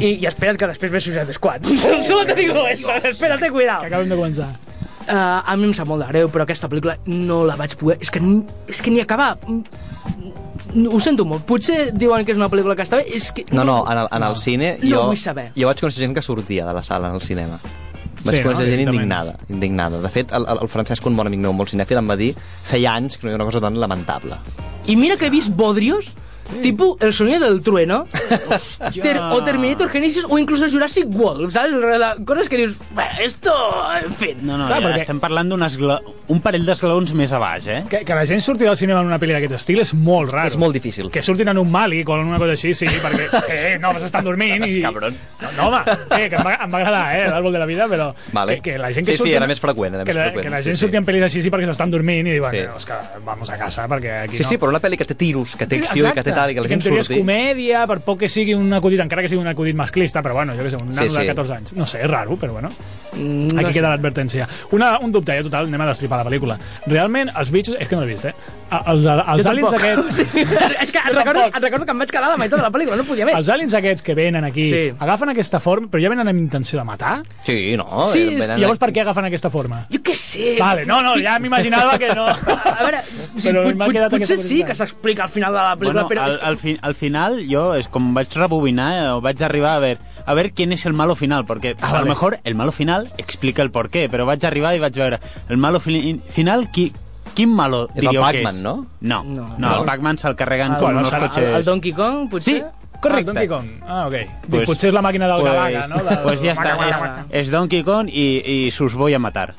I, 0.00 0.16
i 0.18 0.26
espera't 0.26 0.58
que 0.58 0.66
després 0.66 0.90
ve 0.90 1.00
Suicide 1.00 1.32
Squad. 1.36 1.62
Solo 2.08 2.24
te 2.26 2.34
digo 2.34 2.66
eso, 2.66 2.90
espérate, 3.04 3.50
cuidado. 3.54 3.82
Que 3.86 3.92
acabem 3.92 4.08
de 4.10 4.16
començar. 4.18 4.48
Uh, 5.04 5.44
a 5.46 5.54
mi 5.60 5.68
em 5.68 5.74
sap 5.76 5.86
molt 5.86 6.02
de 6.02 6.08
greu, 6.10 6.30
però 6.32 6.42
aquesta 6.46 6.66
pel·lícula 6.72 6.96
no 7.06 7.44
la 7.46 7.54
vaig 7.60 7.76
poder... 7.78 7.98
És 8.02 8.10
que, 8.10 8.18
ni- 8.24 8.42
és 8.66 8.80
que 8.82 8.90
ni 8.90 9.02
acabar... 9.04 9.36
Ho 10.90 10.98
sento 11.00 11.24
molt. 11.28 11.44
Potser 11.46 11.92
diuen 11.94 12.24
que 12.26 12.32
és 12.34 12.38
una 12.40 12.48
pel·lícula 12.50 12.74
que 12.74 12.82
està 12.82 12.98
bé, 12.98 13.04
és 13.14 13.28
que... 13.34 13.44
No, 13.54 13.62
no, 13.64 13.84
en 13.90 13.98
el, 14.02 14.08
en 14.10 14.24
el 14.26 14.36
cine 14.40 14.72
No 14.82 14.88
jo, 14.90 15.02
vull 15.12 15.20
saber. 15.20 15.50
jo 15.54 15.68
vaig 15.68 15.78
conèixer 15.80 16.02
gent 16.02 16.16
que 16.16 16.22
sortia 16.24 16.66
de 16.66 16.74
la 16.74 16.82
sala 16.82 17.08
en 17.12 17.14
el 17.14 17.22
cinema. 17.22 17.60
Vaig 18.24 18.38
Sí, 18.38 18.42
conèixer 18.42 18.64
no? 18.64 18.70
gent 18.72 18.82
indignada, 18.88 19.36
indignada. 19.52 20.00
De 20.02 20.10
fet, 20.10 20.32
el, 20.34 20.46
el, 20.50 20.62
el 20.64 20.68
Francesc, 20.72 21.06
un 21.06 21.14
bon 21.16 21.28
amic 21.30 21.40
meu, 21.44 21.52
molt 21.54 21.70
cinèfil, 21.70 22.00
em 22.00 22.10
va 22.10 22.16
dir 22.18 22.32
feia 22.66 22.94
anys 22.98 23.18
que 23.18 23.26
no 23.26 23.30
hi 23.30 23.34
havia 23.34 23.42
una 23.44 23.50
cosa 23.52 23.60
tan 23.62 23.78
lamentable. 23.78 24.40
I 24.90 24.96
mira 24.96 25.16
que 25.20 25.26
he 25.28 25.30
vist 25.32 25.52
bodrios, 25.54 26.10
sí. 26.48 26.60
tipo 26.62 26.96
El 27.00 27.12
sonido 27.12 27.40
del 27.40 27.62
trueno, 27.62 28.06
ter, 29.02 29.18
o 29.18 29.42
Terminator 29.44 29.88
Genesis, 29.88 30.24
o 30.28 30.38
incluso 30.38 30.68
Jurassic 30.70 31.06
World, 31.08 31.50
¿sabes? 31.50 31.74
Coses 32.24 32.48
que 32.48 32.56
dius, 32.56 32.74
bueno, 32.94 33.10
esto, 33.20 33.52
en 34.04 34.14
fin... 34.14 34.36
No, 34.42 34.56
no, 34.58 34.66
Clar, 34.66 34.80
ja 34.82 34.88
perquè- 34.88 35.00
estem 35.04 35.20
parlant 35.20 35.50
d'un 35.52 35.62
esgla... 35.66 36.00
un 36.28 36.40
parell 36.40 36.64
d'esglaons 36.64 37.12
més 37.18 37.32
a 37.36 37.38
baix, 37.42 37.66
eh? 37.68 37.80
Que, 37.90 37.98
que 38.06 38.14
la 38.16 38.24
gent 38.26 38.40
surti 38.40 38.64
del 38.64 38.76
cinema 38.80 39.00
en 39.04 39.10
una 39.10 39.18
pel·li 39.20 39.34
d'aquest 39.36 39.52
estil 39.58 39.82
és 39.82 39.90
molt 39.94 40.32
raro. 40.32 40.48
És 40.48 40.56
molt 40.60 40.72
difícil. 40.72 41.10
Que 41.12 41.20
surtin 41.22 41.50
en 41.52 41.58
un 41.60 41.68
Mali 41.70 42.00
o 42.06 42.14
en 42.16 42.30
una 42.30 42.38
cosa 42.40 42.54
així, 42.56 42.72
sí, 42.74 42.86
perquè 42.88 43.26
eh, 43.52 43.74
no, 43.82 43.90
s'estan 44.00 44.24
dormint 44.24 44.64
i... 44.64 44.80
cabron. 44.80 45.16
No, 45.42 45.50
no, 45.58 45.66
home, 45.68 45.82
eh, 46.16 46.28
que 46.32 46.38
em 46.40 46.46
va, 46.46 46.54
em 46.64 46.72
va 46.72 46.80
agradar, 46.80 47.02
eh, 47.18 47.26
l'àrbol 47.28 47.52
de 47.52 47.60
la 47.60 47.66
vida, 47.68 47.88
però 47.90 48.08
Vale. 48.32 48.56
que, 48.60 48.72
que 48.72 48.78
la 48.80 48.90
gent 48.94 49.04
que 49.06 49.12
Sí, 49.12 49.18
sí, 49.18 49.22
surti... 49.24 49.34
era 49.36 49.46
més 49.50 49.60
freqüent, 49.60 49.94
era 50.00 50.04
que 50.06 50.12
més 50.12 50.16
la, 50.16 50.24
freqüent, 50.30 50.44
Que 50.48 50.54
la 50.54 50.58
sí, 50.62 50.70
gent 50.70 50.78
sí. 50.78 50.84
surti 50.86 50.96
en 51.00 51.04
pel·lis 51.08 51.26
així 51.28 51.42
sí, 51.44 51.52
perquè 51.52 51.68
s'estan 51.68 51.92
dormint 51.92 52.26
i 52.26 52.36
diuen, 52.38 52.54
Sí. 52.56 52.62
sí. 52.62 52.66
no, 52.72 52.80
és 52.80 52.88
que 52.88 53.20
vamos 53.28 53.50
a 53.52 53.58
casa, 53.60 53.86
perquè 53.90 54.14
aquí 54.24 54.36
Sí, 54.40 54.44
no... 54.44 54.48
sí, 54.54 54.58
però 54.62 54.72
una 54.72 54.80
pel·li 54.84 54.96
que 55.00 55.04
té 55.08 55.14
tiros, 55.20 55.56
que 55.60 55.68
té 55.68 55.80
acció 55.82 56.08
i 56.08 56.12
que 56.16 56.24
té 56.24 56.33
tal, 56.34 56.50
i 56.50 56.54
que 56.54 56.60
la 56.60 56.66
en 56.66 56.72
gent 56.74 56.82
teoria 56.84 57.00
és 57.04 57.06
surti... 57.08 57.20
comèdia, 57.22 57.86
per 57.90 57.98
poc 58.06 58.18
que 58.24 58.28
sigui 58.28 58.54
un 58.54 58.72
acudit, 58.76 59.00
encara 59.04 59.22
que 59.24 59.28
sigui 59.32 59.40
un 59.42 59.48
acudit 59.50 59.76
masclista, 59.78 60.22
però 60.22 60.34
bueno, 60.40 60.54
jo 60.58 60.62
què 60.66 60.70
sé, 60.74 60.76
un 60.80 60.90
nano 60.90 61.00
Sí, 61.02 61.08
sí. 61.08 61.18
de 61.20 61.26
14 61.32 61.54
anys. 61.58 61.74
No 61.78 61.86
sé, 61.86 62.02
és 62.04 62.10
raro, 62.10 62.36
però 62.40 62.52
bueno. 62.58 62.70
Mm, 63.14 63.46
Aquí 63.54 63.62
no 63.62 63.68
sé. 63.68 63.72
queda 63.78 63.88
l'advertència. 63.94 64.48
Una, 64.72 64.98
un 64.98 65.12
dubte, 65.12 65.36
ja 65.36 65.42
total, 65.46 65.66
anem 65.70 65.80
a 65.80 65.88
destripar 65.92 66.18
la 66.22 66.26
pel·lícula. 66.28 66.58
Realment, 66.86 67.30
els 67.38 67.50
bitxos... 67.54 67.76
És 67.80 67.88
que 67.88 67.96
no 67.96 68.02
l'he 68.02 68.12
vist, 68.14 68.24
eh? 68.26 68.34
Els, 68.74 69.04
els 69.06 69.42
Jo 69.44 69.50
aliens 69.52 69.70
tampoc. 69.70 69.80
aquests... 69.80 70.34
és 70.82 70.90
que 70.92 70.98
et 70.98 71.14
recordo, 71.14 71.44
et 71.46 71.60
recordo 71.62 71.84
que 71.86 71.94
em 71.94 71.98
vaig 72.02 72.10
quedar 72.10 72.26
a 72.28 72.32
la 72.34 72.38
meitat 72.40 72.58
de 72.58 72.64
la 72.66 72.72
pel·lícula, 72.74 72.96
no 72.98 73.04
podia 73.06 73.26
més. 73.28 73.36
Els 73.38 73.48
aliens 73.54 73.74
aquests 73.78 74.02
que 74.02 74.14
venen 74.18 74.44
aquí 74.48 74.64
Sí. 74.70 74.82
agafen 74.98 75.30
aquesta 75.34 75.60
forma, 75.60 75.86
però 75.92 76.02
ja 76.02 76.10
venen 76.10 76.26
amb 76.32 76.40
intenció 76.40 76.78
de 76.80 76.84
matar? 76.88 77.20
Sí, 77.46 77.76
no. 77.78 77.86
Sí, 78.10 78.24
eh, 78.24 78.38
venen 78.40 78.58
Llavors, 78.60 78.78
aquí- 78.80 78.84
per 78.86 78.90
què 78.96 79.04
agafen 79.04 79.28
aquesta 79.30 79.50
forma? 79.50 79.84
Jo 79.92 80.00
què 80.02 80.14
sé. 80.18 80.56
Vale, 80.58 80.84
no, 80.88 81.00
no, 81.06 81.14
ja 81.22 81.38
m'imaginava 81.38 81.96
que 82.00 82.10
no. 82.14 82.26
A 82.74 82.82
veure, 82.82 83.02
sigui, 83.06 83.44
Però 83.52 83.62
pot, 83.68 83.78
pot, 83.94 84.10
potser 84.18 84.38
sí 84.42 84.62
que 84.66 84.74
s'explica 84.74 85.22
al 85.28 85.30
final 85.30 85.52
de 85.54 85.60
la 85.60 85.76
pel·lícula, 85.78 86.02
Bueno, 86.02 86.08
però... 86.10 86.23
al, 86.24 86.32
és 86.32 86.42
al, 86.42 86.56
fi, 86.58 86.78
al 86.82 86.94
final 86.94 87.38
jo 87.50 87.74
és 87.74 87.88
com 87.88 88.12
vaig 88.14 88.32
rebobinar 88.34 88.90
eh, 88.98 89.08
o 89.14 89.20
vaig 89.20 89.42
arribar 89.42 89.76
a 89.76 89.78
ver 89.78 89.98
a 90.26 90.34
ver 90.34 90.52
quién 90.52 90.72
es 90.72 90.86
el 90.86 90.92
malo 90.94 91.14
final 91.14 91.44
porque 91.44 91.76
Ah, 91.80 91.88
a 91.88 91.92
vale. 91.92 92.04
lo 92.04 92.08
mejor 92.10 92.38
el 92.44 92.54
malo 92.54 92.72
final 92.72 93.12
explica 93.18 93.62
el 93.62 93.70
por 93.70 93.90
qué 93.90 94.08
però 94.10 94.24
vaig 94.26 94.44
arribar 94.44 94.74
i 94.74 94.78
vaig 94.80 94.94
veure 94.96 95.18
el 95.48 95.56
malo 95.56 95.80
fi 95.80 96.20
final 96.30 96.70
qui, 96.70 96.92
quin 97.34 97.50
malo 97.50 97.88
És 97.94 97.96
el 97.96 98.08
diríeu 98.08 98.22
que 98.22 98.26
Pac-Man, 98.42 98.54
és? 98.56 98.62
no? 98.62 98.86
No, 99.00 99.22
No. 99.24 99.48
no, 99.58 99.58
No. 99.58 99.78
el 99.80 99.84
Pac-Man 99.84 100.18
se'l 100.18 100.36
carreguen 100.36 100.72
el, 100.74 100.80
com 100.80 100.90
unos 100.96 101.12
serà- 101.12 101.20
cotxes... 101.28 101.44
el, 101.44 101.54
el 101.56 101.64
Donkey 101.64 101.92
Kong, 101.92 102.28
potser? 102.30 102.54
Sí, 102.54 102.62
correcte. 103.00 103.30
Ah, 103.30 103.34
Donkey 103.34 103.48
Kong. 103.48 103.68
Ah, 103.86 104.06
ok. 104.06 104.12
Dic, 104.14 104.50
Pues- 104.50 104.66
potser 104.68 104.88
és 104.88 104.94
la 104.94 105.02
màquina 105.02 105.26
del 105.28 105.40
pues, 105.42 105.52
Galaga, 105.52 105.86
no? 105.88 106.04
De, 106.04 106.16
pues 106.22 106.40
ya 106.42 106.52
está, 106.52 106.76
Maca, 106.76 106.88
es, 106.90 107.00
maca. 107.00 107.26
es 107.30 107.50
Donkey 107.50 107.82
Kong 107.82 108.08
y, 108.08 108.38
y 108.46 108.70
sus 108.70 108.94
voy 108.94 109.12
a 109.14 109.18
matar. 109.18 109.54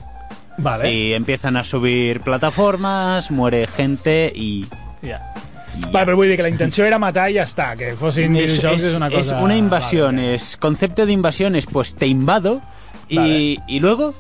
Vale, 0.57 0.89
Y 0.91 1.13
empiezan 1.13 1.57
a 1.57 1.63
subir 1.65 2.21
plataformas, 2.21 3.29
muere 3.29 3.67
gente 3.67 4.31
y... 4.33 4.65
ja. 5.05 5.33
Vale, 5.91 6.05
però 6.05 6.15
vull 6.17 6.27
dir 6.27 6.35
que 6.37 6.43
la 6.43 6.49
intenció 6.49 6.85
era 6.85 6.97
matar 6.99 7.29
i 7.31 7.35
ja 7.37 7.43
està, 7.47 7.75
que 7.77 7.93
fossin 7.99 8.35
Es, 8.35 8.57
videojocs 8.57 8.81
es- 8.81 8.89
és 8.91 8.95
una 8.97 9.07
es 9.07 9.13
cosa... 9.13 9.39
una 9.41 9.55
invasión, 9.55 10.15
Vale, 10.17 10.35
es 10.35 10.57
concepto 10.57 11.05
de 11.05 11.11
invasión 11.13 11.55
es 11.55 11.65
pues 11.65 11.95
te 11.95 12.07
invado 12.07 12.61
y, 13.07 13.17
Vale. 13.17 13.59
y 13.67 13.79
luego 13.79 14.13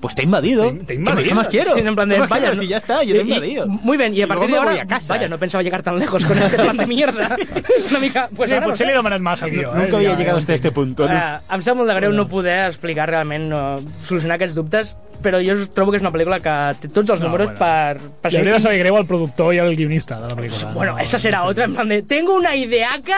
pues 0.00 0.14
te 0.14 0.22
he 0.22 0.26
invadido. 0.26 0.70
Te- 0.70 0.76
te 0.78 0.82
he 0.82 0.86
¿Qué 0.86 0.94
invadido. 0.94 1.16
más- 1.16 1.24
¿Qué 1.28 1.34
más 1.34 1.46
quiero? 1.48 1.74
Sí, 1.74 1.80
en 1.80 1.94
plan 1.96 2.08
de, 2.08 2.14
¿Qué 2.14 2.20
más 2.20 2.28
vaya, 2.28 2.42
quiero? 2.42 2.54
no- 2.54 2.60
si 2.62 2.68
ya 2.68 2.76
está, 2.76 3.02
yo 3.02 3.14
te 3.14 3.20
he 3.20 3.24
y- 3.24 3.28
y- 3.28 3.32
invadido. 3.34 3.66
Muy 3.66 3.96
bien, 3.96 4.14
y 4.14 4.20
a 4.20 4.24
Y 4.24 4.26
partir 4.28 4.50
de 4.50 4.56
ahora, 4.56 4.70
voy 4.70 4.78
a 4.80 4.86
casa. 4.86 5.14
vaya, 5.14 5.28
no 5.28 5.38
pensaba 5.38 5.62
llegar 5.64 5.82
tan 5.82 5.98
lejos 5.98 6.24
con 6.24 6.38
este 6.38 6.56
tema 6.62 6.72
de 6.72 6.86
mierda. 6.86 7.36
Una 7.90 7.98
mica, 7.98 8.28
pues 8.36 8.48
Sí, 8.48 8.54
ara 8.54 8.64
no 8.66 8.70
potser 8.70 8.86
sé. 8.86 8.92
li 8.92 8.92
he 8.92 8.96
demanat 8.96 9.20
massa 9.20 9.46
al 9.46 9.50
guió. 9.50 9.74
Nunca 9.74 9.88
eh? 9.90 9.96
había 9.96 10.10
Ja, 10.10 10.16
llegado 10.18 10.36
ja 10.36 10.40
hasta 10.40 10.54
este 10.54 10.70
punto. 10.70 11.08
¿no? 11.08 11.14
Eh, 11.16 11.38
em 11.50 11.62
sap 11.62 11.76
molt 11.76 11.88
de 11.90 11.96
greu 11.98 12.12
no 12.12 12.28
poder 12.28 12.68
explicar 12.68 13.08
realment, 13.10 13.48
no, 13.50 13.80
solucionar 14.06 14.36
aquests 14.36 14.54
dubtes, 14.54 14.94
però 15.22 15.40
jo 15.42 15.54
trobo 15.74 15.90
que 15.92 15.98
és 15.98 16.02
una 16.04 16.12
pel·lícula 16.14 16.38
que 16.40 16.54
té 16.82 16.88
tots 16.94 17.10
els 17.10 17.20
No, 17.20 17.26
números 17.28 17.50
bueno. 17.50 17.58
per... 17.58 17.98
per 18.22 18.32
Li 18.32 18.38
hauria 18.38 18.54
de 18.54 18.60
saber 18.60 18.78
greu 18.78 18.96
al 18.96 19.06
productor 19.06 19.54
i 19.54 19.58
al 19.62 19.74
guionista 19.76 20.20
de 20.20 20.28
la 20.28 20.36
pel·lícula. 20.36 20.72
Bueno, 20.74 20.92
No, 20.92 20.98
esa 20.98 21.18
será 21.18 21.44
otra, 21.44 21.64
en 21.64 21.74
plan 21.74 21.88
de, 21.88 22.02
tengo 22.02 22.34
una 22.36 22.54
ideaca 22.56 23.16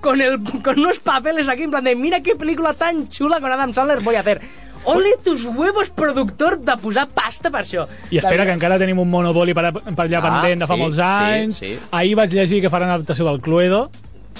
con, 0.00 0.20
el, 0.20 0.38
con 0.62 0.78
unos 0.78 0.98
papeles 1.00 1.48
aquí, 1.48 1.64
en 1.64 1.70
plan 1.70 1.84
de, 1.84 1.94
mira 1.96 2.20
qué 2.20 2.36
película 2.36 2.74
tan 2.74 3.08
chula 3.08 3.40
con 3.40 3.50
Adam 3.52 3.72
Sandler 3.74 4.00
voy 4.00 4.14
a 4.16 4.20
hacer. 4.20 4.40
Ole 4.86 5.16
tus 5.24 5.46
huevos, 5.46 5.88
productor, 5.88 6.58
de 6.60 6.76
posar 6.76 7.06
pasta 7.08 7.48
per 7.50 7.62
això. 7.64 7.86
I 8.12 8.18
espera, 8.20 8.44
que 8.44 8.52
encara 8.52 8.76
tenim 8.78 8.98
un 9.00 9.08
monopoli 9.08 9.54
per, 9.56 9.70
per 9.72 10.04
allà 10.04 10.18
Ah, 10.20 10.24
pendent 10.26 10.60
de 10.60 10.66
fa 10.68 10.74
sí, 10.76 10.80
molts 10.82 10.96
sí, 10.98 11.02
anys. 11.02 11.56
sí. 11.56 11.70
Ahir 11.90 12.14
vaig 12.18 12.34
llegir 12.36 12.60
que 12.60 12.68
faran 12.68 12.90
adaptació 12.92 13.24
del 13.24 13.40
Cluedo. 13.40 13.86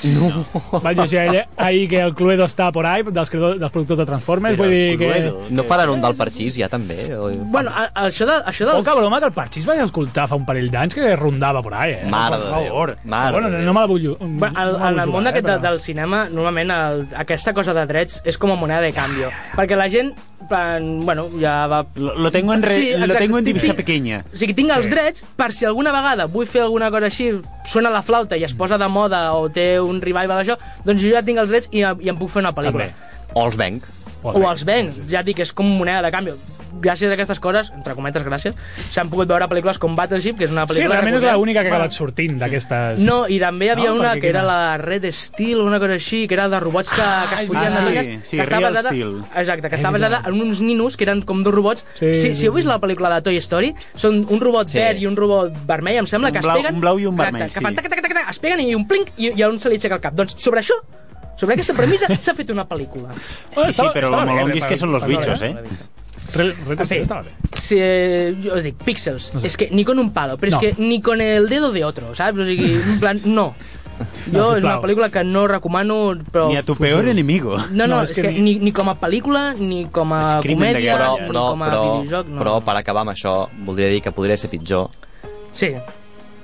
No. 0.05 0.81
Vaig 0.83 0.99
llegir 0.99 1.19
ahir, 1.21 1.45
ahir 1.57 1.89
que 1.89 2.01
el 2.03 2.15
Cluedo 2.15 2.45
està 2.49 2.71
por 2.75 2.85
ahí, 2.87 3.05
dels, 3.07 3.31
creadors- 3.31 3.59
dels 3.61 3.73
productors 3.73 4.01
de 4.03 4.07
Transformers. 4.09 4.57
Però 4.59 4.67
vull 4.67 4.75
dir 4.75 4.91
el 4.93 4.99
que... 4.99 5.07
Cluedo. 5.09 5.43
No 5.55 5.65
faran 5.69 5.93
un 5.95 6.03
del 6.03 6.17
Parxís, 6.19 6.57
ja 6.59 6.69
també? 6.69 6.99
O... 7.15 7.31
Bueno, 7.55 7.71
a, 7.71 7.85
a, 7.95 8.07
això, 8.09 8.27
de, 8.29 8.41
això 8.51 8.67
dels... 8.67 8.81
Poca 8.83 8.97
broma 8.99 9.21
que 9.23 9.31
el 9.31 9.37
Parxís 9.37 9.65
vaig 9.69 9.81
escoltar 9.85 10.27
fa 10.29 10.35
un 10.37 10.45
parell 10.49 10.69
d'anys 10.73 10.95
que 10.99 11.15
rondava 11.17 11.63
por 11.63 11.75
ahí, 11.79 11.93
eh? 12.01 12.09
Mare 12.11 12.37
per 12.37 12.45
de 12.45 12.51
favor. 12.51 12.95
Déu, 12.97 13.11
mare 13.15 13.33
bueno, 13.39 13.51
de 13.55 13.59
no, 13.59 13.65
no 13.71 13.75
me 13.79 13.81
la 13.81 13.87
vull... 13.87 14.09
Bueno, 14.19 14.53
no 14.53 14.63
el, 14.67 14.73
la 14.81 14.89
en 14.91 15.01
el 15.07 15.15
món 15.15 15.31
aquest 15.31 15.45
eh, 15.47 15.51
de, 15.53 15.57
però- 15.59 15.71
del 15.71 15.81
cinema, 15.81 16.25
normalment 16.29 16.75
el, 16.75 17.07
aquesta 17.25 17.55
cosa 17.55 17.73
de 17.77 17.87
drets 17.87 18.21
és 18.27 18.37
com 18.39 18.53
a 18.53 18.59
moneda 18.61 18.83
de 18.85 18.93
canvi. 18.97 19.29
Perquè 19.55 19.79
la 19.79 19.89
gent, 19.93 20.13
plan, 20.49 21.05
bueno, 21.07 21.29
ja 21.41 21.67
va... 21.67 21.85
Lo, 21.97 22.15
lo 22.19 22.31
tengo 22.33 22.55
en, 22.55 22.63
re- 22.63 22.75
Sí, 22.75 22.93
lo 22.97 23.15
tengo 23.15 23.39
en 23.39 23.45
divisa 23.45 23.75
pequeña. 23.75 24.25
O 24.33 24.37
sigui, 24.37 24.55
tinc 24.55 24.71
els 24.71 24.87
Sí. 24.87 24.91
drets 24.93 25.25
per 25.37 25.53
si 25.53 25.65
alguna 25.65 25.93
vegada 25.93 26.27
vull 26.27 26.47
fer 26.47 26.63
alguna 26.63 26.91
cosa 26.91 27.07
així, 27.11 27.31
sona 27.67 27.91
la 27.91 28.03
flauta 28.03 28.37
i 28.37 28.45
es 28.45 28.55
posa 28.55 28.79
de 28.79 28.89
moda 28.89 29.33
o 29.35 29.49
té 29.51 29.79
un 29.81 30.01
revival 30.01 30.39
d'això, 30.41 30.57
doncs 30.85 31.03
jo 31.03 31.11
ja 31.15 31.23
tinc 31.23 31.39
els 31.43 31.51
drets 31.51 31.69
i, 31.73 31.81
i 31.85 32.09
em 32.13 32.17
puc 32.19 32.31
fer 32.31 32.43
una 32.45 32.53
pel·lícula. 32.55 32.91
També. 32.91 33.31
O 33.35 33.45
els 33.47 33.57
venc. 33.57 33.85
O 34.25 34.41
els 34.51 34.63
venc, 34.65 35.03
ja 35.11 35.21
dic, 35.23 35.41
és 35.45 35.53
com 35.53 35.67
moneda 35.69 36.01
de 36.07 36.11
canvi. 36.15 36.33
Gràcies 36.83 37.11
a 37.11 37.15
aquestes 37.15 37.41
coses, 37.41 37.71
entre 37.75 37.95
cometes 37.95 38.23
gràcies, 38.27 38.55
s'han 38.91 39.11
pogut 39.13 39.29
veure 39.31 39.47
pel·lícules 39.51 39.79
com 39.79 39.95
Battleship, 39.97 40.37
que 40.39 40.45
és 40.49 40.51
una 40.55 40.65
Sí, 40.67 40.75
pel·lícula... 40.81 41.01
realment 41.01 41.17
és 41.23 41.37
l'única 41.39 41.63
que 41.63 41.69
ha 41.71 41.75
acabat 41.75 41.93
sortint 41.95 42.39
d'aquestes... 42.41 43.01
No, 43.05 43.25
i 43.29 43.39
també 43.43 43.67
hi 43.67 43.73
havia 43.75 43.91
No? 43.91 44.01
una 44.01 44.15
que 44.21 44.29
era 44.29 44.43
la 44.43 44.77
Red 44.79 45.07
Steel 45.13 45.61
una 45.61 45.79
cosa 45.79 45.95
així, 45.99 46.27
que 46.29 46.35
era 46.35 46.49
de 46.49 46.61
robots 46.61 46.91
que, 46.91 46.97
que 47.03 47.43
es 47.45 47.51
ah, 47.55 47.63
de 47.65 47.71
sí, 47.71 47.85
dones, 47.85 48.07
sí, 48.29 48.37
que 48.37 48.43
està 48.43 48.59
Real 48.59 48.73
basada, 48.73 48.91
Steel. 48.91 49.15
Exacte, 49.45 49.69
que 49.71 49.77
està 49.77 49.91
basada 49.95 50.23
en 50.27 50.41
uns 50.43 50.61
ninos 50.65 50.97
que 50.97 51.05
eren 51.05 51.23
com 51.23 51.43
dos 51.45 51.55
robots. 51.55 51.85
Sí, 51.95 52.13
si, 52.15 52.21
sí, 52.21 52.35
si 52.43 52.47
heu 52.51 52.55
vist 52.57 52.67
sí. 52.67 52.73
la 52.73 52.81
pel·lícula 52.83 53.13
de 53.15 53.23
Toy 53.29 53.37
Story, 53.45 53.75
són 53.95 54.25
un 54.29 54.41
robot 54.43 54.69
Sí. 54.75 54.79
verd 54.81 55.01
i 55.03 55.07
un 55.07 55.17
robot 55.17 55.53
vermell, 55.67 56.01
em 56.03 56.07
sembla, 56.11 56.29
Un 56.29 56.33
que 56.35 56.39
es 56.41 56.45
blau- 56.47 56.57
peguen... 56.61 56.75
un 56.75 56.81
blau 56.81 56.99
i 56.99 57.07
un 57.07 57.15
Exacte, 57.15 57.33
vermell, 57.33 57.49
que 57.53 57.59
sí. 57.61 57.65
fan 57.65 57.75
tac, 57.79 57.89
tac, 57.93 58.03
tac, 58.03 58.15
tac, 58.15 58.31
es 58.35 58.39
peguen 58.43 58.61
i 58.67 58.75
un 58.75 58.87
plinc 58.89 59.11
i, 59.17 59.33
i 59.37 59.43
a 59.43 59.49
un 59.49 59.59
se 59.61 59.69
li 59.69 59.77
aixeca 59.81 59.99
el 60.01 60.05
cap. 60.05 60.15
Doncs 60.19 60.35
sobre 60.41 60.61
això, 60.65 60.75
sobre 61.37 61.55
aquesta 61.57 61.75
premissa, 61.75 62.07
s'ha 62.15 62.35
fet 62.35 62.51
una 62.55 62.65
pel·lícula. 62.69 63.11
Sí, 63.15 63.73
sí, 63.73 63.87
però 63.95 64.07
estava 64.09 64.23
el 64.23 64.29
bé, 64.29 64.35
molonguis 64.35 64.65
que 64.71 64.77
són 64.81 64.93
los 64.95 65.05
bichos, 65.07 65.43
eh? 65.43 65.55
Re, 66.35 66.55
En 66.71 66.87
fi, 66.87 66.97
estava 66.99 67.23
bé. 67.23 67.31
si, 67.57 67.77
jo 68.43 68.57
dic, 68.61 68.75
píxels, 68.85 69.33
No 69.35 69.41
sé. 69.41 69.47
es 69.47 69.57
que 69.57 69.69
ni 69.71 69.85
con 69.85 69.99
un 69.99 70.11
palo, 70.13 70.37
però 70.37 70.51
No. 70.51 70.61
és 70.61 70.75
que 70.77 70.83
ni 70.83 71.01
con 71.01 71.21
el 71.21 71.49
dedo 71.49 71.71
de 71.73 71.85
otro, 71.85 72.15
saps? 72.15 72.39
O 72.39 72.45
sigui, 72.45 72.75
en 72.75 73.01
plan, 73.01 73.21
no. 73.25 73.55
Jo 74.27 74.33
No, 74.33 74.57
és 74.57 74.65
una 74.65 74.81
pel·lícula 74.83 75.09
que 75.11 75.23
no 75.23 75.47
recomano, 75.47 76.17
però... 76.33 76.49
Ni 76.49 76.57
a 76.57 76.65
tu 76.65 76.75
peor 76.75 77.07
enemigo. 77.07 77.57
No, 77.71 77.87
no, 77.87 77.97
No, 77.97 78.03
és, 78.03 78.11
és 78.11 78.17
que, 78.17 78.23
que 78.23 78.41
ni, 78.43 78.57
ni 78.59 78.73
com 78.73 78.89
a 78.91 78.97
pel·lícula, 78.99 79.55
ni 79.57 79.85
com 79.87 80.13
a 80.13 80.21
És 80.41 80.43
de 80.49 80.55
comèdia, 80.57 80.81
guerra. 80.97 81.11
Però, 81.13 81.21
ni 81.21 81.29
però, 81.29 81.45
com 81.51 81.63
a 81.63 81.69
però, 81.71 81.83
videojoc. 82.03 82.27
No. 82.33 82.39
però 82.43 82.57
per 82.65 82.77
acabar 82.81 83.03
amb 83.07 83.13
això, 83.15 83.49
voldria 83.65 83.89
dir 83.89 84.01
que 84.03 84.11
podria 84.11 84.37
ser 84.37 84.51
pitjor. 84.51 84.91
Sí, 85.55 85.71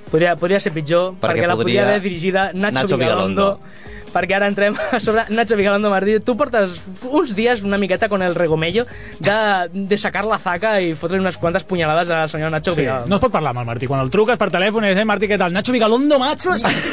podria, 0.09 0.37
podria 0.37 0.61
ser 0.63 0.71
pitjor, 0.71 1.13
perquè, 1.19 1.41
Perquè 1.41 1.47
la 1.47 1.55
podria 1.59 1.81
podria- 1.81 1.87
haver 1.89 2.01
dirigida 2.01 2.51
Nacho, 2.53 2.73
Nacho 2.83 2.97
Vigalondo, 2.97 3.57
Vigalondo. 3.59 4.00
Perquè 4.13 4.35
ara 4.37 4.47
entrem 4.51 4.75
a 4.91 4.99
sobre 4.99 5.23
Nacho 5.29 5.55
Vigalondo 5.55 5.89
Martí. 5.89 6.19
Tu 6.19 6.35
portes 6.37 6.79
uns 7.09 7.35
dies 7.35 7.63
una 7.63 7.77
miqueta 7.77 8.09
con 8.09 8.21
el 8.21 8.35
regomello 8.35 8.85
de, 9.19 9.35
de 9.71 9.97
sacar 9.97 10.25
la 10.25 10.37
zaca 10.39 10.79
i 10.81 10.93
fotre 10.95 11.19
unes 11.19 11.37
quantes 11.37 11.63
punyalades 11.63 12.09
al 12.09 12.29
senyor 12.29 12.51
Nacho 12.51 12.73
Sí, 12.75 12.81
Vigalondo. 12.81 13.07
no 13.09 13.15
es 13.15 13.21
pot 13.21 13.31
parlar 13.31 13.51
amb 13.55 13.61
el 13.63 13.69
Martí. 13.71 13.87
Quan 13.87 14.01
el 14.03 14.09
truques 14.11 14.37
per 14.37 14.49
telèfon 14.51 14.85
i 14.85 14.91
dius, 14.91 15.01
eh, 15.01 15.05
Martí, 15.05 15.27
què 15.31 15.37
tal? 15.39 15.53
Nacho 15.53 15.71
Vigalondo, 15.75 16.19
macho? 16.19 16.51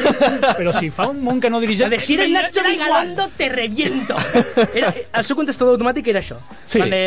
Però 0.59 0.72
si 0.76 0.90
fa 0.94 1.09
un 1.11 1.20
munt 1.22 1.40
que 1.42 1.50
no 1.50 1.61
dirigeix... 1.61 1.87
A 1.87 1.90
decir 1.90 2.20
el 2.20 2.33
Nacho. 2.33 2.62
Vigalondo 2.68 3.28
te 3.37 3.48
reviento. 3.48 4.14
Era, 4.74 4.92
el 5.12 5.24
seu 5.24 5.37
contestador 5.38 5.74
automàtic 5.76 6.09
era 6.12 6.20
això. 6.22 6.37
Sí. 6.64 6.81
Vale, 6.83 6.98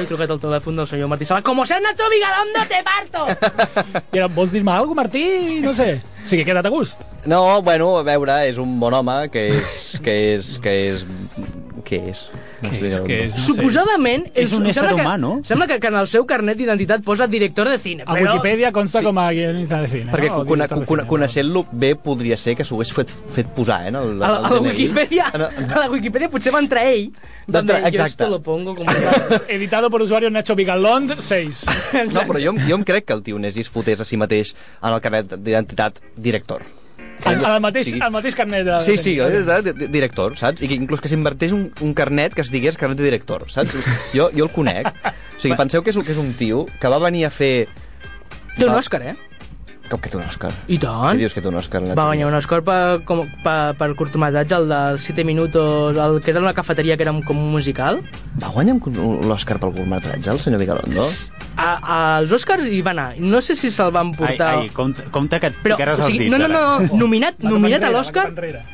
he 0.00 0.04
trucat 0.08 0.30
al 0.34 0.40
telèfon 0.42 0.76
del 0.82 0.88
senyor 0.90 1.08
Martí 1.10 1.24
Sala. 1.28 1.42
Como 1.42 1.66
sea 1.66 1.80
Nacho 1.80 2.04
Vigalondo, 2.12 2.60
te 2.68 2.82
parto! 2.86 3.26
I 4.12 4.18
ara, 4.18 4.28
vols 4.28 4.52
dir-me 4.52 4.72
alguna 4.72 4.86
cosa, 4.86 5.02
Martí? 5.02 5.60
No 5.62 5.74
sé. 5.74 6.00
O 6.26 6.28
sigui, 6.28 6.42
queda't 6.42 6.66
a 6.66 6.70
gust. 6.74 7.04
No, 7.30 7.62
bueno, 7.62 7.92
a 8.00 8.02
veure, 8.02 8.40
és 8.50 8.56
un 8.58 8.80
bon 8.82 8.96
home 8.98 9.14
que 9.30 9.44
és... 9.54 9.76
que 10.02 10.14
és... 10.34 10.48
que 10.58 10.72
és... 10.88 11.04
què 11.86 12.00
és? 12.10 12.24
És, 12.72 13.00
què 13.02 13.18
és? 13.26 13.32
No 13.36 13.40
sé. 13.40 13.46
Suposadament... 13.46 14.26
És 14.34 14.52
un 14.52 14.64
em 14.66 14.70
ésser 14.72 14.86
que- 14.88 14.94
humà, 15.02 15.16
no? 15.18 15.40
Sembla 15.44 15.66
que, 15.66 15.78
que 15.80 15.86
en 15.92 15.96
el 16.00 16.08
seu 16.08 16.26
carnet 16.26 16.58
d'identitat 16.58 17.02
posa 17.06 17.26
director 17.26 17.68
de 17.68 17.78
cine. 17.78 18.04
A 18.06 18.14
però... 18.14 18.32
Wikipedia 18.34 18.72
consta 18.72 19.00
Sí. 19.00 19.04
com 19.06 19.18
a 19.18 19.30
guionista 19.32 19.80
de 19.82 19.88
cine. 19.88 20.12
Perquè 20.12 20.30
no? 20.30 21.06
Coneixent-lo 21.06 21.66
bé 21.72 21.94
podria 21.96 22.36
ser 22.36 22.56
que 22.56 22.64
s'ho 22.64 22.76
hagués 22.76 22.92
fet, 22.92 23.10
fet 23.34 23.46
posar, 23.54 23.82
eh? 23.84 23.88
en 23.88 23.96
El, 23.96 24.22
A, 24.22 24.28
la- 24.28 24.36
a 24.38 24.50
la. 24.50 24.60
Wikipedia, 24.60 25.30
En 25.34 25.40
el- 25.42 25.72
a 25.72 25.80
la 25.80 25.90
Wikipedia 25.90 26.28
potser 26.30 26.52
va 26.54 26.60
entrar 26.60 26.86
ell, 26.86 27.12
yo 27.46 27.58
exacte. 27.88 28.08
esto 28.24 28.28
lo 28.30 28.42
pongo 28.42 28.74
como... 28.74 28.90
Editado 29.48 29.90
por 29.90 30.02
usuario 30.02 30.30
Nacho 30.30 30.54
Vigalond 30.56 31.20
6. 31.20 31.66
No, 32.12 32.22
però 32.26 32.40
jo, 32.42 32.52
jo 32.68 32.74
em 32.74 32.84
crec 32.84 33.04
que 33.06 33.12
el 33.14 33.22
tio 33.22 33.38
Nesis 33.38 33.68
fotés 33.70 34.00
a 34.00 34.04
si 34.04 34.16
mateix 34.16 34.54
en 34.82 34.92
el 34.92 35.00
carnet 35.00 35.36
d'identitat 35.38 36.00
director. 36.16 36.62
El, 37.24 37.40
el, 37.44 37.60
mateix, 37.64 37.86
Sí. 37.88 37.98
el 38.02 38.10
mateix 38.12 38.34
carnet 38.36 38.64
de... 38.66 38.80
Sí, 38.82 38.96
sí, 38.98 39.16
de, 39.16 39.42
de, 39.42 39.72
de, 39.72 39.88
director, 39.88 40.36
saps? 40.38 40.60
I 40.62 40.68
que 40.68 40.74
inclús 40.76 41.00
que 41.00 41.08
s'invertés 41.08 41.52
un, 41.56 41.70
un 41.80 41.94
carnet 41.94 42.34
que 42.34 42.42
es 42.44 42.50
digués 42.52 42.76
carnet 42.76 42.98
de 42.98 43.04
director, 43.08 43.46
saps? 43.50 43.74
Jo, 44.14 44.28
jo 44.36 44.44
el 44.44 44.50
conec. 44.52 44.86
O 44.86 45.40
sigui, 45.40 45.56
penseu 45.56 45.82
que 45.82 45.90
és, 45.90 45.96
un- 45.96 46.04
que 46.04 46.12
és 46.12 46.18
un 46.20 46.34
tio 46.38 46.66
que 46.80 46.88
va 46.92 46.98
venir 47.02 47.24
a 47.26 47.30
fer... 47.30 47.68
Té 48.56 48.64
un 48.68 48.74
Òscar, 48.76 49.02
eh? 49.02 49.16
Com 49.88 50.00
que 50.02 50.10
té 50.10 50.16
un 50.18 50.24
Òscar? 50.26 50.50
I 50.66 50.78
tant. 50.82 51.12
Què 51.14 51.20
dius 51.20 51.34
que 51.36 51.40
té 51.44 51.46
un 51.48 51.54
Òscar? 51.60 51.80
Va 51.94 52.08
guanyar 52.08 52.26
un 52.26 52.34
Òscar 52.34 52.58
per, 52.66 53.04
com, 53.06 53.20
per, 53.44 53.76
per 53.78 53.88
curtmetratge, 53.94 54.56
el 54.58 54.66
dels 54.72 55.04
7 55.06 55.22
minutos, 55.24 55.96
el 55.96 56.20
que 56.24 56.32
era 56.32 56.40
una 56.42 56.54
cafeteria 56.54 56.96
que 56.96 57.04
era 57.06 57.12
com 57.26 57.38
un 57.38 57.52
musical. 57.52 58.00
Va 58.42 58.48
guanyar 58.50 58.74
un- 58.80 59.20
l'Òscar 59.28 59.60
pel 59.62 59.72
curtmetratge, 59.76 60.30
el 60.32 60.40
senyor 60.42 60.58
Vigalondo? 60.60 61.06
A, 61.56 62.16
als 62.18 62.32
Oscars 62.36 62.66
hi 62.68 62.82
va 62.84 62.90
anar. 62.90 63.14
No 63.22 63.38
sé 63.40 63.54
si 63.56 63.70
se'l 63.70 63.92
van 63.94 64.10
Ai, 64.10 64.16
portar... 64.18 64.48
ai, 64.58 64.68
compte, 64.74 65.04
compte 65.14 65.38
que 65.40 65.46
et 65.46 65.54
Però, 65.62 65.76
picaràs 65.78 66.02
o 66.02 66.04
els 66.04 66.10
sigui, 66.12 66.26
dits, 66.26 66.34
no, 66.34 66.40
no, 66.42 66.44
ara. 66.50 66.88
no, 66.90 66.98
nominat, 67.00 67.38
nominat 67.46 67.86
a 67.86 67.92
l'Òscar, 67.94 68.26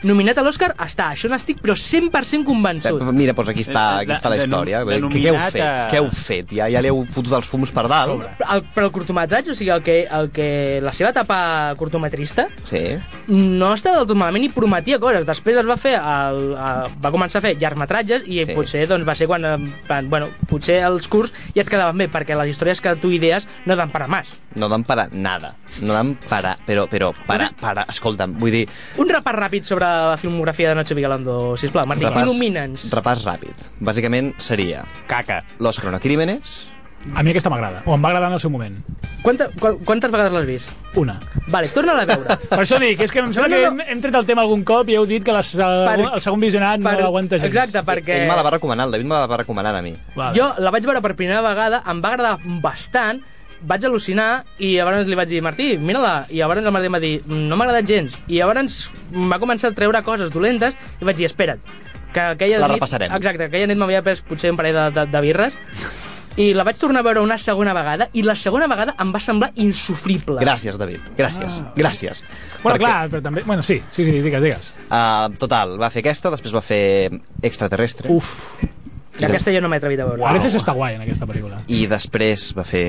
nominat 0.02 0.40
a 0.40 0.42
l'Òscar 0.42 0.72
està, 0.82 1.10
això 1.14 1.28
n'estic 1.30 1.60
però 1.62 1.76
100% 1.78 2.42
convençut. 2.48 3.02
Eh, 3.04 3.12
Mira, 3.12 3.36
doncs 3.36 3.52
aquí 3.52 3.60
està, 3.62 3.84
aquí 4.00 4.10
De- 4.10 4.16
està 4.16 4.32
la 4.32 4.36
de- 4.40 4.48
història. 4.48 4.82
de 4.84 4.98
Què, 4.98 5.12
què 5.12 5.28
heu 5.30 5.38
fet? 5.44 5.62
a- 5.62 5.88
Què 5.92 6.00
heu 6.00 6.08
fet? 6.10 6.56
Ja, 6.58 6.66
ja 6.72 6.80
li 6.82 6.88
heu 6.90 7.04
fotut 7.12 7.32
els 7.38 7.46
fums 7.46 7.70
per 7.70 7.86
dalt? 7.86 8.24
El, 8.50 8.64
però 8.74 8.88
el 8.88 8.90
curtometratge, 8.90 9.52
o 9.52 9.54
sigui, 9.54 9.70
el 9.70 9.82
que, 9.82 10.00
el 10.10 10.30
que 10.34 10.80
la 10.82 10.92
seva 11.02 11.10
etapa 11.12 11.74
curtometrista 11.78 12.46
Sí. 12.64 12.96
no 13.28 13.72
estava 13.74 13.98
del 14.00 14.06
tot 14.10 14.16
malament 14.18 14.44
i 14.46 14.50
prometia 14.54 14.98
coses. 15.02 15.26
Després 15.26 15.58
es 15.60 15.66
va 15.68 15.76
fer 15.80 15.96
el, 15.98 16.40
el, 16.54 16.90
va 17.02 17.10
començar 17.14 17.40
a 17.42 17.44
fer 17.48 17.54
llargmetratges 17.58 18.24
i 18.26 18.42
Sí. 18.46 18.54
potser 18.56 18.86
doncs, 18.88 19.06
va 19.06 19.14
ser 19.18 19.26
quan, 19.30 19.44
eh, 19.44 19.56
van, 19.88 20.08
bueno, 20.10 20.28
potser 20.48 20.80
els 20.86 21.08
curts 21.08 21.32
ja 21.54 21.62
et 21.62 21.68
quedaven 21.70 21.98
bé, 21.98 22.08
perquè 22.10 22.36
les 22.38 22.54
històries 22.54 22.80
que 22.80 22.94
tu 22.96 23.10
idees 23.12 23.46
no 23.66 23.76
dan 23.76 23.90
para 23.90 24.06
más. 24.08 24.32
No 24.56 24.68
dan 24.68 24.84
para 24.84 25.08
nada. 25.12 25.54
No 25.80 25.92
dan 25.94 26.14
para... 26.28 26.56
Però, 26.66 26.86
però, 26.88 27.12
para, 27.26 27.50
para... 27.60 27.86
Escolta'm, 27.88 28.38
vull 28.38 28.52
dir... 28.52 28.66
Un 29.00 29.08
repàs 29.08 29.34
ràpid 29.34 29.64
sobre 29.64 29.86
la 29.86 30.16
filmografia 30.20 30.68
de 30.70 30.74
Nacho 30.76 30.94
Vigalondo, 30.94 31.56
sisplau. 31.56 31.86
Martí, 31.88 32.04
il·lumina'ns. 32.04 32.90
repàs 32.92 33.24
ràpid. 33.26 33.66
Bàsicament 33.80 34.34
seria 34.38 34.84
Caca. 35.08 35.42
Los 35.58 35.80
Cronocrímenes, 35.80 36.68
A 37.14 37.22
mi 37.24 37.32
aquesta 37.32 37.50
m'agrada, 37.50 37.82
o 37.84 37.94
em 37.96 38.02
va 38.04 38.10
agradar 38.12 38.28
en 38.30 38.36
el 38.36 38.40
seu 38.40 38.50
moment. 38.50 38.76
Quanta, 39.22 39.48
qu 39.58 39.72
quantes 39.86 40.10
vegades 40.10 40.32
l'has 40.34 40.46
vist? 40.46 40.70
Una. 40.98 41.16
Vale, 41.50 41.68
torna-la 41.74 42.02
a 42.02 42.06
veure. 42.06 42.36
Per 42.52 42.60
això 42.62 42.78
dic, 42.82 43.00
és 43.02 43.10
que 43.14 43.20
em 43.22 43.32
sembla 43.34 43.48
No, 43.50 43.56
no, 43.56 43.60
que 43.62 43.66
no. 43.70 43.82
hem, 43.82 43.92
hem 43.96 44.00
tret 44.04 44.14
el 44.20 44.26
tema 44.28 44.42
algun 44.46 44.62
cop 44.66 44.88
i 44.90 44.96
heu 44.98 45.06
dit 45.06 45.24
que 45.26 45.34
la, 45.34 45.42
el, 45.42 46.04
el 46.08 46.22
segon 46.22 46.40
visionat 46.42 46.80
no 46.82 46.92
l'aguanta 46.98 47.38
gens. 47.42 47.50
Exacte, 47.50 47.82
perquè... 47.86 48.22
ell 48.22 48.30
me 48.30 48.38
la 48.38 48.44
va 48.46 48.54
recomanar, 48.56 48.86
el 48.86 48.94
David 48.96 49.06
me 49.10 49.18
la 49.18 49.26
va 49.30 49.40
recomanar 49.42 49.74
a 49.78 49.82
mi. 49.82 49.94
Vale. 50.14 50.34
Jo 50.38 50.48
la 50.62 50.70
vaig 50.74 50.86
veure 50.86 51.02
per 51.04 51.14
primera 51.18 51.42
vegada, 51.44 51.82
em 51.90 52.02
va 52.02 52.12
agradar 52.14 52.36
bastant, 52.62 53.22
vaig 53.66 53.84
al·lucinar 53.86 54.28
i 54.58 54.72
llavors 54.76 55.06
li 55.10 55.18
vaig 55.18 55.30
dir, 55.30 55.42
Martí, 55.42 55.72
mira-la. 55.78 56.26
I 56.30 56.38
llavors 56.42 56.62
el 56.66 56.70
Martí 56.74 56.90
em 56.90 56.98
va 56.98 57.02
dir, 57.02 57.14
no 57.30 57.54
m'ha 57.58 57.66
agradat 57.68 57.86
gens. 57.90 58.18
I 58.28 58.40
llavors 58.40 58.88
m'ha 59.10 59.38
començat 59.42 59.70
a 59.70 59.78
treure 59.78 60.02
coses 60.06 60.30
dolentes 60.34 60.74
i 61.00 61.06
vaig 61.06 61.18
dir, 61.18 61.26
espera't, 61.30 61.62
que 62.14 62.26
aquella 62.36 62.58
La 62.62 62.70
nit... 62.70 62.78
repassarem. 62.80 63.14
Exacte, 63.18 63.46
aquella 63.50 63.70
nit 63.70 63.78
m'havia 63.78 64.02
pres 64.06 64.22
potser 64.26 64.50
un 64.54 64.58
parell 64.58 64.78
de, 64.78 64.88
de, 64.98 65.06
de 65.14 65.22
birres 65.26 65.58
i 66.40 66.52
la 66.56 66.64
vaig 66.64 66.78
tornar 66.80 67.02
a 67.02 67.06
veure 67.06 67.20
una 67.20 67.36
segona 67.38 67.74
vegada 67.76 68.08
i 68.16 68.22
la 68.24 68.34
segona 68.38 68.68
vegada 68.70 68.94
em 69.02 69.12
va 69.12 69.20
semblar 69.20 69.50
insufrible. 69.60 70.38
Gràcies, 70.40 70.78
David. 70.80 71.12
Gràcies. 71.18 71.58
Ah. 71.60 71.72
Gràcies. 71.76 72.22
Bueno, 72.62 72.78
clar, 72.80 73.08
però 73.12 73.22
també... 73.24 73.44
Bueno, 73.44 73.62
sí, 73.66 73.80
sí, 73.90 74.06
sí, 74.06 74.20
digues, 74.24 74.42
digues. 74.42 74.72
Uh, 74.88 75.28
total, 75.40 75.76
va 75.80 75.90
fer 75.92 76.04
aquesta, 76.04 76.32
després 76.32 76.54
va 76.56 76.64
fer 76.64 76.84
Extraterrestre. 77.42 78.12
Uf, 78.12 78.32
I 79.20 79.26
aquesta 79.28 79.52
jo 79.52 79.60
no 79.60 79.68
m'he 79.68 79.80
atrevit 79.82 80.00
a 80.00 80.08
veure. 80.08 80.24
a 80.24 80.32
veces 80.38 80.56
està 80.62 80.72
guai 80.76 80.96
en 80.96 81.04
aquesta 81.04 81.28
pel·lícula. 81.28 81.60
I 81.68 81.84
després 81.90 82.52
va 82.56 82.64
fer 82.64 82.86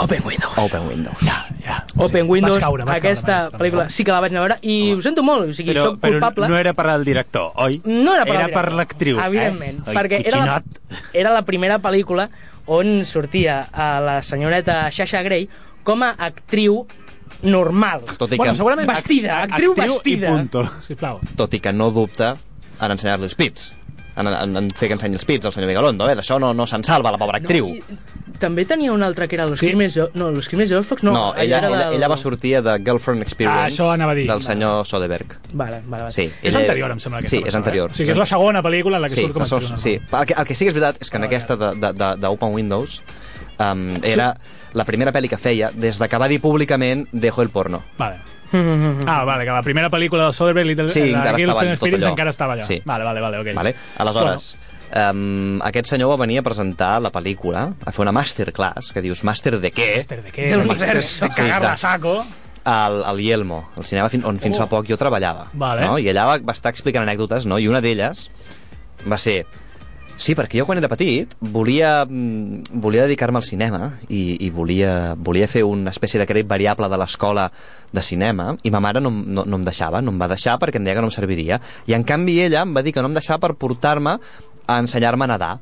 Open 0.00 0.22
Windows. 0.26 0.56
Open 0.58 0.88
Windows. 0.88 1.20
Ja, 1.24 1.46
ja. 1.64 1.76
Open 1.96 2.28
Windows, 2.28 2.56
Vaig 2.58 2.64
caure, 2.64 2.84
vaig 2.84 2.98
aquesta 2.98 3.36
caure, 3.44 3.58
pel·lícula 3.60 3.84
sí 3.90 4.04
que 4.04 4.12
la 4.12 4.20
vaig 4.20 4.32
anar 4.34 4.42
a 4.42 4.46
veure 4.48 4.58
i 4.62 4.76
ho 4.92 5.00
sento 5.04 5.22
molt, 5.24 5.48
o 5.48 5.54
sigui, 5.56 5.72
Però, 5.72 5.84
soc 5.90 6.00
però 6.02 6.18
culpable. 6.18 6.48
no 6.50 6.58
era 6.58 6.72
per 6.76 6.86
al 6.92 7.04
director, 7.06 7.52
oi? 7.64 7.80
No 7.86 8.14
era 8.14 8.26
per, 8.28 8.34
era 8.40 8.48
per 8.52 8.72
l'actriu. 8.76 9.20
Evidentment, 9.22 9.80
eh? 9.86 9.94
Perquè 9.96 10.20
era 10.26 10.42
la, 10.44 10.58
era 11.12 11.32
la 11.32 11.44
primera 11.46 11.78
pel·lícula 11.80 12.28
on 12.66 13.04
sortia 13.04 13.68
a 13.72 13.88
la 14.00 14.18
senyoreta 14.22 14.90
Sasha 14.92 15.22
Grey 15.22 15.48
com 15.84 16.02
a 16.02 16.14
actriu 16.18 16.82
normal. 17.44 18.02
Tot 18.18 18.32
i, 18.32 18.36
Bueno, 18.36 18.52
que, 18.52 18.56
segurament... 18.58 18.88
Vestida, 18.88 19.42
actriu, 19.44 19.72
Actriu 19.72 19.94
vestida. 19.96 20.28
i 20.28 20.32
punto. 20.36 20.64
Sisplau. 20.80 21.20
tot 21.36 21.54
i 21.54 21.60
que 21.60 21.72
no 21.72 21.90
dubta 21.92 22.36
en 22.80 22.90
ensenyar-li 22.94 23.24
els 23.28 23.34
pits. 23.38 23.72
En, 24.16 24.28
en, 24.28 24.56
en 24.56 24.68
fer 24.70 24.86
que 24.88 24.94
ensenyi 24.94 25.16
els 25.18 25.24
pits 25.26 25.46
al 25.46 25.52
senyor 25.52 25.68
Vigalondo, 25.68 26.06
eh? 26.08 26.14
D'això 26.14 26.36
no, 26.38 26.52
no 26.54 26.66
se'n 26.70 26.84
salva, 26.86 27.10
la 27.10 27.18
pobra 27.18 27.38
actriu. 27.40 27.66
No, 27.66 27.74
i, 27.74 27.82
també 28.38 28.64
tenia 28.64 28.92
una 28.92 29.06
altra 29.06 29.26
que 29.26 29.34
era 29.34 29.46
Los 29.46 29.58
Sí? 29.58 29.66
Crímenes... 29.66 29.94
Jo- 29.96 30.10
No, 30.14 30.30
Los 30.30 30.48
Crímenes 30.48 30.70
Geòrfags 30.70 31.02
no. 31.02 31.12
No, 31.12 31.34
ella, 31.34 31.58
era 31.58 31.68
ella, 31.68 31.78
del- 31.88 31.94
ella 31.96 32.08
va 32.08 32.16
sortir 32.16 32.62
The 32.62 32.76
Girlfriend 32.84 33.22
Experience 33.22 33.58
Ah, 33.64 33.68
això 33.68 33.88
anava 33.92 34.12
a 34.12 34.14
dir. 34.14 34.28
del 34.30 34.42
senyor 34.42 34.86
Soderbergh. 34.86 35.34
Vale, 35.52 35.80
vale, 35.86 36.02
vale. 36.04 36.10
Sí, 36.12 36.30
És 36.42 36.54
ella- 36.54 36.60
anterior, 36.60 36.90
em 36.92 37.00
sembla, 37.00 37.18
aquesta 37.18 37.30
Sí, 37.36 37.38
és 37.38 37.42
persona, 37.44 37.64
anterior. 37.64 37.90
Eh? 37.90 37.92
O 37.92 37.96
sigui, 37.96 38.10
és 38.10 38.16
la 38.16 38.26
segona 38.26 38.62
pel·lícula 38.62 38.96
en 38.96 39.02
la 39.02 39.08
que 39.08 39.14
sí, 39.16 39.22
surt 39.22 39.32
com 39.34 39.42
a 39.42 39.44
actriu. 39.46 39.78
sí. 39.78 39.94
El, 40.12 40.26
que, 40.26 40.34
el 40.38 40.46
que 40.46 40.54
sí 40.54 40.64
que 40.64 40.68
és 40.68 40.74
veritat 40.78 41.02
és 41.02 41.10
que 41.10 41.16
en 41.16 41.22
Ah, 41.24 41.26
aquesta 41.26 41.56
de- 41.56 41.74
de- 41.74 41.92
de- 41.92 42.16
d'Open 42.22 42.54
Windows 42.54 43.02
um, 43.58 43.96
era 44.02 44.36
la 44.74 44.84
primera 44.84 45.12
pel·li 45.12 45.28
que 45.28 45.38
feia 45.38 45.70
des 45.74 45.98
de 45.98 46.08
que 46.08 46.18
va 46.18 46.28
dir 46.28 46.40
públicament 46.40 47.08
dejo 47.12 47.42
el 47.42 47.50
porno. 47.50 47.82
Vale. 47.98 48.18
Ah, 49.06 49.24
vale, 49.24 49.44
que 49.44 49.50
la 49.50 49.62
primera 49.62 49.90
pel·lícula 49.90 50.26
de 50.26 50.32
Soderbergh, 50.32 50.66
Little, 50.66 50.88
Sí, 50.88 51.00
la 51.10 51.18
encara 51.18 51.38
tot 51.38 51.62
Experience, 51.64 52.06
allò. 52.06 52.12
encara 52.12 52.30
estava 52.30 52.54
allà. 52.54 52.62
Sí. 52.64 52.80
Vale, 52.84 53.04
vale, 53.04 53.20
vale, 53.20 53.38
ok. 53.38 53.54
Vale? 53.56 53.74
Aleshores, 53.98 54.56
um, 55.10 55.60
aquest 55.62 55.86
senyor 55.90 56.10
va 56.10 56.16
venir 56.24 56.38
a 56.38 56.42
presentar 56.42 57.00
la 57.02 57.10
pel·lícula, 57.12 57.66
a 57.84 57.92
fer 57.92 58.02
una 58.02 58.12
masterclass, 58.12 58.92
que 58.92 59.02
dius, 59.02 59.24
màster 59.24 59.58
de 59.60 59.72
què? 59.72 59.90
Màster 59.96 60.22
de 60.22 60.30
què? 60.32 60.48
Del 60.50 60.62
De 60.62 60.68
universo. 60.70 61.24
De 61.26 61.30
cagar-la 61.34 61.76
Sí, 61.76 61.82
saco. 61.82 62.24
al, 62.64 63.04
al 63.04 63.18
Yelmo, 63.20 63.70
al 63.76 63.84
cinema 63.84 64.08
fin, 64.08 64.24
on 64.24 64.38
fins 64.38 64.56
Oh. 64.56 64.62
fa 64.62 64.68
poc 64.68 64.86
jo 64.88 64.96
treballava. 64.96 65.48
Vale. 65.52 65.82
No? 65.86 65.98
I 65.98 66.08
allà 66.08 66.24
va, 66.26 66.38
va 66.38 66.52
estar 66.52 66.70
explicant 66.70 67.02
anècdotes, 67.06 67.44
no? 67.46 67.58
i 67.58 67.68
una 67.68 67.80
d'elles 67.80 68.30
va 69.10 69.18
ser 69.18 69.44
Sí, 70.16 70.36
perquè 70.38 70.60
jo 70.60 70.64
quan 70.68 70.78
era 70.78 70.88
petit 70.88 71.32
volia, 71.40 72.04
mm, 72.06 72.78
volia 72.80 73.02
dedicar-me 73.02 73.40
al 73.40 73.44
cinema 73.44 73.98
i, 74.08 74.46
i 74.46 74.50
volia, 74.54 75.14
volia 75.18 75.48
fer 75.50 75.64
una 75.66 75.90
espècie 75.90 76.20
de 76.20 76.26
crèdit 76.28 76.46
variable 76.48 76.88
de 76.88 77.00
l'escola 77.00 77.48
de 77.92 78.02
cinema 78.02 78.52
i 78.62 78.70
ma 78.70 78.80
mare 78.80 79.02
no, 79.02 79.10
no, 79.10 79.42
no 79.44 79.58
em 79.58 79.66
deixava, 79.66 80.00
no 80.00 80.14
em 80.14 80.22
va 80.22 80.30
deixar 80.30 80.56
perquè 80.62 80.78
em 80.78 80.86
deia 80.86 80.94
que 80.94 81.04
no 81.04 81.10
em 81.10 81.16
serviria. 81.18 81.60
I 81.90 81.98
en 81.98 82.06
canvi 82.06 82.38
ella 82.46 82.62
em 82.62 82.74
va 82.76 82.86
dir 82.86 82.94
que 82.94 83.02
no 83.02 83.10
em 83.10 83.18
deixava 83.18 83.42
per 83.48 83.56
portar-me 83.58 84.18
a 84.66 84.78
ensenyar-me 84.80 85.26
a 85.26 85.32
nedar 85.34 85.54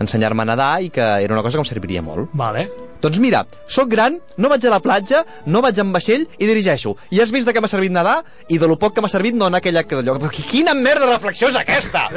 ensenyar-me 0.00 0.42
a 0.42 0.46
nedar 0.54 0.82
i 0.82 0.90
que 0.90 1.00
era 1.02 1.34
una 1.34 1.42
cosa 1.42 1.58
que 1.58 1.62
em 1.66 1.70
serviria 1.72 2.02
molt. 2.02 2.30
Vale. 2.32 2.68
Doncs 2.98 3.20
mira, 3.22 3.44
sóc 3.70 3.86
gran, 3.88 4.16
no 4.42 4.48
vaig 4.50 4.64
a 4.66 4.70
la 4.72 4.80
platja, 4.82 5.20
no 5.46 5.60
vaig 5.62 5.78
amb 5.78 5.94
vaixell 5.94 6.24
i 6.36 6.46
dirigeixo. 6.48 6.96
I 7.14 7.20
has 7.22 7.30
vist 7.30 7.46
de 7.46 7.52
què 7.54 7.60
m'ha 7.62 7.68
servit 7.70 7.92
nedar 7.94 8.24
i 8.50 8.58
de 8.58 8.66
lo 8.66 8.74
poc 8.76 8.96
que 8.96 9.00
m'ha 9.04 9.08
servit 9.12 9.36
no 9.38 9.46
en 9.46 9.54
aquell 9.54 9.76
acte 9.78 9.94
d'allò. 9.94 10.16
Però 10.18 10.30
qui- 10.34 10.42
quina 10.42 10.74
merda 10.74 11.06
de 11.06 11.12
reflexió 11.12 11.46
és 11.46 11.54
aquesta? 11.60 12.08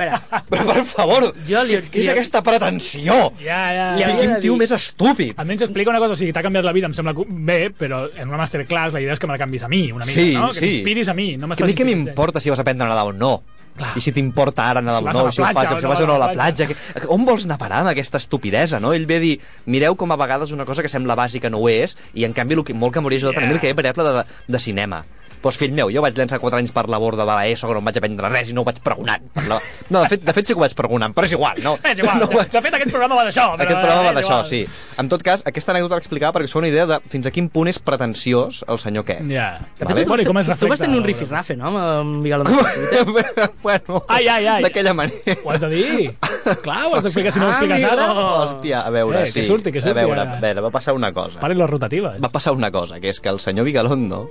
Però 0.49 0.65
per 0.65 0.83
favor, 0.89 1.27
Jo 1.47 1.61
li- 1.63 1.75
què 1.85 1.99
és 2.01 2.05
li- 2.07 2.09
aquesta 2.09 2.41
pretensió? 2.41 3.31
Ja, 3.43 3.61
ja. 3.75 3.85
Quin, 3.95 4.07
hauria 4.07 4.19
quin 4.21 4.33
de 4.33 4.39
tio 4.41 4.55
més 4.57 4.71
estúpid. 4.71 5.35
Almenys 5.37 5.61
explica 5.67 5.91
una 5.93 5.99
cosa, 5.99 6.13
o 6.13 6.15
sigui, 6.17 6.33
t'ha 6.33 6.41
canviat 6.41 6.65
la 6.65 6.73
vida, 6.73 6.87
em 6.89 6.93
sembla 6.97 7.13
bé, 7.27 7.69
però 7.77 8.07
en 8.15 8.27
una 8.29 8.37
masterclass 8.41 8.91
la 8.93 9.01
idea 9.01 9.13
és 9.13 9.19
que 9.19 9.27
me 9.29 9.33
la 9.33 9.37
canvis 9.43 9.61
a 9.63 9.67
mi, 9.69 9.91
una 9.91 10.03
mica, 10.05 10.17
Sí, 10.19 10.33
no? 10.33 10.47
Que 10.49 10.53
sí. 10.59 10.65
m'inspiris 10.65 11.07
a 11.09 11.13
mi. 11.13 11.37
No 11.37 11.47
Que 11.55 11.63
a 11.63 11.67
mi 11.67 11.75
què 11.75 11.85
m'importa 11.85 12.39
si 12.39 12.49
vas 12.49 12.57
a 12.57 12.63
aprendre 12.63 12.87
a 12.87 12.89
nedar 12.89 13.05
o 13.05 13.13
no? 13.13 13.43
Clar. 13.71 13.93
I 13.95 14.01
si 14.03 14.11
t'importa 14.11 14.65
ara 14.67 14.81
nedar 14.83 14.99
Si 14.99 15.05
no, 15.05 15.13
si 15.13 15.41
ho 15.41 15.45
o 15.45 15.79
si 15.79 15.87
vas 15.87 16.01
o 16.03 16.07
no 16.07 16.15
a 16.15 16.19
la 16.19 16.27
la 16.27 16.33
platja. 16.35 16.67
Que, 16.67 16.75
on 17.07 17.25
vols 17.25 17.45
anar 17.47 17.55
a 17.55 17.61
parar 17.61 17.79
amb 17.83 17.91
aquesta 17.93 18.19
estupidesa, 18.21 18.81
no? 18.83 18.93
Ell 18.93 19.07
ve 19.07 19.17
a 19.21 19.23
dir, 19.23 19.33
mireu 19.65 19.95
com 19.95 20.11
a 20.11 20.19
vegades 20.19 20.51
una 20.51 20.67
cosa 20.67 20.83
que 20.83 20.91
sembla 20.91 21.15
bàsica 21.15 21.49
no 21.49 21.63
ho 21.63 21.71
és, 21.71 21.95
i 22.13 22.27
en 22.27 22.35
canvi 22.37 22.59
el 22.59 22.65
que, 22.67 22.75
molt 22.75 22.93
que 22.93 23.03
m'hauria 23.03 23.21
ajudat 23.23 23.39
yeah. 23.39 23.47
a 23.47 23.49
mi 23.49 23.57
el 23.57 23.63
que 23.63 23.71
és 23.71 23.77
variable 23.77 24.07
de, 24.07 24.25
de 24.47 24.59
cinema. 24.59 25.05
Doncs 25.41 25.57
fill 25.57 25.73
meu, 25.73 25.89
jo 25.89 26.01
vaig 26.03 26.17
llançar 26.17 26.37
4 26.39 26.59
anys 26.59 26.71
per 26.75 26.83
la 26.89 26.99
borda 27.01 27.25
de 27.25 27.35
l'ESO, 27.39 27.67
que 27.67 27.73
no 27.73 27.81
em 27.81 27.85
vaig 27.89 27.97
aprendre 27.97 28.29
res 28.29 28.49
i 28.51 28.53
no 28.53 28.61
ho 28.61 28.67
vaig 28.67 28.77
pregonant. 28.85 29.23
Per 29.33 29.45
la... 29.49 29.59
No, 29.89 30.01
de 30.03 30.09
fet, 30.11 30.21
de 30.23 30.33
fet 30.37 30.47
sí 30.47 30.53
que 30.53 30.59
ho 30.59 30.63
vaig 30.63 30.75
pregonant, 30.77 31.13
però 31.17 31.25
és 31.25 31.33
igual, 31.33 31.57
no? 31.65 31.77
És 31.83 31.97
igual, 31.99 32.19
no 32.21 32.27
de, 32.29 32.45
de 32.45 32.61
fet 32.61 32.77
aquest 32.77 32.91
programa 32.93 33.15
va 33.17 33.23
d'això. 33.25 33.47
però, 33.55 33.65
aquest 33.65 33.79
programa 33.81 34.03
va 34.05 34.11
és 34.11 34.19
d'això, 34.19 34.37
sí. 34.45 34.61
En 35.01 35.09
tot 35.09 35.23
cas, 35.25 35.41
aquesta 35.49 35.73
anècdota 35.73 35.97
l'explicava 35.97 36.37
perquè 36.37 36.51
fa 36.51 36.59
una 36.61 36.69
idea 36.69 36.85
de 36.85 36.99
fins 37.09 37.25
a 37.25 37.31
quin 37.33 37.49
punt 37.49 37.67
és 37.71 37.79
pretensiós 37.81 38.61
el 38.69 38.79
senyor 38.83 39.05
què. 39.07 39.17
Ja. 39.31 39.49
De 39.79 39.85
Vale. 39.89 40.03
tu, 40.05 40.09
Bueno, 40.11 40.23
i 40.23 40.25
com 40.27 40.37
es 40.41 40.45
tu, 40.51 40.55
tu 40.65 40.67
vas 40.69 40.79
tenir 40.79 40.97
un 40.99 41.05
rifirrafe, 41.07 41.55
no? 41.57 41.71
Amb 41.79 42.15
Miguel 42.21 42.43
Andrés. 42.45 43.49
bueno, 43.63 44.03
Ai, 44.07 44.27
ai, 44.27 44.45
ai. 44.47 44.63
d'aquella 44.63 44.93
manera. 44.93 45.35
Ho 45.43 45.51
has 45.51 45.61
de 45.61 45.69
dir. 45.69 46.15
Clar, 46.61 46.85
ho 46.87 46.95
has 46.97 47.03
d'explicar 47.07 47.31
si 47.33 47.39
no 47.41 47.47
ho 47.47 47.51
expliques 47.55 47.83
ara. 47.89 48.07
Hòstia, 48.13 48.81
a 48.85 48.89
veure, 48.93 49.23
Eh, 49.23 49.27
sí. 49.27 49.39
que 49.39 49.43
surti, 49.47 49.71
que 49.71 49.81
surti, 49.81 49.91
A 49.97 50.05
veure, 50.05 50.21
a 50.21 50.39
veure, 50.41 50.61
va 50.61 50.71
passar 50.71 50.93
una 50.93 51.11
cosa. 51.13 51.39
Paren 51.39 51.57
les 51.57 51.69
rotatives. 51.69 52.19
Va 52.23 52.29
passar 52.29 52.53
una 52.53 52.71
cosa, 52.71 52.99
que 52.99 53.09
és 53.09 53.19
que 53.19 53.29
el 53.29 53.39
senyor 53.39 53.65
Vigalondo 53.65 54.29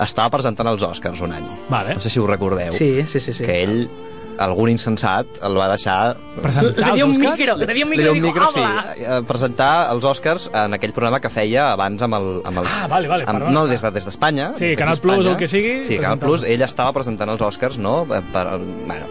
estava 0.00 0.30
presentant 0.46 0.70
els 0.70 0.82
Oscars 0.86 1.20
un 1.26 1.32
any. 1.34 1.46
Vale. 1.68 1.94
No 1.98 2.00
sé 2.00 2.10
si 2.14 2.20
ho 2.22 2.26
recordeu. 2.30 2.72
Sí, 2.72 3.02
sí, 3.06 3.18
sí. 3.20 3.32
sí. 3.34 3.42
Que 3.44 3.62
ell, 3.64 3.88
algun 4.38 4.68
insensat, 4.68 5.38
el 5.48 5.54
va 5.58 5.64
deixar... 5.72 6.14
Presentar 6.36 6.74
Li 6.76 6.90
els 6.90 6.96
dio 7.00 7.06
un 7.06 7.14
Oscars? 7.14 7.38
micro, 7.40 7.54
li 7.56 7.82
un 7.86 7.90
Li 7.90 7.96
micro 7.96 8.04
deu 8.04 8.14
i 8.14 8.20
un 8.20 8.26
micro, 8.26 8.48
sí, 8.52 8.64
eh, 9.00 9.20
presentar 9.26 9.70
els 9.94 10.04
Oscars 10.04 10.50
en 10.52 10.76
aquell 10.76 10.92
programa 10.92 11.22
que 11.24 11.30
feia 11.32 11.70
abans 11.72 12.04
amb, 12.04 12.18
el, 12.20 12.28
amb 12.44 12.60
els... 12.62 12.68
Ah, 12.82 12.86
vale, 12.92 13.08
vale, 13.08 13.24
amb, 13.24 13.40
perdona. 13.40 13.54
no, 13.56 13.66
des 13.66 13.80
de- 13.82 13.90
des 13.96 14.04
d'Espanya. 14.04 14.50
Sí, 14.58 14.66
des 14.66 14.74
d'aquí 14.74 14.82
Canal 14.84 15.00
Plus 15.00 15.24
o 15.24 15.30
el 15.32 15.38
que 15.40 15.48
sigui, 15.48 15.78
Sí, 15.88 15.96
Canal. 15.98 16.20
Plus, 16.20 16.44
ell 16.44 16.62
estava 16.68 16.92
presentant 16.92 17.32
els 17.32 17.42
Oscars, 17.48 17.78
no? 17.80 18.04
Per, 18.12 18.20
per, 18.36 18.44
bueno, 18.60 19.08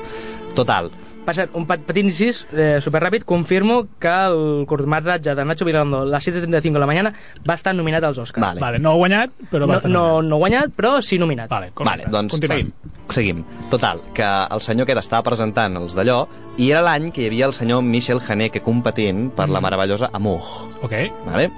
total. 0.54 0.92
Per 1.26 1.34
cert, 1.34 1.56
un 1.58 1.66
petit 1.66 1.98
incís, 2.04 2.44
eh, 2.54 2.78
superràpid, 2.86 3.24
confirmo 3.26 3.88
que 4.00 4.08
el 4.28 4.66
curtmetratge 4.70 5.34
de 5.34 5.44
Nacho 5.46 5.66
Vigalondo, 5.66 6.04
a 6.04 6.06
les 6.06 6.28
7.35 6.28 6.74
de 6.74 6.80
la 6.80 6.86
mañana, 6.86 7.14
va 7.50 7.56
estar 7.56 7.74
nominat 7.74 8.04
als 8.04 8.20
Oscars. 8.20 8.46
Vale. 8.46 8.62
Vale, 8.62 8.80
no 8.80 8.92
ha 8.92 8.96
guanyat, 8.96 9.32
però 9.50 9.62
va 9.66 9.74
No, 9.74 9.76
estar 9.76 9.90
no, 9.92 10.04
nominat. 10.22 10.30
no 10.30 10.38
guanyat, 10.38 10.70
però 10.78 11.02
sí 11.02 11.18
nominat. 11.18 11.50
Vale, 11.50 11.72
correcte. 11.74 12.04
Vale, 12.06 12.12
doncs 12.12 12.34
Continuem. 12.34 12.72
seguim. 13.10 13.44
Total, 13.72 14.02
que 14.14 14.24
el 14.24 14.62
senyor 14.62 14.86
aquest 14.86 15.00
estava 15.00 15.24
presentant 15.24 15.76
els 15.78 15.96
d'allò 15.96 16.28
i 16.58 16.70
era 16.72 16.82
l'any 16.86 17.12
que 17.12 17.24
hi 17.24 17.28
havia 17.28 17.48
el 17.48 17.54
senyor 17.54 17.82
Michel 17.82 18.22
Haneke 18.28 18.62
competint 18.62 19.32
per 19.36 19.48
Mm. 19.48 19.52
la 19.52 19.62
meravellosa 19.62 20.10
Amour. 20.14 20.42
Ok. 20.84 20.94
¿vale? 21.26 21.50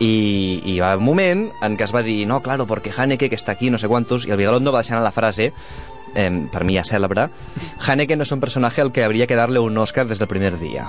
I, 0.00 0.60
i 0.66 0.78
va 0.80 0.92
haver 0.92 0.98
un 0.98 1.04
moment 1.06 1.44
en 1.62 1.76
què 1.78 1.84
es 1.86 1.92
va 1.94 2.02
dir 2.02 2.26
no, 2.26 2.40
claro, 2.42 2.66
porque 2.66 2.90
Haneke 2.96 3.28
que 3.30 3.36
està 3.36 3.52
aquí, 3.52 3.70
no 3.70 3.78
sé 3.78 3.86
quantos, 3.88 4.26
i 4.26 4.30
el 4.32 4.36
Vigalondo 4.36 4.72
va 4.72 4.80
deixar 4.82 4.96
anar 4.96 5.04
la 5.04 5.12
frase 5.12 5.52
eh, 6.14 6.30
per 6.52 6.64
mi 6.64 6.76
ja 6.78 6.84
cèlebre, 6.84 7.28
Haneke 7.86 8.16
no 8.16 8.22
és 8.26 8.32
un 8.32 8.40
personatge 8.40 8.80
al 8.82 8.92
que 8.92 9.04
habría 9.04 9.26
que 9.26 9.36
darle 9.36 9.58
un 9.60 9.76
Oscar 9.78 10.06
des 10.06 10.18
del 10.18 10.28
primer 10.28 10.58
dia. 10.58 10.86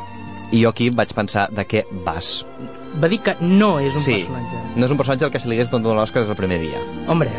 I 0.51 0.61
jo 0.63 0.69
aquí 0.69 0.89
vaig 0.93 1.11
pensar, 1.17 1.49
de 1.51 1.65
què 1.67 1.85
vas? 2.05 2.45
Va 3.01 3.09
dir 3.11 3.17
que 3.25 3.33
no 3.41 3.79
és 3.81 3.95
un 3.95 4.01
sí, 4.01 4.21
personatge. 4.23 4.59
no 4.75 4.85
és 4.85 4.91
un 4.93 4.97
personatge 4.97 5.25
al 5.25 5.31
que 5.33 5.39
se 5.41 5.49
li 5.49 5.55
hagués 5.57 5.71
donat 5.71 5.95
l'Oscar 5.97 6.21
des 6.21 6.29
del 6.29 6.37
primer 6.37 6.59
dia. 6.61 6.79
Hombre, 7.09 7.31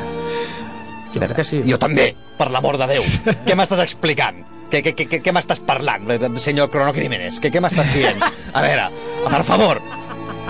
jo 1.15 1.21
crec 1.23 1.37
que 1.39 1.45
sí. 1.49 1.63
Jo 1.65 1.79
també, 1.81 2.11
per 2.37 2.51
l'amor 2.53 2.77
de 2.77 2.89
Déu. 2.91 3.03
què 3.47 3.55
m'estàs 3.57 3.81
explicant? 3.87 4.43
Què, 4.69 4.83
què, 4.83 4.93
què, 4.99 5.21
què 5.23 5.33
m'estàs 5.33 5.61
parlant, 5.63 6.09
senyor 6.43 6.69
Crono 6.75 6.93
Crímenes? 6.93 7.39
Què, 7.41 7.53
què 7.55 7.63
m'estàs 7.63 7.93
dient? 7.95 8.19
A 8.53 8.63
veure, 8.65 8.89
per 9.25 9.45
favor. 9.47 9.81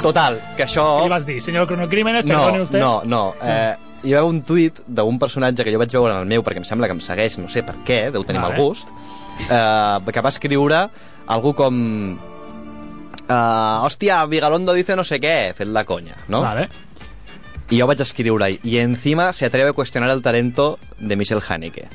Total, 0.02 0.40
que 0.56 0.64
això... 0.64 0.82
Què 1.02 1.04
li 1.06 1.12
vas 1.12 1.26
dir? 1.28 1.36
Senyor 1.44 1.68
Cronocrímenes, 1.68 2.24
No, 2.24 2.40
perdone 2.40 2.62
usted. 2.64 2.80
no, 2.80 3.02
no. 3.04 3.34
Eh, 3.44 3.74
hi 4.06 4.14
va 4.14 4.22
haver 4.22 4.30
un 4.30 4.40
tuit 4.46 4.78
d'un 4.86 5.18
personatge 5.18 5.66
que 5.66 5.74
jo 5.74 5.80
vaig 5.82 5.92
veure 5.98 6.14
en 6.14 6.22
el 6.22 6.30
meu, 6.30 6.44
perquè 6.46 6.62
em 6.62 6.68
sembla 6.68 6.86
que 6.86 6.94
em 6.94 7.02
segueix, 7.02 7.40
no 7.42 7.50
sé 7.50 7.64
per 7.66 7.74
què, 7.86 8.06
deu 8.14 8.24
tenir 8.26 8.42
mal 8.42 8.54
gust, 8.58 8.90
eh, 9.50 10.12
que 10.14 10.24
va 10.24 10.34
escriure 10.34 10.86
algú 11.26 11.54
com... 11.58 11.84
Uh, 13.26 13.82
hòstia, 13.82 14.20
Vigalondo 14.30 14.70
dice 14.76 14.94
no 14.94 15.02
sé 15.02 15.16
què, 15.18 15.50
fet 15.58 15.66
la 15.74 15.82
conya, 15.82 16.14
no? 16.30 16.44
Vale. 16.44 16.68
I 17.70 17.80
jo 17.80 17.86
vaig 17.90 18.00
escriure, 18.04 18.50
i 18.62 18.76
encima 18.78 19.32
se 19.32 19.46
atreve 19.46 19.70
a 19.70 19.72
cuestionar 19.74 20.10
el 20.10 20.22
talento 20.22 20.78
de 20.98 21.16
Michel 21.16 21.40
Haneke. 21.48 21.88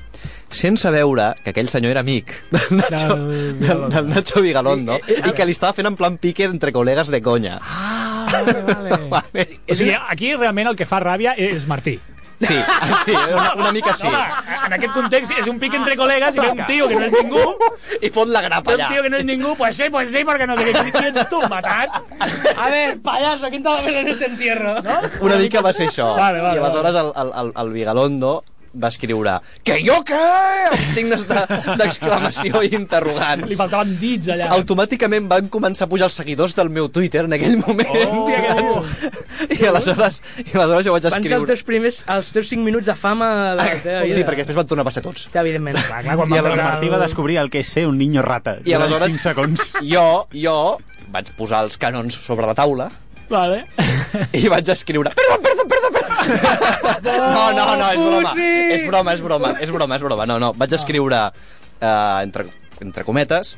Sense 0.51 0.89
veure 0.91 1.29
que 1.45 1.53
aquell 1.53 1.69
senyor 1.71 1.93
era 1.93 2.01
amic 2.03 2.33
del 2.51 2.77
Nacho, 2.77 3.15
Del 3.15 3.59
del, 3.61 3.85
del 3.89 4.09
Nacho 4.09 4.41
Vigalondo 4.43 4.97
Eh, 5.07 5.21
i 5.23 5.31
que 5.31 5.45
li 5.47 5.55
estava 5.55 5.71
fent 5.73 5.87
en 5.87 5.95
plan 5.95 6.17
pique 6.19 6.43
entre 6.43 6.73
col·legues 6.75 7.07
de 7.07 7.21
conya. 7.23 7.55
Ah, 7.63 8.27
vale, 8.33 8.61
vale. 8.67 8.97
Vale. 9.15 9.45
O 9.71 9.75
sigui, 9.75 9.95
aquí 9.95 10.33
realment 10.35 10.67
el 10.73 10.75
que 10.75 10.85
fa 10.85 10.99
ràbia 10.99 11.33
és 11.39 11.65
Martí. 11.71 11.97
Sí, 12.41 12.57
sí, 13.05 13.11
una, 13.13 13.53
una 13.53 13.71
mica 13.71 13.93
sí. 13.93 14.07
Home, 14.07 14.17
en 14.65 14.73
aquest 14.73 14.93
context 14.95 15.31
és 15.37 15.47
un 15.51 15.59
pic 15.61 15.75
entre 15.77 15.95
col·legues 15.99 16.35
i 16.35 16.41
ve 16.41 16.47
un 16.51 16.61
tio 16.65 16.87
que 16.89 16.95
no 16.97 17.05
és 17.05 17.13
ningú, 17.13 17.43
I 18.01 18.09
fot 18.09 18.31
la 18.33 18.41
grapa 18.41 18.71
ve 18.71 18.75
un 18.77 18.81
allà. 18.81 18.89
tio 18.95 19.03
que 19.05 19.11
no 19.13 19.17
és 19.21 19.25
ningú, 19.25 19.55
pues 19.59 19.77
sí, 19.77 19.89
pues 19.93 20.09
sí, 20.11 20.23
perquè 20.25 20.47
no 20.49 20.57
sé 20.57 20.65
què, 20.71 20.85
qui 20.95 21.05
ets 21.11 21.27
tu, 21.29 21.41
matat? 21.51 21.99
A 22.57 22.69
ver, 22.73 22.97
payaso, 23.01 23.49
¿quién 23.49 23.61
te 23.63 23.69
va 23.69 23.77
a 23.77 23.81
ver 23.81 23.95
en 24.01 24.07
este 24.15 24.25
entierro? 24.25 24.81
¿No? 24.81 24.97
Una 25.21 25.35
mica 25.37 25.61
va 25.61 25.73
ser 25.73 25.87
això. 25.89 26.15
Vale, 26.17 26.41
vale, 26.41 26.55
I 26.57 26.63
aleshores 26.63 26.95
el, 26.95 27.11
el, 27.15 27.31
el, 27.43 27.53
el 27.65 27.71
Vigalondo 27.73 28.43
va 28.71 28.87
escriure 28.87 29.33
que 29.67 29.77
jo 29.83 29.97
què? 30.07 30.19
amb 30.71 30.83
signes 30.95 31.25
de- 31.27 31.75
d'exclamació 31.79 32.61
de, 32.61 32.69
i 32.69 32.75
interrogants. 32.77 33.47
Li 33.49 33.57
faltaven 33.59 33.95
dits 33.99 34.29
allà. 34.31 34.47
Automàticament 34.55 35.27
van 35.31 35.49
començar 35.51 35.87
a 35.87 35.91
pujar 35.91 36.07
els 36.07 36.15
seguidors 36.21 36.55
del 36.55 36.69
meu 36.71 36.87
Twitter 36.89 37.25
en 37.27 37.33
aquell 37.35 37.57
moment. 37.59 37.89
Oh, 37.91 38.85
I 39.51 39.65
aleshores, 39.67 40.21
i 40.45 40.55
aleshores 40.55 40.85
jo 40.87 40.93
vaig 40.95 41.03
Van 41.03 41.11
ser 41.11 41.19
els 41.19 41.25
escriure... 41.25 41.49
teus 41.51 41.63
primers, 41.67 42.01
els 42.15 42.31
teus 42.31 42.47
5 42.53 42.63
minuts 42.63 42.87
de 42.87 42.95
fama 42.95 43.27
de 43.51 43.55
la 43.59 43.67
teva 43.83 44.01
vida. 44.05 44.15
Sí, 44.15 44.23
perquè 44.27 44.45
després 44.45 44.59
van 44.61 44.69
tornar 44.71 44.85
a 44.85 44.89
passar 44.91 45.03
tots. 45.05 45.27
Ja, 45.33 45.41
evidentment. 45.43 45.79
Clar, 45.81 46.01
clar, 46.05 46.17
quan 46.21 46.31
I 46.31 46.39
aleshores 46.39 46.63
Martí 46.69 46.89
va 46.93 47.01
descobrir 47.03 47.37
el 47.43 47.49
que 47.51 47.59
és 47.65 47.71
ser 47.75 47.87
un 47.89 47.97
niño 47.99 48.21
rata. 48.25 48.57
I 48.65 48.73
aleshores 48.77 49.11
5 49.17 49.25
segons. 49.27 49.71
jo, 49.83 50.07
jo 50.31 50.57
vaig 51.11 51.27
posar 51.35 51.65
els 51.65 51.75
canons 51.81 52.15
sobre 52.23 52.47
la 52.47 52.53
taula 52.55 52.85
Vale. 53.31 53.65
i 54.35 54.45
vaig 54.51 54.67
escriure 54.71 55.11
perdó, 55.15 55.37
perdó, 55.43 55.65
perdó 55.67 55.80
no, 57.03 57.51
no, 57.53 57.65
no, 57.77 57.89
és 57.91 57.99
broma 57.99 58.33
és 58.35 58.85
broma, 58.85 59.13
és 59.13 59.21
broma, 59.21 59.51
és 59.59 59.71
broma, 59.71 59.97
és 59.97 60.05
broma 60.05 60.25
no, 60.29 60.39
no, 60.39 60.53
vaig 60.57 60.73
escriure 60.77 61.25
uh, 61.31 62.21
entre, 62.21 62.47
entre 62.81 63.05
cometes 63.07 63.55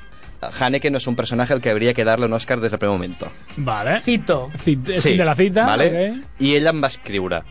Haneke 0.59 0.91
no 0.91 0.97
es 0.97 1.07
un 1.07 1.15
personaje 1.15 1.53
al 1.53 1.61
que 1.61 1.69
habría 1.69 1.93
que 1.93 2.03
darle 2.03 2.25
un 2.25 2.33
Oscar 2.33 2.59
desde 2.59 2.75
el 2.75 2.79
primer 2.79 2.95
momento 2.95 3.31
Vale. 3.57 4.01
Cito. 4.01 4.51
Cit, 4.59 4.99
fin 4.99 5.17
de 5.17 5.25
la 5.25 5.35
cita. 5.35 5.65
vale? 5.65 5.87
ok. 5.87 6.43
i 6.43 6.55
ell 6.57 6.67
em 6.67 6.83
va 6.83 6.91
escriure 6.91 7.43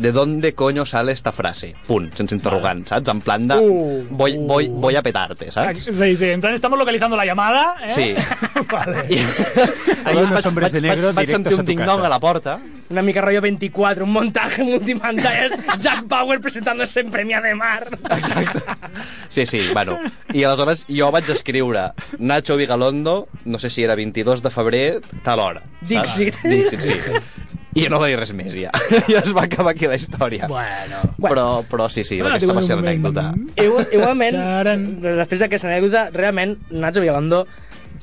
¿De 0.00 0.12
dónde 0.12 0.54
coño 0.54 0.86
sale 0.86 1.12
esta 1.12 1.30
frase? 1.30 1.74
Punt, 1.86 2.14
sense 2.14 2.34
interrogant, 2.34 2.88
saps? 2.88 3.06
En 3.10 3.20
plan 3.20 3.46
de... 3.46 3.58
Uh, 3.58 4.06
voy, 4.08 4.38
voy, 4.38 4.68
voy 4.72 4.96
a 4.96 5.02
petarte, 5.02 5.52
saps? 5.52 5.90
Sí, 5.92 6.16
sí, 6.16 6.24
en 6.24 6.40
plan 6.40 6.54
estamos 6.54 6.78
localizando 6.78 7.18
la 7.18 7.26
llamada, 7.26 7.76
¿eh? 7.84 7.90
Sí. 7.90 8.14
vale. 8.72 9.04
I, 9.10 9.20
unos 10.16 10.30
vaig, 10.30 10.46
hombres 10.46 10.72
vaig, 10.72 10.80
de 10.82 10.88
negro 10.88 11.06
vaig, 11.08 11.16
vaig 11.16 11.28
sentir 11.28 11.54
un 11.54 11.66
ding-dong 11.66 12.02
a 12.02 12.08
la 12.08 12.18
porta 12.18 12.58
Una 12.88 13.02
mica 13.02 13.20
rollo 13.20 13.42
24, 13.42 14.04
un 14.04 14.10
montaje 14.10 14.64
multipantallas, 14.64 15.52
Jack 15.80 16.08
Bauer 16.08 16.40
presentándose 16.40 17.00
en 17.00 17.10
Premia 17.10 17.42
de 17.42 17.54
Mar. 17.54 17.86
Exacte. 18.16 18.62
Sí, 19.28 19.44
sí, 19.44 19.60
bueno. 19.74 19.98
I 20.32 20.44
aleshores 20.44 20.86
jo 20.88 21.12
vaig 21.12 21.28
escriure 21.28 21.92
Nacho 22.18 22.56
Vigalondo, 22.56 23.28
no 23.44 23.58
sé 23.58 23.68
si 23.68 23.84
era 23.84 23.94
22 23.94 24.42
de 24.42 24.50
febrer, 24.50 25.00
tal 25.22 25.40
hora. 25.40 25.62
Dixit. 25.82 26.40
Dixit, 26.42 26.80
sí. 26.80 26.94
I 27.78 27.84
no 27.88 28.00
va 28.02 28.08
dir 28.10 28.16
res 28.18 28.32
més, 28.34 28.54
ja. 28.58 28.70
I 29.10 29.14
es 29.20 29.30
va 29.36 29.44
acabar 29.46 29.72
aquí 29.76 29.86
la 29.86 29.94
història. 29.94 30.48
Bueno. 30.50 31.02
Però, 31.22 31.44
però 31.70 31.88
sí, 31.88 32.02
sí, 32.02 32.18
Bueno, 32.20 32.34
aquesta 32.34 32.52
va 32.56 32.62
ser 32.66 32.76
l'anècdota. 32.80 33.28
igualment, 33.94 34.38
després 35.02 35.40
d'aquesta 35.44 35.68
anècdota, 35.70 36.08
realment, 36.14 36.56
Nacho 36.70 37.00
Vigalondo 37.04 37.44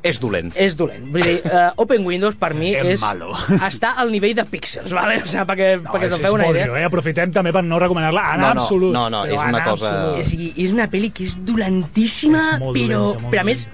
És 0.05 0.19
dolent. 0.21 0.53
és 0.55 0.75
dolent. 0.77 1.07
Vull 1.11 1.23
dir, 1.25 1.39
uh, 1.49 1.71
Open 1.83 2.05
Windows 2.05 2.35
per 2.39 2.53
mi 2.55 2.69
És 2.75 2.85
és, 2.93 3.01
malo. 3.01 3.31
està 3.71 3.95
al 3.97 4.11
nivell 4.13 4.35
de 4.37 4.45
píxels, 4.45 4.93
¿vale? 4.93 5.17
O 5.23 5.27
sea, 5.27 5.43
perquè, 5.49 5.81
No, 5.81 5.91
perquè 5.91 6.05
és, 6.07 6.13
us 6.13 6.19
en 6.19 6.21
és 6.23 6.27
feu 6.29 6.35
una 6.37 6.47
idea. 6.53 6.67
eh? 6.77 6.85
Aprofitem 6.87 7.33
també 7.35 7.51
per 7.51 7.63
no 7.65 7.79
recomanar-la 7.81 8.23
en 8.35 8.39
No, 8.45 8.53
no, 8.53 8.61
absolut. 8.61 8.93
no, 8.93 9.09
no, 9.09 9.25
és 9.25 9.33
una 9.35 9.63
cosa- 9.65 9.89
absolut. 9.89 10.21
O 10.21 10.29
sigui, 10.29 10.53
és 10.63 10.71
una 10.71 10.87
pel·li 10.87 11.11
que 11.11 11.25
és 11.27 11.35
dolentíssima, 11.43 12.43
És 12.53 12.59
molt 12.61 12.77
però, 12.77 12.87
dolenta, 13.01 13.19
molt 13.25 13.33
però 13.35 13.41
a 13.41 13.47
més, 13.49 13.67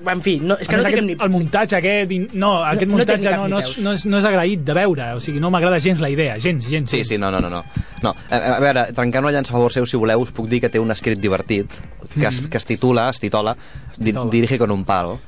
En 0.00 0.22
fi, 0.24 0.38
no, 0.40 0.56
és 0.60 0.68
que 0.68 0.78
no 0.78 0.84
aquest, 0.86 1.04
ni... 1.04 1.14
el 1.20 1.30
muntatge 1.32 1.76
aquest, 1.76 2.12
no, 2.32 2.52
aquest 2.64 2.88
no 2.88 2.96
muntatge 2.96 3.32
no, 3.36 3.48
no, 3.52 3.60
és, 3.60 3.72
no, 3.84 3.92
és, 3.98 4.06
no 4.08 4.20
és 4.20 4.28
agraït 4.28 4.62
de 4.64 4.76
veure, 4.76 5.10
o 5.16 5.20
sigui, 5.20 5.42
no 5.42 5.50
m'agrada 5.52 5.80
gens 5.82 6.00
la 6.00 6.08
idea, 6.12 6.38
gens, 6.40 6.64
gens. 6.64 6.88
Sí, 6.90 7.02
gens. 7.02 7.12
sí, 7.12 7.18
no, 7.20 7.30
no, 7.30 7.40
no. 7.44 7.50
no. 7.52 7.62
no 8.02 8.14
a, 8.30 8.40
a 8.56 8.60
veure, 8.62 8.86
trencant 8.96 9.26
una 9.26 9.34
llança 9.36 9.52
a 9.52 9.58
favor 9.58 9.74
seu, 9.76 9.88
si 9.88 10.00
voleu, 10.00 10.24
us 10.24 10.32
puc 10.36 10.48
dir 10.48 10.62
que 10.64 10.72
té 10.72 10.80
un 10.80 10.92
escrit 10.94 11.20
divertit 11.20 11.80
que 12.14 12.26
es, 12.26 12.40
que 12.48 12.56
es 12.56 12.66
titula, 12.66 13.08
es 13.10 13.20
titola, 13.20 13.56
di, 13.98 14.10
titola. 14.10 14.30
Dirige 14.30 14.58
con 14.58 14.70
un 14.70 14.84
palo. 14.84 15.20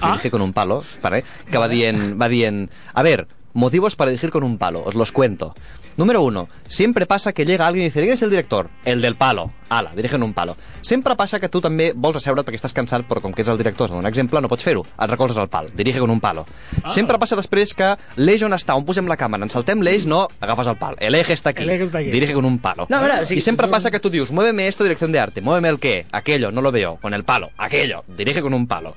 Ah. 0.00 0.12
Dirige 0.12 0.30
con 0.30 0.42
un 0.42 0.52
palo, 0.52 0.82
vale? 1.02 1.24
que 1.50 1.58
va 1.58 1.68
dient, 1.68 2.20
va 2.20 2.28
dient, 2.28 2.68
a 2.92 3.02
ver, 3.02 3.26
motivos 3.54 3.96
para 3.96 4.10
dirigir 4.10 4.30
con 4.30 4.44
un 4.44 4.58
palo, 4.58 4.82
os 4.84 4.94
los 4.94 5.12
cuento. 5.12 5.54
Número 5.98 6.22
uno, 6.22 6.48
siempre 6.68 7.06
pasa 7.06 7.32
que 7.32 7.44
llega 7.44 7.66
alguien 7.66 7.82
y 7.82 7.88
dice, 7.88 8.00
¿quién 8.00 8.12
es 8.12 8.22
el 8.22 8.30
director? 8.30 8.70
El 8.84 9.00
del 9.00 9.16
palo. 9.16 9.50
Ala, 9.68 9.90
dirigen 9.96 10.22
un 10.22 10.32
palo. 10.32 10.56
Sempre 10.80 11.16
passa 11.16 11.40
que 11.40 11.48
tu 11.50 11.60
també 11.60 11.90
vols 11.92 12.16
asseure't 12.16 12.46
perquè 12.46 12.56
estàs 12.56 12.72
cansat, 12.72 13.02
però 13.08 13.20
com 13.20 13.34
que 13.34 13.42
ets 13.42 13.50
el 13.50 13.58
director, 13.58 13.90
un 13.92 14.06
exemple, 14.06 14.40
no 14.40 14.48
pots 14.48 14.64
fer-ho. 14.64 14.84
Et 14.86 15.10
recolzes 15.10 15.36
al 15.42 15.50
pal, 15.50 15.66
dirige 15.74 15.98
con 15.98 16.14
un 16.14 16.20
palo. 16.22 16.46
Ah. 16.84 16.92
Sempre 16.94 17.18
passa 17.18 17.36
després 17.36 17.74
que 17.76 17.90
l'eix 18.16 18.44
on 18.46 18.54
està, 18.54 18.76
on 18.78 18.86
posem 18.86 19.10
la 19.10 19.18
càmera, 19.18 19.42
ens 19.44 19.58
saltem 19.58 19.82
l'eix, 19.82 20.06
no, 20.06 20.22
agafes 20.40 20.70
el 20.70 20.78
pal. 20.78 20.96
El 21.02 21.18
eje 21.18 21.34
està 21.34 21.50
aquí. 21.50 21.66
El 21.66 21.74
eje 21.74 21.88
està 21.90 21.98
aquí. 21.98 22.14
Dirige 22.14 22.38
con 22.38 22.46
un 22.46 22.60
palo. 22.62 22.86
No, 22.88 23.02
veure, 23.02 23.18
o 23.24 23.26
sigui, 23.26 23.42
y 23.42 23.42
siempre 23.42 23.66
pasa 23.66 23.90
que 23.90 24.00
tú 24.00 24.08
dius, 24.08 24.30
muéveme 24.30 24.68
esto, 24.68 24.84
dirección 24.84 25.10
de 25.10 25.18
arte. 25.18 25.42
Muéveme 25.42 25.68
el 25.68 25.80
qué, 25.80 26.06
aquello, 26.12 26.52
no 26.52 26.62
lo 26.62 26.70
veo. 26.72 26.96
Con 27.02 27.12
el 27.12 27.24
palo, 27.24 27.50
aquello. 27.58 28.04
Dirige 28.06 28.40
con 28.40 28.54
un 28.54 28.68
palo. 28.68 28.94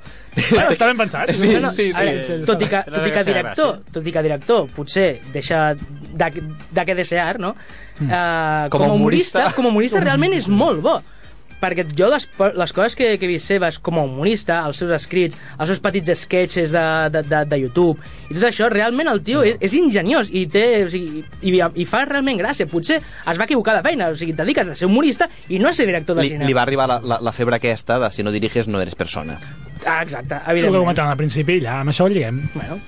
Bueno, 0.51 0.69
està 0.71 0.87
ben 0.87 1.01
pensat. 1.01 1.31
Sí, 1.41 1.49
sí, 1.49 1.91
sí. 1.91 1.91
veure, 1.97 2.23
sí, 2.23 2.35
tot, 2.45 2.61
i 2.61 2.67
que, 2.69 2.79
tot 2.87 3.07
i 3.07 3.11
que 3.11 3.23
director, 3.27 3.79
tot 3.91 4.07
i 4.07 4.11
que 4.13 4.23
director 4.23 4.67
potser 4.75 5.07
deixa 5.33 5.71
de, 6.13 6.29
de 6.71 6.85
què 6.87 6.95
desear, 6.97 7.39
no? 7.39 7.55
Mm. 7.99 8.05
Uh, 8.11 8.69
Com 8.73 8.83
a 8.87 8.93
humorista. 8.93 9.49
com 9.55 9.65
a 9.65 9.69
humorista 9.73 9.99
realment 10.03 10.33
és 10.37 10.47
molt 10.51 10.81
bo 10.85 10.99
perquè 11.61 11.83
jo 11.93 12.07
les, 12.09 12.23
les 12.57 12.71
coses 12.73 12.95
que, 12.97 13.19
que 13.21 13.27
he 13.27 13.29
vist 13.29 13.45
seves 13.45 13.75
com 13.85 13.99
a 13.99 14.03
humorista, 14.07 14.63
els 14.65 14.79
seus 14.81 14.89
escrits, 14.95 15.37
els 15.61 15.69
seus 15.69 15.77
petits 15.83 16.09
sketches 16.23 16.71
de, 16.73 16.81
de, 17.13 17.21
de, 17.21 17.41
de 17.51 17.59
YouTube 17.61 18.01
i 18.31 18.33
tot 18.33 18.47
això, 18.47 18.65
realment 18.73 19.11
el 19.11 19.21
tio 19.21 19.43
és, 19.45 19.59
és 19.61 19.75
ingeniós 19.77 20.31
i, 20.33 20.47
té, 20.49 20.63
o 20.87 20.89
sigui, 20.89 21.21
i, 21.45 21.53
i 21.61 21.85
fa 21.85 22.01
realment 22.09 22.41
gràcia. 22.41 22.65
Potser 22.65 22.97
es 22.97 23.37
va 23.37 23.45
equivocar 23.45 23.75
de 23.77 23.83
feina, 23.85 24.09
o 24.09 24.17
sigui, 24.17 24.33
et 24.33 24.41
dediques 24.41 24.73
a 24.73 24.79
ser 24.79 24.89
humorista 24.89 25.29
i 25.53 25.59
no 25.61 25.69
a 25.69 25.73
ser 25.77 25.85
director 25.85 26.17
de 26.17 26.25
Li, 26.25 26.33
cine. 26.33 26.49
li 26.49 26.57
va 26.57 26.63
arribar 26.65 26.89
la, 26.89 26.97
la, 27.05 27.19
la 27.29 27.35
febre 27.37 27.61
aquesta 27.61 27.99
de 28.01 28.09
si 28.09 28.25
no 28.25 28.33
diriges 28.33 28.65
no 28.67 28.81
eres 28.81 28.97
persona. 28.97 29.37
Ah, 29.85 30.01
exacte, 30.01 30.33
El 30.33 30.41
que 30.41 30.51
evidentment. 30.55 30.81
comentàvem 30.81 31.13
al 31.13 31.21
principi, 31.21 31.59
ja 31.61 31.77
amb 31.83 31.93
això 31.93 32.09
ho 32.09 32.09
lliguem. 32.09 32.41
Bueno, 32.55 32.79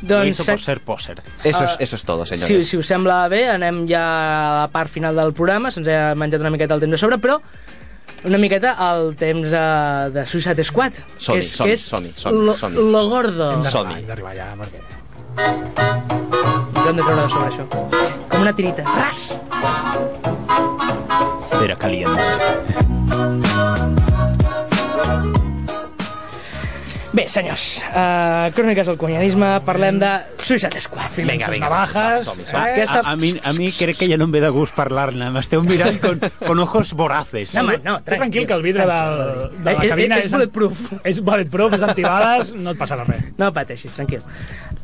Doncs... 0.00 0.38
doncs, 0.38 0.46
por 0.46 0.60
ser 0.60 0.80
poser. 0.80 1.22
Eso, 1.42 1.64
Ah, 1.64 1.64
es, 1.64 1.76
eso 1.80 1.96
es 1.96 2.04
todo, 2.04 2.24
Si, 2.24 2.36
señores. 2.36 2.68
si 2.68 2.76
us 2.76 2.86
sembla 2.86 3.26
bé, 3.28 3.48
anem 3.50 3.86
ja 3.88 4.02
a 4.04 4.60
la 4.62 4.68
part 4.70 4.90
final 4.90 5.16
del 5.16 5.32
programa, 5.32 5.70
se'ns 5.74 5.88
ha 5.88 6.14
menjat 6.14 6.40
una 6.40 6.50
miqueta 6.54 6.74
el 6.74 6.80
temps 6.80 6.92
de 6.92 6.98
sobre, 6.98 7.18
però 7.18 7.40
una 8.24 8.38
miqueta 8.38 8.76
el 8.92 9.14
temps 9.16 9.48
uh, 9.50 10.10
de 10.14 10.24
Suicide 10.26 10.62
Squad. 10.64 10.92
Som-hi, 11.18 11.40
que 11.40 11.44
és, 11.44 11.50
som-hi, 11.56 11.70
que 11.70 11.74
és 11.74 11.86
som-hi, 11.88 12.12
som-hi, 12.14 12.76
lo, 12.76 12.90
lo 12.92 13.08
gordo. 13.10 13.52
Hem 13.58 13.64
Som-hi. 13.64 14.04
d'arribar, 14.06 14.06
hem 14.06 14.06
d'arribar 14.06 14.34
ja, 14.36 14.54
perquè... 14.62 14.80
Jo 16.82 16.88
hem 16.90 16.96
de 16.96 17.02
treure 17.02 17.22
de 17.22 17.28
sobre 17.28 17.48
això. 17.50 17.64
Com 18.28 18.40
una 18.42 18.54
tirita. 18.54 18.82
Ras! 18.86 19.38
Era 21.62 21.76
caliente. 21.76 22.22
Bé, 27.18 27.24
senyors, 27.26 27.80
uh, 27.90 28.46
cròniques 28.54 28.86
del 28.86 28.96
cunyadisme, 29.00 29.46
parlem 29.66 29.96
de 29.98 30.10
Suicide 30.38 30.78
Squad. 30.78 31.16
Vinga, 31.16 31.48
vinga. 31.50 31.64
Navajas, 31.64 32.28
som-hi, 32.28 32.44
eh? 32.44 32.46
som-hi. 32.46 32.76
Aquesta... 32.76 33.00
A, 33.00 33.10
a, 33.10 33.16
mi, 33.18 33.32
a 33.42 33.54
mi 33.56 33.72
crec 33.74 33.98
que 33.98 34.06
ja 34.06 34.18
no 34.20 34.28
em 34.28 34.36
ve 34.36 34.42
de 34.44 34.52
gust 34.54 34.76
parlar-ne. 34.78 35.32
M'esteu 35.34 35.64
mirant 35.66 35.98
con, 35.98 36.22
con 36.44 36.62
ojos 36.62 36.92
voraces. 36.94 37.56
No, 37.58 37.64
home, 37.64 37.80
no, 37.82 37.96
Tu 38.06 38.14
tranquil, 38.14 38.46
que 38.46 38.54
el 38.54 38.62
vidre 38.62 38.86
del, 38.86 39.18
de 39.50 39.66
la 39.66 39.72
Eh, 39.72 39.76
eh, 39.82 39.90
cabina 39.90 40.18
és 40.22 40.30
bulletproof. 40.30 40.84
És 41.02 41.18
bulletproof, 41.26 41.74
és 41.74 41.86
antibales, 41.88 42.54
no 42.54 42.76
et 42.76 42.82
passarà 42.86 43.08
res. 43.08 43.32
No 43.40 43.50
pateixis, 43.56 43.98
tranquil. 43.98 44.22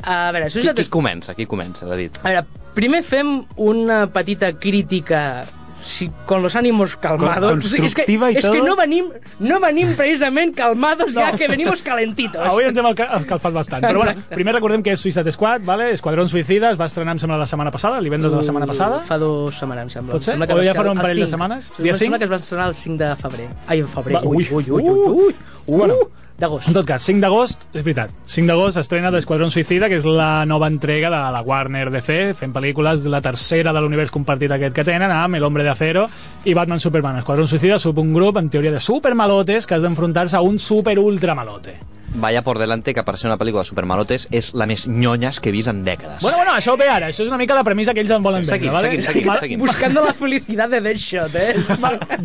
A 0.03 0.33
veure, 0.35 0.49
Qui, 0.49 0.57
Suicide 0.57 0.75
qui 0.81 0.91
comença? 0.91 1.39
Qui 1.39 1.47
comença, 1.47 1.87
David? 1.87 2.19
A 2.19 2.33
veure, 2.33 2.65
primer 2.75 3.05
fem 3.07 3.37
una 3.63 4.09
petita 4.11 4.51
crítica 4.59 5.45
si, 5.85 6.09
con 6.25 6.41
los 6.41 6.55
ánimos 6.55 6.95
calmados. 6.97 7.51
Con- 7.51 7.59
constructiva 7.61 8.31
i 8.31 8.35
és 8.35 8.43
que, 8.43 8.49
és 8.49 8.55
que 8.57 8.65
no 8.65 8.75
venim, 8.75 9.11
no 9.39 9.59
venim 9.61 9.93
precisament 9.95 10.55
calmados, 10.57 11.13
no. 11.13 11.21
ja 11.21 11.31
que 11.37 11.47
venimos 11.47 11.81
calentitos. 11.85 12.41
Avui 12.41 12.65
ens 12.65 12.77
hem 12.81 12.89
escalfat 12.89 13.53
bastant. 13.53 13.85
Però 13.85 14.01
bueno, 14.01 14.17
primer 14.33 14.55
recordem 14.57 14.83
que 14.83 14.95
és 14.95 14.99
Suicide 14.99 15.31
Squad, 15.31 15.63
vale? 15.63 15.91
Esquadrón 15.93 16.27
Suïcida, 16.31 16.73
es 16.73 16.81
va 16.81 16.89
estrenar, 16.89 17.15
em 17.15 17.21
sembla, 17.21 17.37
la 17.37 17.47
setmana 17.49 17.71
passada, 17.71 18.01
l'hivendres 18.01 18.33
de 18.33 18.41
la 18.41 18.43
setmana 18.43 18.67
passada. 18.67 18.99
Fa 19.05 19.19
dos 19.21 19.55
setmanes, 19.55 19.85
em 19.87 19.93
sembla. 19.99 20.17
Pot 20.17 20.25
ser? 20.25 20.35
Em 20.35 20.41
sembla 20.41 20.55
O 20.55 20.57
va 20.57 20.65
ja 20.65 20.75
farà 20.75 20.91
un 20.91 20.97
el 20.97 21.03
parell 21.05 21.21
de 21.21 21.27
5. 21.27 21.33
setmanes? 21.37 21.71
Em 21.77 21.83
Dia 21.83 21.95
sembla 21.95 22.17
5? 22.17 22.19
que 22.19 22.25
es 22.25 22.31
va 22.31 22.41
estrenar 22.41 22.67
el 22.67 22.75
5 22.75 22.97
de 23.03 23.15
febrer. 23.21 23.49
Ai, 23.67 23.79
en 23.79 23.87
febrer. 23.87 24.15
Va, 24.17 24.21
ui, 24.25 24.37
ui, 24.37 24.47
ui, 24.51 24.65
ui, 24.69 24.81
ui, 24.81 24.89
ui. 24.89 25.07
ui. 25.07 25.35
ui. 25.67 25.77
Bueno. 25.77 25.95
D'agost. 26.35 26.67
En 26.67 26.75
tot 26.75 26.83
cas, 26.83 26.99
5 27.07 27.21
d'agost, 27.23 27.61
és 27.71 27.79
veritat, 27.79 28.11
5 28.27 28.49
d'agost 28.49 28.81
estrena 28.81 29.07
d'Esquadrón 29.13 29.53
Suïcida, 29.53 29.87
que 29.87 30.01
és 30.01 30.07
la 30.07 30.43
nova 30.43 30.67
entrega 30.67 31.07
de 31.13 31.21
la 31.31 31.41
Warner 31.47 31.85
DC, 31.93 32.33
fent 32.35 32.51
pel·lícules 32.51 33.05
de 33.05 33.13
la 33.13 33.21
tercera 33.23 33.71
de 33.71 33.79
l'univers 33.79 34.11
compartit 34.11 34.51
aquest 34.51 34.75
que 34.75 34.83
tenen, 34.83 35.13
amb 35.15 35.39
El 35.39 35.47
Hombre 35.47 35.63
de 35.63 35.71
Acero 35.71 36.09
i 36.43 36.53
Batman 36.53 36.83
Superman. 36.83 37.21
Esquadrón 37.23 37.47
Suïcida 37.47 37.79
sub 37.79 38.03
un 38.03 38.11
grup, 38.13 38.35
en 38.41 38.49
teoria, 38.51 38.75
de 38.75 38.83
supermalotes 38.83 39.65
que 39.65 39.79
has 39.79 39.87
d'enfrontar-se 39.87 40.35
a 40.35 40.43
un 40.43 40.59
super 40.59 40.99
ultra 40.99 41.39
malote. 41.39 41.77
Vaya 42.13 42.43
por 42.43 42.59
delante 42.59 42.93
que 42.93 43.03
per 43.03 43.17
ser 43.17 43.27
una 43.27 43.37
pel·lícula 43.37 43.63
de 43.65 43.69
supermalotes 43.69 44.27
és 44.31 44.53
la 44.55 44.65
més 44.69 44.85
nyonyes 44.87 45.39
que 45.41 45.49
he 45.49 45.51
vist 45.51 45.67
en 45.67 45.83
dècades. 45.83 46.21
Bueno, 46.21 46.37
bueno, 46.37 46.53
això 46.55 46.77
ve 46.79 46.87
ara, 46.87 47.09
això 47.09 47.25
és 47.25 47.27
una 47.27 47.37
mica 47.37 47.55
la 47.57 47.63
premissa 47.63 47.93
que 47.93 47.99
ells 48.05 48.11
en 48.15 48.23
volen 48.23 48.43
Sí, 48.43 48.49
seguim, 48.51 48.71
vendre, 48.71 48.89
seguim, 48.91 49.01
vale? 49.01 49.09
seguim, 49.11 49.27
Mal- 49.27 49.39
seguim. 49.39 49.59
Buscando 49.59 50.05
la 50.05 50.13
felicidad 50.13 50.69
de 50.69 50.81
Deadshot, 50.81 51.35
eh? 51.35 51.55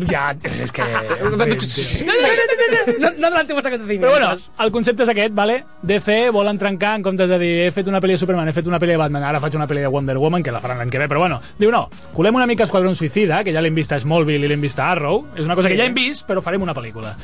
Ja, 0.09 0.35
és 0.61 0.71
que... 0.71 0.83
No, 0.85 1.29
no, 1.31 1.45
no, 1.45 1.45
no, 1.45 2.93
no, 2.99 3.11
no 3.17 3.27
adelantemos 3.27 3.65
acontecimientos. 3.65 4.09
Però 4.09 4.11
bueno, 4.11 4.35
el 4.65 4.71
concepte 4.71 5.03
és 5.03 5.09
aquest, 5.11 5.33
vale? 5.35 5.63
DC 5.83 6.29
volen 6.31 6.57
trencar 6.61 6.95
en 6.95 7.03
comptes 7.03 7.29
de 7.29 7.39
dir 7.41 7.51
he 7.67 7.71
fet 7.75 7.87
una 7.91 7.99
pel·li 8.01 8.15
de 8.15 8.21
Superman, 8.21 8.47
he 8.47 8.53
fet 8.55 8.67
una 8.67 8.79
pel·li 8.79 8.95
de 8.95 9.01
Batman, 9.01 9.23
ara 9.27 9.41
faig 9.43 9.55
una 9.59 9.67
pel·li 9.67 9.83
de 9.83 9.91
Wonder 9.91 10.17
Woman, 10.17 10.43
que 10.43 10.51
la 10.55 10.61
faran 10.63 10.79
l'any 10.81 10.89
que 10.93 10.99
ve, 11.01 11.07
però 11.11 11.19
bueno, 11.23 11.41
diu 11.59 11.71
no, 11.73 11.87
colem 12.15 12.35
una 12.39 12.47
mica 12.47 12.63
Esquadrón 12.67 12.95
Suïcida, 12.95 13.43
que 13.43 13.53
ja 13.53 13.61
l'hem 13.63 13.75
vist 13.75 13.91
a 13.91 13.99
Smallville 13.99 14.45
i 14.47 14.51
l'hem 14.51 14.61
vist 14.63 14.79
a 14.79 14.91
Arrow, 14.93 15.25
és 15.35 15.45
una 15.45 15.55
cosa 15.59 15.69
que 15.69 15.77
ja 15.79 15.85
hem 15.89 15.97
vist, 15.97 16.27
però 16.29 16.41
farem 16.43 16.61
una 16.63 16.75
pel·lícula. 16.77 17.15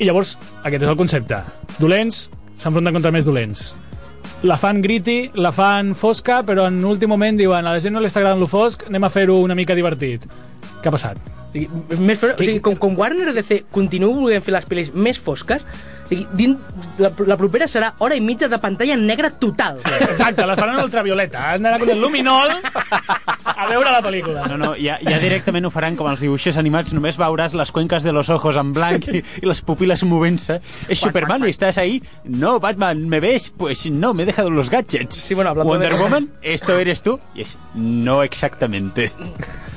I 0.00 0.06
llavors, 0.08 0.36
aquest 0.64 0.82
és 0.82 0.88
el 0.88 0.96
concepte. 0.98 1.36
Dolents 1.82 2.28
s'enfronten 2.62 2.94
contra 2.94 3.12
més 3.14 3.26
dolents. 3.26 3.72
La 4.46 4.56
fan 4.58 4.80
gritty, 4.82 5.32
la 5.38 5.52
fan 5.54 5.92
fosca, 5.98 6.40
però 6.46 6.68
en 6.70 6.80
últim 6.86 7.10
moment 7.10 7.38
diuen 7.38 7.66
a 7.66 7.74
la 7.74 7.82
gent 7.82 7.94
no 7.94 8.02
li 8.02 8.10
està 8.10 8.22
agradant 8.22 8.42
lo 8.42 8.48
fosc, 8.50 8.86
anem 8.88 9.06
a 9.06 9.10
fer-ho 9.10 9.40
una 9.42 9.56
mica 9.58 9.74
divertit. 9.78 10.26
Què 10.82 10.90
ha 10.90 10.94
passat? 10.94 11.18
Més 11.52 12.18
fos... 12.18 12.32
o 12.32 12.42
sigui, 12.42 12.60
com, 12.64 12.78
com 12.80 12.94
Warner 12.98 13.34
DC 13.36 13.64
continua 13.74 14.14
volent 14.16 14.44
fer 14.46 14.54
les 14.56 14.66
pel·lis 14.70 14.94
més 14.94 15.18
fosques, 15.20 15.66
sigui, 16.12 16.28
din... 16.36 16.54
la, 17.00 17.10
la 17.26 17.36
propera 17.40 17.66
serà 17.70 17.92
hora 18.04 18.14
i 18.14 18.20
mitja 18.22 18.48
de 18.52 18.58
pantalla 18.62 18.94
en 18.94 19.06
negre 19.08 19.32
total. 19.40 19.80
Exacte, 19.80 20.44
la 20.46 20.54
faran 20.60 20.78
ultravioleta. 20.84 21.48
Han 21.54 21.64
d'anar 21.64 21.80
amb 21.80 21.90
el 21.96 22.00
luminol 22.02 22.52
a 23.42 23.66
veure 23.68 23.90
la 23.90 24.00
pel·lícula. 24.04 24.44
No, 24.50 24.56
no, 24.60 24.72
ja, 24.78 24.98
ja 25.02 25.18
directament 25.22 25.66
ho 25.66 25.70
faran 25.72 25.96
com 25.98 26.08
els 26.10 26.22
dibuixos 26.24 26.58
animats, 26.60 26.92
només 26.96 27.18
veuràs 27.20 27.54
les 27.58 27.72
cuenques 27.74 28.04
de 28.04 28.12
los 28.14 28.28
ojos 28.32 28.56
en 28.60 28.72
blanc 28.76 29.08
i, 29.12 29.22
i 29.42 29.46
les 29.48 29.62
pupiles 29.64 30.04
movent-se. 30.08 30.60
És 30.88 31.00
Superman, 31.02 31.44
¿estás 31.48 31.78
ahí? 31.78 32.02
No, 32.24 32.58
Batman, 32.60 33.08
¿me 33.08 33.20
ves? 33.20 33.50
Pues 33.56 33.86
no, 33.90 34.12
me 34.14 34.22
he 34.24 34.26
dejado 34.26 34.50
los 34.50 34.70
gadgets. 34.70 35.16
Sí, 35.16 35.34
bueno, 35.34 35.50
hablando 35.50 35.70
Wonder 35.72 35.94
de- 35.94 35.98
Woman, 36.02 36.30
¿esto 36.42 36.78
eres 36.78 37.02
tú? 37.02 37.18
I 37.34 37.42
és, 37.42 37.58
no 37.74 38.22
exactamente. 38.22 39.10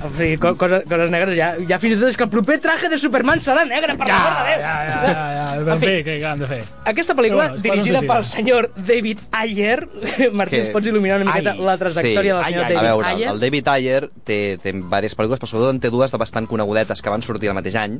O 0.06 0.10
sigui, 0.18 0.38
co 0.38 0.54
coses, 0.60 0.84
coses 0.90 1.10
negres, 1.10 1.38
ja, 1.40 1.54
ja 1.66 1.80
fins 1.82 1.96
i 1.96 2.00
tot 2.00 2.10
és 2.12 2.18
que 2.20 2.26
el 2.28 2.30
proper 2.30 2.60
traje 2.62 2.90
de 2.92 2.98
Superman 3.02 3.40
serà 3.42 3.64
negre, 3.66 3.96
per 3.98 4.06
Ja, 4.10 4.18
l'amor 4.20 4.46
de 4.46 4.52
ja, 4.52 4.58
Déu. 4.58 4.62
ja, 4.62 4.76
ja, 5.16 5.24
ja. 5.38 5.74
En 5.76 5.80
fi, 5.82 5.94
què, 6.06 6.18
què 6.26 6.32
han 6.34 6.42
de 6.42 6.48
fer? 6.50 6.60
Aquesta 6.90 7.14
pel·lícula, 7.16 7.46
Però 7.54 7.62
bueno, 7.62 7.78
dirigida 7.78 8.02
pel 8.10 8.26
senyor 8.28 8.68
David 8.76 9.22
Ayer, 9.32 9.78
Martí, 10.40 10.56
Que- 10.58 10.64
ens 10.66 10.74
pots 10.74 10.90
il·luminar 10.90 11.22
una 11.22 11.30
miqueta 11.30 11.54
Ai, 11.54 11.64
la 11.70 11.78
trajectòria 11.78 12.34
sí. 12.34 12.36
del 12.42 12.46
senyor 12.50 12.66
Ai, 12.66 12.66
ai. 12.66 12.66
A 12.66 12.82
David 12.82 12.90
veure, 12.90 13.08
Ayer? 13.14 13.30
el 13.36 13.40
David 13.46 13.72
Ayer 13.76 14.02
té, 14.26 14.40
té 14.62 14.74
diverses 14.74 15.16
pel·lícules, 15.16 15.40
però 15.44 15.52
sobretot 15.54 15.76
en 15.78 15.82
té 15.86 15.94
dues 15.94 16.12
de 16.12 16.18
bastant 16.26 16.50
conegudetes 16.50 17.02
que 17.06 17.14
van 17.14 17.22
sortir 17.24 17.54
el 17.54 17.58
mateix 17.62 17.78
any, 17.80 18.00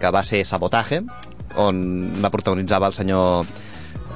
que 0.00 0.10
va 0.14 0.22
ser 0.24 0.44
Sabotaje, 0.46 1.02
on 1.60 2.22
la 2.22 2.30
protagonitzava 2.30 2.88
el 2.90 2.94
senyor 2.96 3.44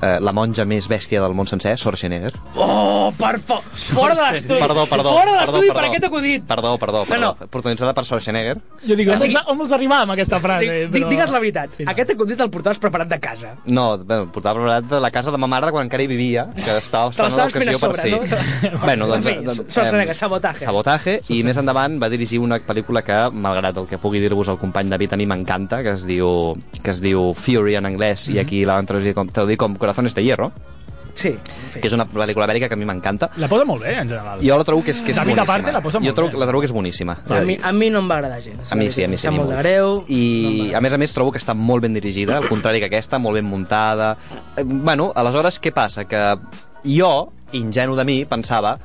eh, 0.03 0.19
la 0.21 0.33
monja 0.33 0.65
més 0.65 0.89
bèstia 0.89 1.21
del 1.23 1.35
món 1.35 1.47
sencer, 1.47 1.77
Schwarzenegger. 1.79 2.33
Oh, 2.57 3.13
per 3.19 3.39
favor! 3.41 3.65
Fora 3.75 4.15
de 4.15 4.23
l'estudi! 4.33 4.61
Perdó, 4.61 4.87
perdó. 4.87 5.13
Fora 5.13 5.33
de 5.33 5.39
perdó, 5.39 5.53
l'estudi 5.59 5.73
per 5.75 5.85
aquest 5.89 6.05
acudit! 6.05 6.45
Perdó, 6.49 6.77
perdó, 6.79 6.99
No, 7.05 7.07
perdó. 7.07 7.37
no. 7.41 7.47
Protagonitzada 7.49 7.95
per 7.95 8.05
Schwarzenegger. 8.05 8.59
Jo 8.87 8.97
dic, 8.97 9.09
on, 9.11 9.21
sigui- 9.21 9.43
on 9.47 9.59
vols 9.59 9.73
arribar 9.73 10.03
amb 10.03 10.13
aquesta 10.17 10.39
frase? 10.41 10.65
Dic, 10.69 10.91
dic, 10.93 11.03
Però- 11.03 11.11
digues 11.11 11.31
la 11.31 11.39
veritat, 11.39 11.71
Final. 11.77 11.93
aquest 11.95 12.11
acudit 12.15 12.41
el 12.41 12.51
portaves 12.51 12.79
preparat 12.79 13.09
de 13.09 13.21
casa. 13.21 13.55
No, 13.67 13.99
bé, 13.99 14.21
el 14.23 14.29
portava 14.29 14.61
preparat 14.61 14.85
de 14.91 15.01
la 15.01 15.11
casa 15.11 15.31
de 15.31 15.39
ma 15.39 15.47
mare 15.47 15.67
de 15.67 15.73
quan 15.73 15.87
encara 15.87 16.03
hi 16.03 16.07
vivia, 16.07 16.49
que 16.55 16.77
estava 16.79 17.11
Te 17.11 17.23
esperant 17.23 17.35
l'estaves 17.35 17.53
fent 17.53 17.69
a 17.69 17.73
l'ocasió 17.73 17.89
per 17.89 18.01
sobre, 18.01 18.03
sí. 18.03 18.71
no? 18.73 18.79
bueno, 18.87 19.07
doncs... 19.09 19.27
En 19.27 19.35
fi, 19.39 19.45
doncs, 19.45 19.63
Schwarzenegger, 19.73 20.15
em, 20.15 20.21
Sabotaje. 20.23 20.61
Sabotaje, 20.65 21.21
i 21.35 21.43
més 21.45 21.57
endavant 21.57 21.99
va 22.03 22.09
dirigir 22.09 22.39
una 22.41 22.59
pel·lícula 22.61 23.03
que, 23.05 23.19
malgrat 23.33 23.77
el 23.77 23.87
que 23.89 23.99
pugui 23.99 24.21
dir-vos 24.21 24.49
el 24.49 24.59
company 24.59 24.89
David, 24.91 25.13
a 25.15 25.17
mi 25.21 25.27
m'encanta, 25.27 25.83
que 25.83 25.93
es 25.97 26.05
diu 26.07 26.55
que 26.83 26.91
es 26.91 27.01
diu 27.01 27.33
Fury 27.35 27.77
en 27.77 27.87
anglès, 27.87 28.29
Mhm. 28.29 28.37
i 28.37 28.39
aquí 28.41 28.65
la 28.65 28.75
van 28.75 28.87
traduir 28.87 29.15
com, 29.15 29.29
traduir 29.29 29.57
com 29.57 29.77
Corazones 29.89 30.15
de 30.15 30.23
Hierro, 30.25 30.53
Sí, 31.19 31.29
en 31.35 31.41
fi. 31.73 31.81
que 31.81 31.89
és 31.89 31.95
una 31.97 32.05
pel·lícula 32.07 32.47
bèl·lica 32.47 32.69
que 32.71 32.77
a 32.77 32.79
mi 32.79 32.85
m'encanta. 32.87 33.27
La 33.43 33.49
posa 33.51 33.65
molt 33.67 33.83
bé, 33.83 33.97
en 33.99 34.07
general. 34.09 34.39
Jo 34.45 34.55
la 34.61 34.63
trobo 34.69 34.85
que 34.87 34.93
és, 34.93 35.01
que 35.03 35.11
és 35.11 35.17
David 35.19 35.33
boníssima. 35.35 35.55
Aparte 35.57 35.73
la 35.75 35.81
posa 35.83 35.99
jo 35.99 36.05
molt 36.05 36.15
trobo, 36.15 36.31
bé. 36.31 36.39
la 36.39 36.47
trobo 36.47 36.61
que 36.63 36.69
és 36.69 36.75
boníssima. 36.77 37.17
A 37.35 37.41
mi, 37.43 37.57
a 37.59 37.73
mi 37.73 37.89
no 37.91 37.99
em 38.05 38.11
va 38.11 38.21
agradar 38.21 38.39
gens. 38.45 38.71
A 38.71 38.77
mi 38.79 38.87
sí, 38.95 39.03
a 39.03 39.09
mi 39.11 39.17
sí. 39.19 39.25
Sap 39.27 39.35
molt 39.35 39.51
de 39.51 39.57
greu. 39.59 40.05
I, 40.07 40.71
a 40.79 40.81
més 40.85 40.95
a 40.95 40.99
més, 41.03 41.11
trobo 41.17 41.33
que 41.35 41.41
està 41.43 41.57
molt 41.59 41.83
ben 41.83 41.97
dirigida, 41.97 42.37
al 42.37 42.47
contrari 42.47 42.79
que 42.79 42.87
aquesta, 42.87 43.19
molt 43.19 43.35
ben 43.41 43.49
muntada. 43.51 44.13
Eh, 44.55 44.63
bueno, 44.63 45.11
aleshores, 45.17 45.59
què 45.59 45.73
passa? 45.75 46.05
Que 46.07 46.23
jo, 46.87 47.33
ingenu 47.51 47.97
de 47.99 48.05
mi, 48.07 48.21
pensava 48.25 48.77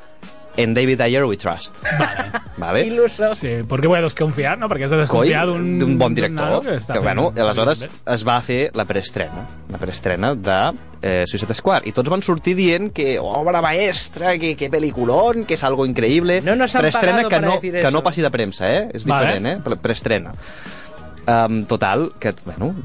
en 0.57 0.73
David 0.73 1.01
Ayer 1.01 1.25
we 1.25 1.37
trust. 1.37 1.75
Vale. 1.99 2.31
vale? 2.57 2.81
Il·lustre. 2.87 3.31
Sí, 3.35 3.49
perquè 3.67 3.87
voy 3.89 3.97
a 3.97 4.03
desconfiar, 4.05 4.57
no? 4.61 4.67
Perquè 4.69 4.85
has 4.85 4.91
de 4.93 4.99
desconfiar 5.01 5.47
d'un... 5.49 5.79
d'un 5.79 5.97
bon 5.97 6.13
director 6.13 6.61
que, 6.61 6.75
que 6.77 6.79
fent- 6.93 7.01
bueno, 7.01 7.31
aleshores 7.35 7.81
es 7.89 8.23
va 8.27 8.35
fer 8.45 8.69
la 8.77 8.85
preestrena 8.85 9.47
la 9.73 9.79
preestrena 9.81 10.33
de 10.35 10.57
eh, 11.01 11.23
Suicide 11.27 11.55
Squad 11.57 11.87
i 11.89 11.93
tots 11.97 12.11
van 12.13 12.21
sortir 12.21 12.53
dient 12.55 12.91
que 12.93 13.17
obra 13.19 13.61
maestra, 13.65 14.37
que, 14.37 14.53
que 14.55 14.69
peliculón 14.69 15.43
que 15.49 15.57
és 15.57 15.63
algo 15.65 15.87
increíble 15.89 16.41
No 16.45 16.55
nos 16.55 16.75
han 16.75 16.85
preestrena 16.85 17.23
pagado 17.23 17.29
que 17.29 17.35
para 17.35 17.47
no, 17.47 17.53
decir 17.55 17.73
que 17.73 17.79
eso. 17.81 17.91
no 17.91 18.03
passi 18.05 18.21
de 18.21 18.31
premsa 18.31 18.69
eh? 18.71 18.87
és 18.93 19.05
Vale. 19.09 19.25
diferent, 19.25 19.47
eh? 19.47 19.57
Pre- 19.65 19.77
preestrena 19.81 20.35
Um, 21.25 21.63
total, 21.63 22.11
que, 22.19 22.33
bueno, 22.43 22.75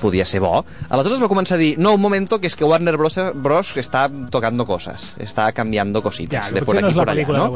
podia 0.00 0.24
ser 0.26 0.40
bo. 0.42 0.64
Aleshores 0.90 1.20
va 1.22 1.28
començar 1.30 1.54
a 1.54 1.60
dir, 1.60 1.76
no, 1.78 1.92
un 1.94 2.00
momento, 2.02 2.40
que 2.42 2.48
és 2.50 2.56
que 2.58 2.66
Warner 2.66 2.96
Bros. 2.98 3.14
Bros. 3.38 3.70
està 3.78 4.08
tocando 4.34 4.66
cosas, 4.66 5.12
està 5.22 5.46
canviando 5.54 6.02
cositas 6.02 6.48
Ja, 6.48 6.54
de 6.58 6.64
por 6.66 6.74
no 6.74 6.88
aquí 6.88 6.96
la 6.96 7.04
por 7.04 7.12
pel·lícula 7.12 7.38
no? 7.38 7.54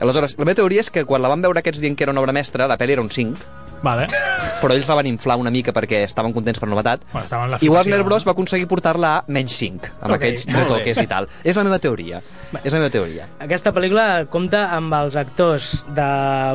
Aleshores, 0.00 0.36
la 0.36 0.44
meva 0.44 0.58
teoria 0.60 0.84
és 0.84 0.90
que 0.92 1.06
quan 1.08 1.22
la 1.24 1.30
van 1.32 1.40
veure 1.40 1.62
aquests 1.62 1.80
dient 1.80 1.96
que 1.96 2.04
era 2.04 2.12
una 2.12 2.20
obra 2.20 2.36
mestra, 2.36 2.68
la 2.68 2.76
pel·li 2.76 2.98
era 2.98 3.04
un 3.04 3.08
5, 3.08 3.36
Vale. 3.82 4.08
però 4.60 4.74
ells 4.74 4.88
la 4.90 4.96
van 4.98 5.06
inflar 5.06 5.38
una 5.38 5.52
mica 5.54 5.72
perquè 5.72 6.02
estaven 6.04 6.32
contents 6.34 6.58
per 6.58 6.68
novetat 6.68 7.04
Bueno, 7.12 7.58
i 7.60 7.68
Warner 7.70 8.02
Bros 8.02 8.24
no? 8.24 8.30
va 8.30 8.34
aconseguir 8.34 8.66
portar-la 8.66 9.12
a 9.18 9.24
menys 9.28 9.54
5 9.56 9.92
amb 10.00 10.10
Ok, 10.10 10.16
aquells 10.18 10.46
retoques 10.50 10.98
i 11.04 11.06
tal 11.06 11.28
és 11.44 11.56
la 11.56 11.64
meva 11.64 11.78
teoria 11.78 12.20
és 12.62 12.72
la 12.72 12.80
meva 12.80 12.92
teoria. 12.92 13.26
Aquesta 13.44 13.72
pel·lícula 13.76 14.24
compta 14.32 14.66
amb 14.76 14.94
els 14.96 15.18
actors 15.20 15.84
de 15.96 16.08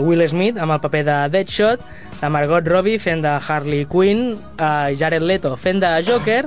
Will 0.06 0.26
Smith 0.30 0.58
amb 0.62 0.76
el 0.76 0.82
paper 0.84 1.04
de 1.08 1.18
Deadshot, 1.36 1.86
de 2.20 2.32
Margot 2.34 2.68
Robbie 2.68 3.02
fent 3.02 3.24
de 3.26 3.34
Harley 3.38 3.86
Quinn, 3.89 4.34
uh, 4.58 4.89
Jared 4.98 5.26
Leto 5.26 5.56
fent 5.60 5.84
de 5.84 5.91
Joker 6.08 6.44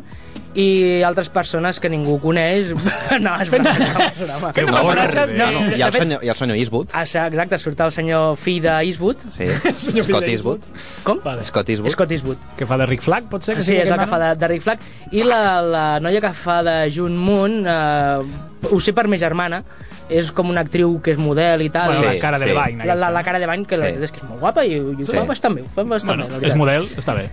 i 0.57 1.03
altres 1.05 1.29
persones 1.29 1.79
que 1.81 1.89
ningú 1.93 2.15
coneix 2.23 2.71
no, 3.25 3.35
és 3.43 3.51
fent 3.53 3.67
de... 3.67 3.73
Fent 3.77 4.55
de 4.57 4.73
personatges 4.73 5.35
no, 5.37 5.47
menys. 5.53 5.75
i, 5.77 5.83
el 5.85 5.93
senyor, 5.93 6.25
i 6.25 6.31
el 6.33 6.39
senyor 6.41 6.57
Eastwood 6.57 6.95
Ah, 6.97 7.05
sí, 7.05 7.19
exacte, 7.21 7.59
surt 7.61 7.81
el 7.85 7.93
senyor 7.93 8.37
fill 8.41 8.63
d'Eastwood. 8.65 9.27
sí. 9.31 9.47
Senyor 9.87 10.07
Scott 10.09 10.29
Eastwood 10.33 10.65
Com? 11.05 11.21
Vale. 11.25 11.45
Scott 11.45 11.69
Eastwood 11.69 11.93
Scott 11.93 12.13
Eastwood. 12.17 12.39
Que 12.57 12.65
fa 12.67 12.79
de 12.81 12.87
Rick 12.89 13.03
Flag, 13.05 13.29
pot 13.29 13.45
ser? 13.45 13.57
Que 13.59 13.63
Sí, 13.67 13.77
és 13.77 13.89
la 13.89 13.95
aquest 13.99 14.07
que 14.07 14.11
fa 14.17 14.23
de, 14.25 14.31
de 14.41 14.49
Rick 14.55 14.65
Flag. 14.65 14.79
I 15.13 15.23
la, 15.29 15.41
la 15.63 15.85
noia 16.01 16.21
que 16.25 16.33
fa 16.33 16.63
de 16.67 16.77
June 16.95 17.15
Moon, 17.21 17.59
eh, 17.69 18.71
ho 18.73 18.81
sé 18.81 18.95
per 18.97 19.07
ma 19.13 19.19
germana, 19.21 19.61
és 20.09 20.29
com 20.33 20.49
una 20.53 20.63
actriu 20.65 20.97
que 21.03 21.13
és 21.13 21.19
model 21.21 21.63
i 21.67 21.71
tal. 21.75 21.91
Bueno, 21.93 22.07
Sí, 22.07 22.15
la 22.17 22.23
cara 22.23 22.39
de 22.41 22.47
sí. 22.49 22.53
Levine. 22.55 22.85
la, 22.87 22.95
la, 22.95 23.11
la 23.11 23.21
no? 23.21 23.25
cara 23.27 23.41
de 23.43 23.47
bany, 23.51 23.65
que 23.67 23.77
la 23.77 23.87
Sí. 23.91 23.93
veritat 23.99 24.09
és 24.09 24.13
que 24.17 24.23
és 24.25 24.29
molt 24.31 24.41
guapa 24.41 24.65
i, 24.65 24.77
i 24.79 25.05
Sí. 25.05 25.13
fa 25.13 25.25
bastant 25.29 25.57
bé, 25.61 25.65
fa 25.75 25.83
bastant 25.85 26.15
Bueno, 26.17 26.27
bé, 26.27 26.31
la 26.31 26.37
és 26.37 26.41
veritat. 26.41 26.59
model, 26.65 26.89
està 27.03 27.15
bé. 27.19 27.29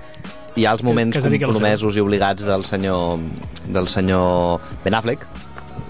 Hi 0.56 0.66
ha 0.66 0.72
els 0.76 0.84
moments 0.84 1.18
que 1.18 1.30
lo 1.30 1.40
compromesos 1.48 1.96
i 1.98 2.00
obligats 2.04 2.44
del 2.46 2.64
senyor 2.66 3.20
del 3.68 3.88
senyor 3.88 4.60
Ben 4.84 4.94
Affleck 4.94 5.26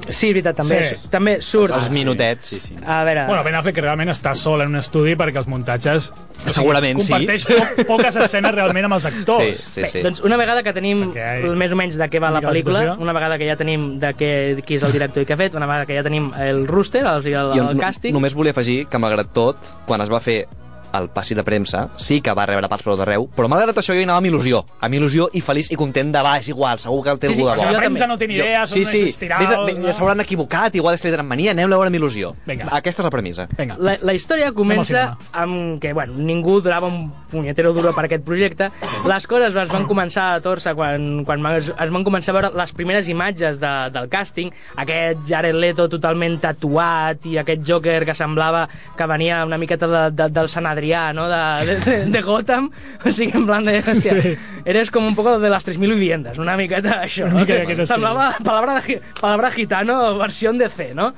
Sí, 0.04 0.28
és 0.28 0.34
veritat, 0.34 0.58
també, 0.58 0.84
Sí. 0.84 1.08
també 1.10 1.38
surt. 1.42 1.72
els 1.72 1.90
minutets 1.90 2.50
Sí, 2.50 2.60
sí. 2.60 2.76
A 2.86 3.06
veure, 3.06 3.26
Bueno, 3.26 3.42
Ben 3.46 3.56
Affleck 3.56 3.76
que 3.76 3.82
realment 3.82 4.10
està 4.12 4.34
sol 4.36 4.60
en 4.62 4.68
un 4.68 4.76
estudi 4.76 5.14
perquè 5.16 5.38
els 5.40 5.48
muntatges... 5.48 6.10
o 6.46 6.50
Segurament 6.52 7.00
sí. 7.00 7.08
comparteix 7.14 7.46
po 7.48 7.86
poques 7.94 8.16
escenes 8.20 8.52
realment 8.54 8.84
amb 8.90 8.96
els 8.98 9.06
actors. 9.06 9.58
sí, 9.58 9.70
sí, 9.76 9.82
Bé, 9.82 9.88
sí. 9.88 10.02
doncs 10.04 10.20
una 10.28 10.36
vegada 10.36 10.62
que 10.62 10.74
tenim 10.76 11.06
Perquè 11.14 11.56
més 11.56 11.72
o 11.72 11.78
menys 11.80 11.96
de 11.96 12.10
què 12.12 12.20
va 12.20 12.32
la 12.36 12.42
pel·lícula, 12.44 12.98
una 13.00 13.14
vegada 13.16 13.38
que 13.40 13.48
ja 13.48 13.56
tenim 13.56 13.98
de 14.02 14.12
què, 14.14 14.32
qui 14.66 14.76
és 14.76 14.84
el 14.84 14.92
director 14.92 15.24
i 15.24 15.26
què 15.26 15.34
ha 15.38 15.38
fet, 15.40 15.56
una 15.56 15.68
vegada 15.72 15.86
que 15.86 15.96
ja 15.96 16.04
tenim 16.04 16.34
el 16.36 16.68
rooster, 16.68 17.06
o 17.08 17.22
sigui, 17.22 17.36
el, 17.40 17.54
Jo 17.56 17.70
el 17.70 17.78
no- 17.78 17.84
càsting... 17.84 18.12
només 18.12 18.34
volia 18.36 18.52
afegir 18.52 18.88
que 18.88 19.00
malgrat 19.00 19.32
tot 19.32 19.56
quan 19.88 20.02
es 20.04 20.12
va 20.12 20.20
fer 20.20 20.50
el 20.94 21.10
passi 21.14 21.36
de 21.36 21.44
premsa, 21.44 21.88
sí 21.98 22.20
que 22.22 22.34
va 22.38 22.46
rebre 22.50 22.70
pals 22.70 22.84
per 22.84 22.94
tot 22.94 23.04
arreu, 23.06 23.28
però 23.36 23.48
malgrat 23.52 23.78
això 23.82 23.96
jo 23.96 24.02
hi 24.02 24.08
anava 24.08 24.22
amb 24.22 24.30
il·lusió, 24.30 24.64
amb 24.84 24.98
il·lusió 24.98 25.28
i 25.34 25.42
feliç 25.42 25.72
i 25.74 25.78
content 25.80 26.12
de, 26.14 26.22
va, 26.24 26.38
és 26.38 26.50
igual, 26.54 26.80
segur 26.80 27.02
que 27.04 27.14
el 27.16 27.20
té 27.20 27.32
Sí, 27.34 27.36
sí, 27.36 27.42
algú 27.42 27.50
de 27.50 27.56
sí, 27.56 27.60
bo. 27.60 27.66
La 27.66 27.72
jo 27.74 27.80
premsa 27.82 28.04
també. 28.04 28.14
no 28.14 28.18
té 28.20 28.28
ni 28.28 28.36
idea, 28.38 28.66
són 28.68 28.76
sí, 28.76 28.86
sí, 28.86 29.02
uns 29.04 29.16
estiraus... 29.16 29.66
vés, 29.66 29.80
vés, 29.80 29.96
s'hauran 29.98 30.22
equivocat, 30.22 30.76
igual 30.76 30.96
és 30.96 31.02
que 31.02 31.10
li 31.10 31.16
tenen 31.16 31.28
mania, 31.28 31.52
anem 31.52 31.66
a 31.72 31.76
veure 31.76 31.90
amb 31.92 31.98
il·lusió. 31.98 32.34
Vinga. 32.46 32.68
Aquesta 32.78 33.02
és 33.02 33.08
la 33.08 33.14
premissa. 33.14 33.48
Vinga. 33.58 33.78
La, 33.80 33.98
la 34.02 34.14
història 34.14 34.52
comença 34.54 35.06
amb 35.32 35.80
que, 35.82 35.94
bueno, 35.94 36.14
ningú 36.18 36.60
donava 36.62 36.88
un 36.88 37.10
punyetero 37.32 37.74
duro 37.74 37.94
per 37.96 38.06
aquest 38.06 38.24
projecte. 38.26 38.70
Les 39.10 39.28
coses 39.28 39.56
es 39.56 39.72
van 39.72 39.88
començar 39.90 40.34
a 40.36 40.42
torça 40.46 40.76
quan, 40.78 41.24
quan 41.26 41.46
es, 41.56 41.72
es 41.74 41.94
van 41.94 42.06
començar 42.06 42.34
a 42.34 42.38
veure 42.40 42.52
les 42.58 42.74
primeres 42.78 43.10
imatges 43.10 43.60
de, 43.62 43.74
del 43.94 44.10
càsting. 44.14 44.52
Aquest 44.84 45.26
Jared 45.30 45.58
Leto 45.58 45.88
totalment 45.90 46.38
tatuat 46.44 47.26
i 47.30 47.38
aquest 47.42 47.66
Joker 47.68 48.04
que 48.06 48.16
semblava 48.18 48.68
que 48.98 49.08
venia 49.10 49.44
una 49.46 49.58
miqueta 49.58 49.88
de, 49.90 50.04
de, 50.14 50.30
del 50.34 50.50
Sant 50.52 50.68
Adrià, 50.84 51.14
no?, 51.16 51.30
de, 51.32 51.78
de, 51.80 52.06
de 52.12 52.22
Gotham. 52.22 52.70
O 53.06 53.12
sigui, 53.12 53.32
en 53.40 53.46
plan 53.48 53.64
de... 53.64 53.80
Hòstia, 53.80 54.20
Sí. 54.22 54.36
eres 54.66 54.92
com 54.92 55.06
un 55.08 55.16
poco 55.16 55.40
de 55.40 55.50
las 55.50 55.66
3.000 55.66 55.80
viviendas, 55.96 56.38
una 56.38 56.56
miqueta 56.60 57.00
això. 57.04 57.26
Una 57.26 57.34
no? 57.34 57.46
mica 57.46 57.66
Que 57.66 57.86
semblava 57.88 58.36
palabra, 58.44 58.82
de, 58.82 59.02
palabra 59.20 59.50
gitano 59.52 60.18
versión 60.18 60.58
de 60.58 60.70
C, 60.70 60.94
no? 60.94 61.14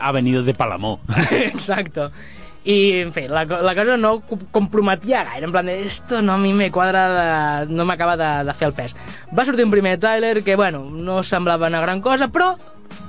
Ha 0.00 0.12
venido 0.12 0.42
de 0.42 0.54
Palamó. 0.54 1.00
Exacto. 1.30 2.10
Y, 2.66 3.00
en 3.00 3.12
fi, 3.12 3.28
la, 3.28 3.44
la 3.44 3.74
cosa 3.74 3.96
no 3.98 4.20
co- 4.20 4.38
comprometia 4.50 5.22
gaire, 5.22 5.44
en 5.44 5.52
plan 5.52 5.66
de, 5.66 5.82
esto 5.84 6.22
no 6.22 6.32
a 6.32 6.38
mi 6.38 6.54
me 6.54 6.70
quadra, 6.72 7.66
de, 7.66 7.72
no 7.74 7.84
m'acaba 7.84 8.16
de, 8.16 8.44
de 8.46 8.54
fer 8.54 8.68
el 8.68 8.72
pes. 8.74 8.96
Va 9.36 9.44
sortir 9.44 9.66
un 9.66 9.70
primer 9.74 9.98
tràiler 10.00 10.40
que, 10.42 10.56
bueno, 10.56 10.80
no 10.90 11.22
semblava 11.22 11.68
una 11.68 11.82
gran 11.82 12.00
cosa, 12.00 12.28
però 12.32 12.54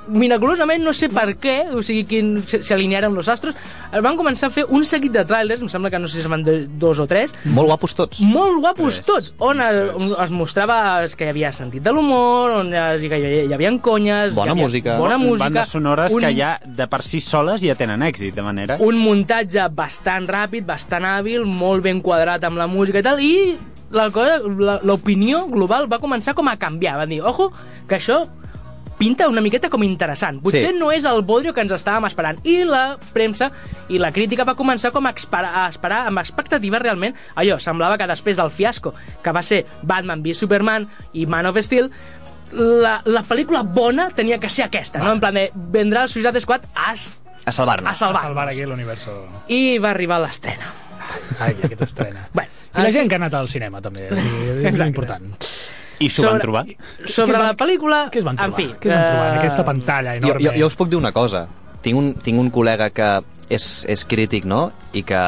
miraculosament, 0.07 0.83
no 0.85 0.93
sé 0.93 1.07
per 1.09 1.31
què, 1.41 1.55
o 1.73 1.81
sigui, 1.83 2.03
quin, 2.05 2.27
se- 2.45 2.59
s'alinearen 2.63 3.15
els 3.17 3.27
astros, 3.31 3.55
es 3.91 4.01
van 4.05 4.17
començar 4.19 4.51
a 4.51 4.53
fer 4.53 4.65
un 4.69 4.85
seguit 4.85 5.11
de 5.11 5.23
trailers, 5.25 5.63
em 5.65 5.69
sembla 5.71 5.89
que 5.89 5.97
no 5.97 6.07
sé 6.07 6.19
si 6.19 6.21
es 6.21 6.29
van 6.29 6.43
de 6.45 6.67
dos 6.67 6.99
o 7.01 7.07
tres, 7.09 7.33
Molt 7.45 7.67
guapos 7.71 7.95
tots. 7.97 8.19
molt 8.21 8.59
guapos 8.61 8.99
Tres. 9.01 9.05
tots, 9.07 9.33
on 9.39 9.61
es, 9.65 9.79
on 9.97 10.13
es 10.23 10.29
mostrava 10.31 10.77
que 11.17 11.25
hi 11.25 11.29
havia 11.33 11.51
sentit 11.57 11.81
de 11.83 11.91
l'humor, 11.91 12.51
on 12.61 12.73
es, 12.73 13.01
que 13.01 13.17
hi, 13.17 13.33
hi 13.49 13.53
havia 13.57 13.73
conyes... 13.81 14.33
Bona 14.35 14.51
hi 14.51 14.53
havia 14.53 14.61
música. 14.63 14.97
Bona 15.01 15.17
música. 15.17 15.45
Bandes 15.49 15.73
sonores 15.73 16.13
un- 16.13 16.21
que 16.21 16.33
ja 16.37 16.59
de 16.63 16.87
per 16.87 17.01
si 17.03 17.19
soles 17.21 17.61
ja 17.65 17.73
tenen 17.75 18.01
èxit, 18.05 18.35
de 18.35 18.45
manera... 18.45 18.77
un 18.79 19.01
muntatge 19.01 19.65
bastant 19.73 20.29
ràpid, 20.29 20.65
bastant 20.69 21.03
hàbil, 21.05 21.45
molt 21.49 21.81
ben 21.83 22.01
quadrat 22.05 22.43
amb 22.45 22.57
la 22.61 22.67
música 22.67 23.01
i 23.01 23.03
tal, 23.03 23.19
i 23.19 23.57
la 23.91 24.11
cosa- 24.13 24.41
la- 24.45 24.79
l'opinió 24.83 25.47
global 25.49 25.89
va 25.91 25.97
començar 25.99 26.33
com 26.37 26.47
a 26.47 26.57
canviar. 26.61 26.97
Van 27.01 27.09
dir, 27.09 27.21
ojo, 27.25 27.51
que 27.89 27.95
això 27.97 28.21
pinta 28.97 29.27
una 29.27 29.41
miqueta 29.41 29.69
com 29.69 29.83
interessant. 29.83 30.41
Potser 30.41 30.71
Sí. 30.71 30.77
no 30.79 30.91
és 30.91 31.03
el 31.05 31.21
bodrio 31.23 31.53
que 31.53 31.61
ens 31.61 31.71
estàvem 31.71 32.05
esperant. 32.07 32.39
I 32.45 32.63
la 32.63 32.97
premsa 33.13 33.51
i 33.89 33.97
la 33.99 34.11
crítica 34.11 34.43
va 34.45 34.55
començar 34.55 34.91
com 34.91 35.05
a 35.05 35.11
esperar, 35.11 35.51
a 35.65 35.69
esperar 35.69 36.07
amb 36.07 36.19
expectativa 36.19 36.79
realment. 36.79 37.15
Allò, 37.35 37.59
semblava 37.59 37.97
que 37.97 38.07
després 38.07 38.37
del 38.37 38.51
fiasco 38.51 38.93
que 39.23 39.31
va 39.31 39.41
ser 39.43 39.65
Batman 39.83 40.21
v 40.23 40.33
Superman 40.33 40.87
i 41.13 41.25
Man 41.25 41.45
of 41.45 41.57
Steel, 41.61 41.91
la, 42.53 43.01
la 43.05 43.23
pel·lícula 43.23 43.63
bona 43.63 44.09
tenia 44.15 44.39
que 44.39 44.49
ser 44.49 44.65
aquesta, 44.65 44.99
no? 44.99 45.11
En 45.11 45.19
plan 45.19 45.33
de, 45.33 45.49
vendrà 45.55 46.03
el 46.03 46.09
Suicide 46.09 46.39
Squad 46.41 46.61
a, 46.75 46.93
A 47.45 47.51
salvar-nos. 47.51 47.87
a 47.87 47.91
A 47.91 47.95
salvar. 47.95 48.21
salvar 48.21 48.47
aquí 48.49 48.61
l'universo. 48.65 49.27
I 49.49 49.77
va 49.77 49.89
arribar 49.91 50.21
l'estrena. 50.21 50.71
Ai, 51.39 51.55
aquest 51.63 51.81
estrena. 51.81 52.29
Bueno, 52.33 52.49
I 52.75 52.81
la 52.81 52.91
gent 52.91 53.07
que 53.09 53.15
ha 53.15 53.19
anat 53.21 53.33
al 53.33 53.47
cinema, 53.47 53.81
també. 53.81 54.07
És 54.11 54.65
Exacte. 54.65 54.87
important. 54.87 55.35
I 55.99 56.09
s'ho 56.09 56.25
van 56.27 56.41
trobar. 56.43 56.65
Sobre 57.05 57.37
la 57.39 57.53
pel·lícula... 57.57 58.05
Què 58.11 58.19
es 58.21 58.25
van 58.27 58.35
trobar? 58.39 58.51
En 58.51 58.57
fi, 58.57 58.67
Què 58.81 58.89
es 58.89 58.95
van 58.95 59.05
trobar 59.07 59.27
en 59.29 59.35
eh, 59.35 59.39
aquesta 59.43 59.65
pantalla 59.67 60.15
Jo, 60.17 60.25
enorme? 60.25 60.43
jo, 60.47 60.53
jo 60.59 60.67
us 60.67 60.75
puc 60.75 60.89
dir 60.91 60.97
una 60.99 61.11
cosa. 61.15 61.45
Tinc 61.85 61.97
un, 61.99 62.13
tinc 62.25 62.39
un 62.41 62.51
col·lega 62.51 62.89
que 62.95 63.09
és, 63.49 63.85
és 63.87 64.05
crític, 64.09 64.45
no? 64.49 64.71
I 64.93 65.03
que 65.07 65.21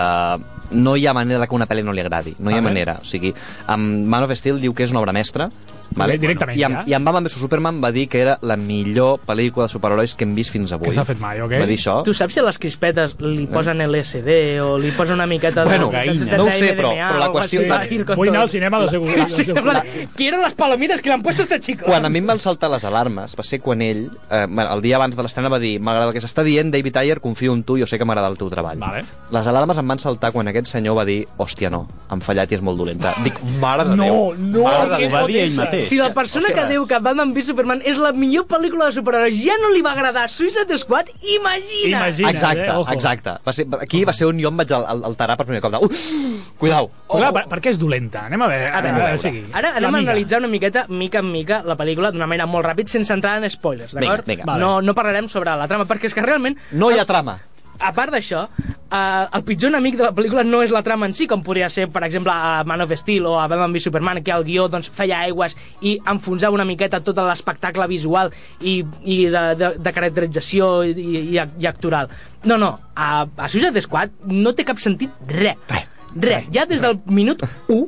no 0.71 0.95
hi 0.97 1.05
ha 1.07 1.13
manera 1.15 1.39
de 1.39 1.47
que 1.47 1.55
una 1.55 1.67
pel·li 1.69 1.83
no 1.85 1.93
li 1.95 2.01
agradi. 2.03 2.35
No 2.39 2.49
hi 2.51 2.57
ha 2.57 2.61
Vale. 2.61 2.69
manera. 2.69 2.97
O 3.01 3.05
sigui, 3.07 3.33
amb 3.67 4.07
Man 4.09 4.25
of 4.25 4.33
Steel 4.35 4.59
diu 4.61 4.73
que 4.73 4.83
és 4.83 4.91
una 4.91 4.99
obra 5.03 5.13
mestra, 5.15 5.49
Vale? 5.95 6.17
Directament, 6.17 6.57
I 6.59 6.63
amb, 6.63 6.75
ja? 6.75 6.83
I 6.87 6.93
amb 6.93 7.05
Batman 7.07 7.25
vs 7.25 7.39
Superman 7.39 7.79
va 7.83 7.91
dir 7.91 8.07
que 8.09 8.19
era 8.21 8.37
la 8.41 8.57
millor 8.57 9.19
pel·lícula 9.25 9.65
de 9.67 9.69
superherois 9.73 10.13
que 10.15 10.23
hem 10.25 10.35
vist 10.35 10.51
fins 10.51 10.71
avui. 10.71 10.87
Que 10.89 10.93
s'ha 10.93 11.05
fet 11.05 11.19
mai, 11.19 11.39
ok? 11.41 11.51
Va 11.59 11.65
dir 11.69 11.77
això. 11.79 12.03
Tu 12.03 12.13
saps 12.13 12.33
si 12.33 12.39
a 12.39 12.43
les 12.43 12.59
crispetes 12.59 13.15
li 13.19 13.47
posen 13.47 13.81
LSD 13.81 14.59
o 14.61 14.77
li 14.77 14.91
posen 14.91 15.15
una 15.15 15.25
miqueta 15.27 15.63
de... 15.63 15.69
Bueno, 15.69 15.89
de, 15.91 16.03
de, 16.13 16.25
de, 16.25 16.37
no 16.37 16.43
ho 16.43 16.45
de 16.47 16.51
sé, 16.53 16.73
però- 16.77 16.91
però 16.93 17.19
la 17.19 17.29
qüestió- 17.31 18.05
con 18.05 18.15
Vull 18.17 18.29
anar 18.29 18.39
todo. 18.39 18.43
al 18.43 18.49
cinema 18.49 18.77
Sí, 18.89 19.51
en 19.51 19.55
plan, 19.63 19.77
col·leg. 19.77 20.07
quiero 20.15 20.41
las 20.41 20.53
palomitas 20.53 21.01
que 21.01 21.09
le 21.09 21.13
han 21.15 21.23
puesto 21.23 21.43
este 21.43 21.59
chico. 21.59 21.85
Quan 21.85 22.05
a 22.05 22.09
mi 22.09 22.19
em 22.19 22.27
van 22.27 22.39
saltar 22.39 22.69
les 22.71 22.83
alarmes 22.83 23.35
va 23.37 23.43
ser 23.43 23.59
quan 23.61 23.81
ell, 23.81 24.09
eh, 24.31 24.45
bueno, 24.49 24.73
el 24.73 24.81
dia 24.81 24.95
abans 24.97 25.15
de 25.15 25.23
l'estrena 25.23 25.49
va 25.49 25.59
dir 25.59 25.79
m'agrada 25.79 26.07
el 26.09 26.13
que 26.13 26.21
s'està 26.21 26.43
dient, 26.43 26.71
David 26.71 26.97
Ayer, 26.97 27.19
confio 27.21 27.53
en 27.53 27.63
tu, 27.63 27.77
jo 27.77 27.87
sé 27.87 27.97
que 27.97 28.05
m'agrada 28.05 28.27
el 28.27 28.37
teu 28.37 28.49
treball. 28.49 28.77
Vale. 28.79 29.03
Les 29.31 29.47
alarmes 29.47 29.77
em 29.77 29.87
van 29.87 29.99
saltar 29.99 30.31
quan 30.31 30.47
aquest 30.47 30.67
senyor 30.67 30.95
va 30.97 31.05
dir 31.05 31.25
hòstia, 31.37 31.69
no, 31.69 31.87
han 32.09 32.21
fallat 32.21 32.51
i 32.51 32.55
és 32.55 32.61
molt 32.61 32.77
dolenta. 32.77 33.13
Dic, 33.23 33.39
mare 33.61 33.85
de 33.85 33.95
No, 33.95 34.03
Déu. 34.03 34.35
no, 34.37 34.63
mare 34.63 34.89
de 34.89 34.97
que 34.97 35.07
Ho 35.07 35.11
va 35.11 35.25
dir 35.27 35.37
ell 35.41 35.55
potesa. 35.55 35.71
Mateix. 35.77 35.87
Si 35.89 35.97
la 36.01 36.09
persona 36.13 36.49
que 36.53 36.65
diu 36.69 36.85
que 36.89 36.99
Batman 36.99 37.33
v 37.33 37.43
Superman 37.45 37.81
és 37.85 37.97
la 38.01 38.11
millor 38.17 38.45
pel·lícula 38.49 38.89
de 38.89 38.95
superherois 38.97 39.37
ja 39.43 39.55
no 39.61 39.69
li 39.73 39.81
va 39.85 39.93
agradar 39.93 40.27
Suicide 40.29 40.77
Squad, 40.81 41.09
imagina! 41.21 41.97
Imagina. 42.07 42.29
Exacte, 42.31 42.65
eh? 42.65 42.75
Ojo. 42.75 42.91
exacte. 42.93 43.37
Va 43.45 43.53
ser, 43.53 43.67
aquí 43.81 44.03
va 44.05 44.13
ser 44.13 44.27
on 44.27 44.39
jo 44.41 44.49
em 44.49 44.57
vaig 44.57 44.71
al- 44.75 44.85
al- 44.85 45.03
alterar 45.11 45.37
per 45.37 45.45
primer 45.47 45.61
cop. 45.61 45.71
De, 45.71 45.77
uh, 45.77 46.53
cuidao. 46.57 46.89
Clar, 47.07 47.33
per, 47.33 47.45
per 47.47 47.59
què 47.63 47.71
és 47.73 47.79
dolenta? 47.79 48.25
Anem 48.27 48.41
a 48.41 48.47
veure. 48.51 48.67
A 48.71 48.81
veure, 48.81 48.95
a 49.01 49.05
veure, 49.05 49.17
sigui, 49.21 49.43
Ara 49.53 49.75
anem 49.77 49.95
a 49.95 50.03
analitzar 50.05 50.39
una 50.39 50.47
miqueta, 50.51 50.85
mica 50.89 51.19
en 51.19 51.31
mica, 51.31 51.61
la 51.65 51.77
pel·lícula 51.79 52.11
d'una 52.11 52.27
manera 52.27 52.47
molt 52.49 52.65
ràpid, 52.65 52.87
sense 52.91 53.13
entrar 53.13 53.37
en 53.41 53.49
spoilers, 53.49 53.93
d'acord? 53.93 54.25
No, 54.59 54.81
no 54.81 54.93
parlarem 54.97 55.27
sobre 55.29 55.55
la 55.55 55.67
trama, 55.67 55.85
perquè 55.85 56.09
és 56.11 56.13
que 56.17 56.21
realment... 56.25 56.57
No 56.71 56.91
hi 56.91 56.99
ha 56.99 57.05
trama. 57.05 57.37
A 57.79 57.91
part 57.93 58.13
d'això, 58.13 58.43
eh, 58.91 59.25
el 59.37 59.43
pitjor 59.45 59.69
enemic 59.69 59.97
de 59.99 60.05
la 60.07 60.13
pel·lícula 60.15 60.43
no 60.45 60.61
és 60.65 60.71
la 60.73 60.81
trama 60.85 61.05
en 61.05 61.13
si, 61.13 61.27
com 61.29 61.43
podria 61.45 61.69
ser, 61.69 61.87
per 61.93 62.03
exemple, 62.07 62.33
a 62.33 62.63
Man 62.67 62.81
of 62.81 62.93
Steel 62.97 63.27
o 63.29 63.35
a 63.39 63.47
Batman 63.47 63.73
v 63.73 63.81
Superman, 63.83 64.21
que 64.23 64.33
el 64.33 64.45
guió 64.47 64.67
doncs, 64.71 64.89
feia 64.93 65.21
aigües 65.27 65.55
i 65.81 65.97
enfonsava 66.09 66.57
una 66.57 66.65
miqueta 66.65 67.01
tot 67.05 67.19
l'espectacle 67.21 67.87
visual 67.87 68.33
i, 68.61 68.79
i 69.05 69.19
de, 69.33 69.43
de, 69.59 69.71
de 69.77 69.93
caracterització 69.93 70.71
i, 70.87 70.95
i, 70.95 71.37
i, 71.37 71.67
actoral. 71.69 72.09
No, 72.45 72.57
no, 72.57 72.73
a, 72.95 73.27
a 73.27 73.49
Suicide 73.49 73.81
Squad 73.85 74.17
no 74.31 74.55
té 74.57 74.65
cap 74.65 74.81
sentit 74.81 75.13
res. 75.29 75.57
Res. 75.69 75.87
Res. 76.17 76.49
Ja 76.53 76.65
des 76.65 76.81
del 76.81 76.97
minut 77.13 77.43
1, 77.67 77.81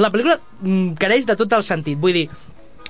la 0.00 0.12
pel·lícula 0.12 0.38
mm, 0.38 0.94
careix 1.00 1.28
de 1.28 1.36
tot 1.36 1.52
el 1.52 1.64
sentit. 1.66 1.98
Vull 2.00 2.16
dir, 2.16 2.28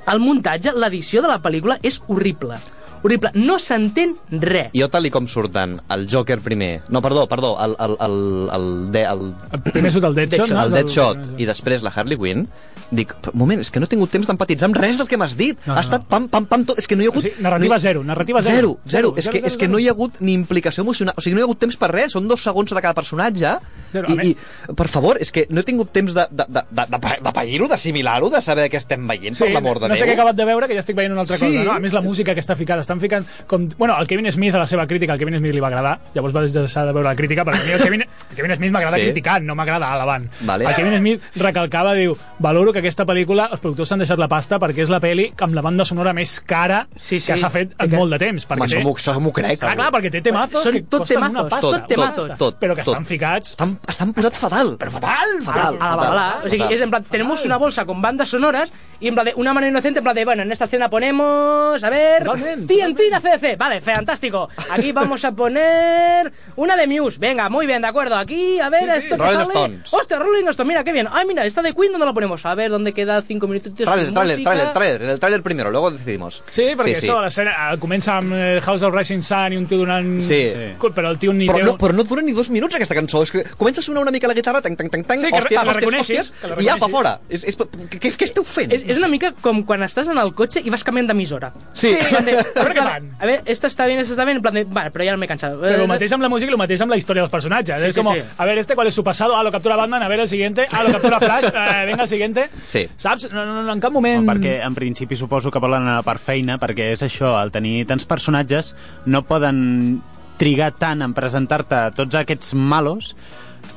el 0.08 0.22
muntatge, 0.22 0.72
l'edició 0.76 1.22
de 1.24 1.30
la 1.30 1.40
pel·lícula 1.42 1.78
és 1.82 2.00
horrible. 2.06 2.58
Horrible. 3.02 3.30
No 3.38 3.58
s'entén 3.62 4.14
res. 4.30 4.72
Jo, 4.76 4.88
tal 4.92 5.06
i 5.06 5.12
com 5.14 5.28
surten 5.30 5.78
el 5.94 6.06
Joker 6.10 6.38
primer... 6.44 6.70
No, 6.90 7.02
perdó, 7.04 7.26
perdó, 7.30 7.54
el, 7.64 7.76
el, 7.78 7.96
el, 8.06 8.16
el, 8.56 8.66
de, 8.94 9.04
el, 9.04 9.22
El 9.52 9.62
primer 9.70 9.92
surt 9.94 10.08
el 10.10 10.18
Deadshot, 10.18 10.50
no? 10.50 10.64
el 10.64 10.74
Deadshot 10.74 11.40
i 11.40 11.48
després 11.48 11.86
la 11.86 11.92
Harley 11.94 12.18
Quinn, 12.18 12.46
dic, 12.90 13.12
moment, 13.34 13.60
és 13.60 13.70
que 13.70 13.80
no 13.80 13.84
he 13.84 13.88
tingut 13.92 14.10
temps 14.10 14.26
d'empatitzar 14.26 14.68
amb 14.68 14.76
res 14.78 14.96
del 14.98 15.06
que 15.08 15.16
m'has 15.20 15.36
dit. 15.36 15.58
No, 15.66 15.72
ha 15.74 15.76
no. 15.76 15.80
estat 15.82 16.06
pam, 16.08 16.28
pam, 16.28 16.46
pam, 16.48 16.64
tot. 16.64 16.78
És 16.78 16.86
que 16.88 16.96
no 16.96 17.02
hi 17.04 17.08
ha 17.08 17.10
hagut... 17.12 17.22
Sí, 17.26 17.32
narrativa 17.44 17.74
no 17.74 17.78
hi- 17.78 17.82
zero, 17.84 18.04
narrativa 18.04 18.42
zero. 18.42 18.54
Zero, 18.56 18.78
zero. 18.86 19.08
Zero, 19.08 19.14
És 19.18 19.24
zero, 19.24 19.32
que, 19.32 19.38
zero, 19.40 19.46
és 19.46 19.56
que 19.56 19.66
zero. 19.66 19.72
no 19.72 19.78
hi 19.78 19.88
ha 19.88 19.92
hagut 19.92 20.20
ni 20.20 20.32
implicació 20.32 20.82
emocional. 20.82 21.14
O 21.16 21.20
sigui, 21.20 21.34
no 21.34 21.40
hi 21.40 21.44
ha 21.44 21.48
hagut 21.48 21.58
temps 21.60 21.76
per 21.76 21.90
res. 21.92 22.12
Són 22.12 22.28
dos 22.28 22.42
segons 22.42 22.70
de 22.72 22.80
cada 22.80 22.94
personatge. 22.94 23.52
Zero, 23.92 24.08
I, 24.12 24.30
I, 24.32 24.72
per 24.76 24.88
favor, 24.88 25.18
és 25.20 25.30
que 25.32 25.46
no 25.50 25.60
he 25.60 25.64
tingut 25.68 25.92
temps 25.92 26.14
de, 26.16 26.24
de, 26.30 26.44
de, 26.48 26.62
de, 26.70 26.86
de, 26.94 27.12
de 27.24 27.32
pair-ho, 27.32 27.68
d'assimilar-ho, 27.68 28.30
de 28.32 28.40
saber 28.44 28.68
què 28.72 28.76
estem 28.80 29.06
veient, 29.08 29.36
per 29.38 29.50
l'amor 29.52 29.78
de 29.80 29.88
no 29.88 29.94
Déu. 29.94 30.00
sé 30.02 30.08
què 30.08 30.12
he 30.12 30.18
acabat 30.18 30.36
de 30.36 30.44
veure, 30.48 30.68
que 30.68 30.74
ja 30.76 30.80
estic 30.84 30.96
veient 30.96 31.12
una 31.12 31.22
altra 31.26 31.36
Sí. 31.38 31.46
cosa. 31.46 31.64
No? 31.64 31.72
A 31.76 31.78
més, 31.80 31.92
la 31.96 32.00
música 32.04 32.34
que 32.34 32.40
està 32.40 32.56
ficada, 32.56 32.80
estan 32.82 33.00
ficant 33.00 33.24
com... 33.46 33.68
Bueno, 33.78 33.96
el 34.00 34.06
Kevin 34.06 34.30
Smith, 34.32 34.54
a 34.54 34.58
la 34.64 34.66
seva 34.66 34.86
crítica, 34.86 35.12
el 35.12 35.18
Kevin 35.18 35.38
Smith 35.38 35.54
li 35.54 35.60
va 35.60 35.68
agradar, 35.68 35.98
llavors 36.14 36.34
va 36.36 36.42
deixar 36.44 36.86
de 36.86 36.92
veure 36.92 37.08
la 37.08 37.16
crítica, 37.16 37.44
perquè 37.44 37.62
a 37.62 37.66
mi 37.66 37.72
el 37.76 37.82
Kevin, 37.82 38.02
el 38.02 38.36
Kevin 38.36 38.56
Smith 38.56 38.72
m'agrada 38.72 38.96
Sí. 38.98 39.04
criticant, 39.08 39.44
no 39.46 39.54
m'agrada 39.54 39.92
alabant. 39.92 40.28
Vale. 40.40 40.64
El 40.68 40.74
Kevin 40.74 40.98
Smith 40.98 41.22
recalcava, 41.36 41.94
diu, 41.94 42.16
valoro 42.38 42.72
que 42.72 42.77
aquesta 42.78 43.04
pel·lícula, 43.06 43.48
els 43.52 43.60
productors 43.60 43.88
s'han 43.90 43.98
deixat 44.02 44.18
la 44.18 44.28
pasta 44.28 44.58
perquè 44.58 44.82
és 44.84 44.90
la 44.90 45.00
pel·li 45.00 45.32
amb 45.40 45.54
la 45.54 45.62
banda 45.62 45.84
sonora 45.84 46.12
més 46.12 46.40
cara 46.40 46.86
Sí, 46.96 47.20
sí. 47.20 47.32
que 47.32 47.38
s'ha 47.38 47.50
fet 47.50 47.72
en 47.78 47.90
Que- 47.90 47.96
molt 47.96 48.12
de 48.12 48.18
temps. 48.18 48.46
Home, 48.50 48.66
té... 48.68 48.82
m'ho- 48.82 48.94
això 48.96 49.18
m'ho 49.20 49.32
crec. 49.32 49.58
Clar, 49.60 49.74
clar, 49.76 49.90
perquè 49.92 50.10
té 50.10 50.20
temazos 50.22 50.62
Són 50.62 50.72
que 50.72 50.82
tot 50.82 51.00
costen 51.00 51.16
temazos, 51.16 51.40
una 51.40 51.48
pasta. 51.48 51.66
tot 51.66 51.86
temazos. 51.88 52.28
pasta, 52.28 52.36
Tot, 52.38 52.58
però 52.60 52.74
que 52.76 52.82
tot. 52.82 52.94
estan 52.94 53.06
ficats... 53.06 53.50
Estan, 53.50 53.78
estan 53.88 54.12
posat 54.12 54.34
fatal, 54.34 54.76
però 54.78 54.90
fatal, 54.90 55.28
fatal. 55.44 55.76
a 55.80 55.90
la 55.90 55.96
balala. 55.96 56.26
O 56.44 56.48
sigui, 56.48 56.72
és 56.74 56.80
en 56.80 56.90
plan, 56.90 57.04
tenemos 57.04 57.44
una 57.44 57.56
bolsa 57.56 57.84
con 57.84 58.00
bandas 58.02 58.28
sonoras 58.28 58.72
y 59.00 59.08
en 59.08 59.14
plan 59.14 59.26
de 59.26 59.34
una 59.36 59.52
manera 59.52 59.70
inocente, 59.70 59.98
en 60.00 60.04
plan 60.04 60.14
de, 60.16 60.24
bueno, 60.24 60.42
en 60.42 60.52
esta 60.52 60.64
escena 60.66 60.88
ponemos, 60.90 61.82
a 61.82 61.90
ver, 61.90 62.24
Totalmente, 62.24 62.74
TNT 62.74 62.98
de 62.98 63.20
CDC. 63.20 63.56
Vale, 63.58 63.80
fantástico. 63.80 64.48
Aquí 64.70 64.92
vamos 64.92 65.24
a 65.24 65.32
poner 65.32 66.32
una 66.56 66.76
de 66.76 66.86
Muse. 66.86 67.18
Venga, 67.18 67.48
muy 67.48 67.66
bien, 67.66 67.82
de 67.82 67.88
acuerdo. 67.88 68.16
Aquí, 68.16 68.58
a 68.60 68.68
ver, 68.68 68.82
Sí, 68.82 68.86
sí. 68.90 68.98
esto 68.98 69.16
que 69.16 69.22
Rolling 69.22 69.34
sale. 69.38 69.48
Stones. 69.52 69.94
Hostia, 69.94 70.18
Rolling 70.18 70.48
Stones, 70.48 70.68
mira, 70.68 70.84
qué 70.84 70.92
bien. 70.92 71.08
Ay, 71.10 71.26
mira, 71.26 71.44
esta 71.44 71.62
de 71.62 71.74
Queen, 71.74 71.92
¿dónde 71.92 72.06
la 72.06 72.12
ponemos? 72.12 72.44
A 72.46 72.54
ver, 72.54 72.67
¿dónde 72.68 72.92
queda 72.92 73.20
cinco 73.22 73.48
minutos 73.48 73.74
de 73.74 73.84
Trailer, 73.84 74.12
trailer, 74.12 74.42
trailer, 74.42 74.72
trailer. 74.72 75.02
El 75.02 75.20
trailer 75.20 75.42
primero, 75.42 75.70
luego 75.70 75.90
decidimos. 75.90 76.42
Sí, 76.48 76.74
perquè 76.76 76.94
sí, 76.96 77.06
això, 77.08 77.20
l'escena 77.22 77.54
eh, 77.72 77.78
comença 77.78 78.16
amb 78.18 78.32
el 78.34 78.60
House 78.60 78.82
of 78.82 78.94
Rising 78.94 79.22
Sun 79.22 79.54
i 79.54 79.56
un 79.60 79.66
tio 79.66 79.78
donant... 79.82 80.20
Sí. 80.20 80.40
Cool, 80.78 80.92
Però 80.94 81.10
el 81.10 81.18
tio 81.18 81.32
ni 81.32 81.46
Però 81.46 81.58
té... 81.60 81.64
no, 81.64 81.76
però 81.78 81.94
no 81.94 82.04
dura 82.04 82.22
ni 82.22 82.32
dos 82.32 82.50
minuts 82.50 82.74
aquesta 82.74 82.96
cançó. 82.98 83.22
És 83.22 83.32
que 83.34 83.44
comença 83.56 83.80
a 83.80 83.84
sonar 83.86 84.02
una 84.02 84.10
mica 84.14 84.28
la 84.28 84.34
guitarra, 84.34 84.60
tang, 84.64 84.76
tang, 84.76 84.90
tang, 84.90 85.04
tang, 85.06 85.20
Sí, 85.20 85.30
que 85.30 85.38
hòsties, 85.38 85.48
que 85.48 85.64
la 85.64 85.72
hòsties, 85.72 85.98
hòsties, 85.98 86.32
que 86.40 86.48
la 86.54 86.62
i 86.62 86.66
ja, 86.66 86.76
fora. 86.88 87.12
És, 87.28 87.44
és, 87.48 87.56
què, 87.56 88.12
què 88.16 88.26
esteu 88.26 88.44
fent? 88.44 88.72
És, 88.74 88.84
és 88.88 88.98
una 88.98 89.08
mica 89.12 89.32
com 89.42 89.62
quan 89.68 89.82
estàs 89.86 90.08
en 90.10 90.18
el 90.18 90.32
cotxe 90.36 90.62
i 90.64 90.70
vas 90.72 90.84
canviant 90.84 91.08
d'emissora. 91.12 91.52
Sí. 91.72 91.94
De, 92.28 92.34
A 92.34 92.64
veure 92.64 92.74
què 92.74 92.82
van. 92.84 93.10
A 93.20 93.26
ver, 93.26 93.42
esta 93.46 93.68
está 93.68 93.86
bien, 93.86 94.00
esta 94.00 94.12
está 94.12 94.24
bien, 94.24 94.38
en 94.38 94.42
plan 94.42 94.54
de, 94.54 94.64
vale, 94.64 94.90
pero 94.90 95.04
ya 95.04 95.16
m'he 95.16 95.28
cansado. 95.28 95.60
Però 95.62 95.78
Eh, 95.78 95.82
el 95.82 95.88
mateix 95.88 96.12
amb 96.12 96.22
la 96.24 96.28
música 96.28 96.50
i 96.50 96.56
el 96.56 96.60
mateix 96.60 96.80
amb 96.84 96.92
la 96.92 96.98
història 96.98 97.22
dels 97.22 97.32
personatges. 97.32 97.80
Sí, 97.80 97.88
es 97.88 97.94
sí, 97.94 98.00
como, 98.00 98.14
sí. 98.14 98.22
a 98.36 98.44
ver, 98.44 98.58
este, 98.58 98.74
¿cuál 98.74 98.88
es 98.88 98.94
su 98.94 99.04
pasado? 99.04 99.36
Ah, 99.36 99.42
lo 99.42 99.52
captura 99.52 99.76
Batman, 99.76 100.02
a 100.02 100.08
ver 100.08 100.20
el 100.20 100.28
siguiente. 100.28 100.66
Ah, 100.72 100.82
lo 100.84 100.92
captura 100.92 101.20
Flash, 101.20 101.46
eh, 101.54 101.86
venga 101.86 102.02
el 102.04 102.08
siguiente. 102.08 102.48
Sí. 102.66 102.86
Saps? 102.96 103.28
No, 103.32 103.44
no, 103.46 103.62
no, 103.62 103.72
en 103.72 103.80
cap 103.80 103.92
moment... 103.94 104.24
No, 104.24 104.32
perquè 104.32 104.58
en 104.66 104.74
principi 104.76 105.16
suposo 105.16 105.52
que 105.54 105.60
volen 105.62 105.86
anar 105.86 106.02
per 106.06 106.18
feina, 106.18 106.58
perquè 106.58 106.90
és 106.94 107.04
això, 107.06 107.36
al 107.38 107.52
tenir 107.54 107.84
tants 107.88 108.06
personatges, 108.08 108.74
no 109.06 109.22
poden 109.28 110.00
trigar 110.38 110.72
tant 110.78 111.02
en 111.02 111.14
presentar-te 111.16 111.88
tots 111.98 112.14
aquests 112.18 112.54
malos 112.54 113.14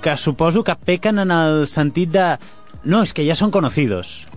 que 0.02 0.16
suposo 0.18 0.64
que 0.64 0.76
pequen 0.76 1.20
en 1.22 1.32
el 1.34 1.66
sentit 1.70 2.12
de 2.14 2.28
no, 2.84 3.04
és 3.04 3.14
que 3.14 3.26
ja 3.28 3.36
són 3.38 3.52
conocidos. 3.54 4.28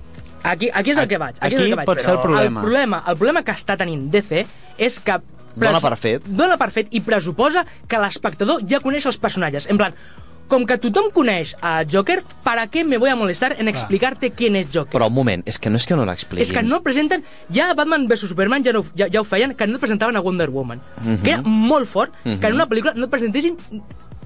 Aquí, 0.44 0.68
aquí 0.68 0.92
és 0.92 0.98
el 1.00 1.08
que 1.08 1.16
vaig. 1.20 1.38
Aquí, 1.40 1.54
és 1.54 1.60
Aquí 1.60 1.64
el 1.64 1.70
que 1.72 1.78
vaig. 1.80 1.86
pot 1.88 2.00
ser 2.04 2.12
el 2.12 2.20
problema. 2.20 2.60
El 2.60 2.66
problema, 2.66 3.02
el 3.08 3.16
problema 3.16 3.42
que 3.46 3.54
està 3.56 3.78
tenint 3.80 4.10
DC 4.12 4.44
és 4.76 4.98
que... 5.00 5.16
Dona 5.54 5.78
per 5.80 5.94
fet. 5.96 6.26
Dona 6.26 6.58
per 6.60 6.68
fet 6.74 6.90
i 6.92 7.00
pressuposa 7.00 7.62
que 7.88 8.00
l'espectador 8.02 8.64
ja 8.68 8.80
coneix 8.84 9.06
els 9.06 9.16
personatges. 9.22 9.68
En 9.70 9.78
plan, 9.80 9.94
com 10.48 10.66
que 10.68 10.76
tothom 10.78 11.10
coneix 11.14 11.54
a 11.60 11.82
Joker, 11.90 12.22
¿para 12.44 12.66
qué 12.68 12.84
me 12.84 12.98
voy 12.98 13.10
a 13.10 13.16
molestar 13.16 13.56
en 13.58 13.68
explicarte 13.68 14.30
quién 14.30 14.56
es 14.56 14.68
Joker? 14.72 14.92
Però 14.92 15.08
un 15.08 15.14
moment, 15.14 15.42
és 15.48 15.58
que 15.58 15.70
no 15.70 15.80
és 15.80 15.86
que 15.88 15.96
no 15.96 16.04
l'expliquin. 16.04 16.44
És 16.44 16.52
que 16.52 16.62
no 16.62 16.78
el 16.80 16.84
presenten... 16.86 17.24
Ja 17.54 17.70
a 17.70 17.74
Batman 17.74 18.06
vs 18.08 18.28
Superman 18.30 18.64
ja, 18.64 18.72
no, 18.76 18.84
ja, 18.96 19.08
ja 19.12 19.22
ho 19.22 19.26
feien, 19.28 19.54
que 19.54 19.66
no 19.66 19.80
presentaven 19.82 20.16
a 20.16 20.22
Wonder 20.24 20.50
Woman. 20.50 20.82
Que 21.24 21.36
era 21.36 21.42
molt 21.42 21.88
fort 21.90 22.14
que 22.24 22.38
en 22.38 22.54
una 22.54 22.68
pel·lícula 22.68 22.94
no 22.96 23.10
presentessin 23.12 23.58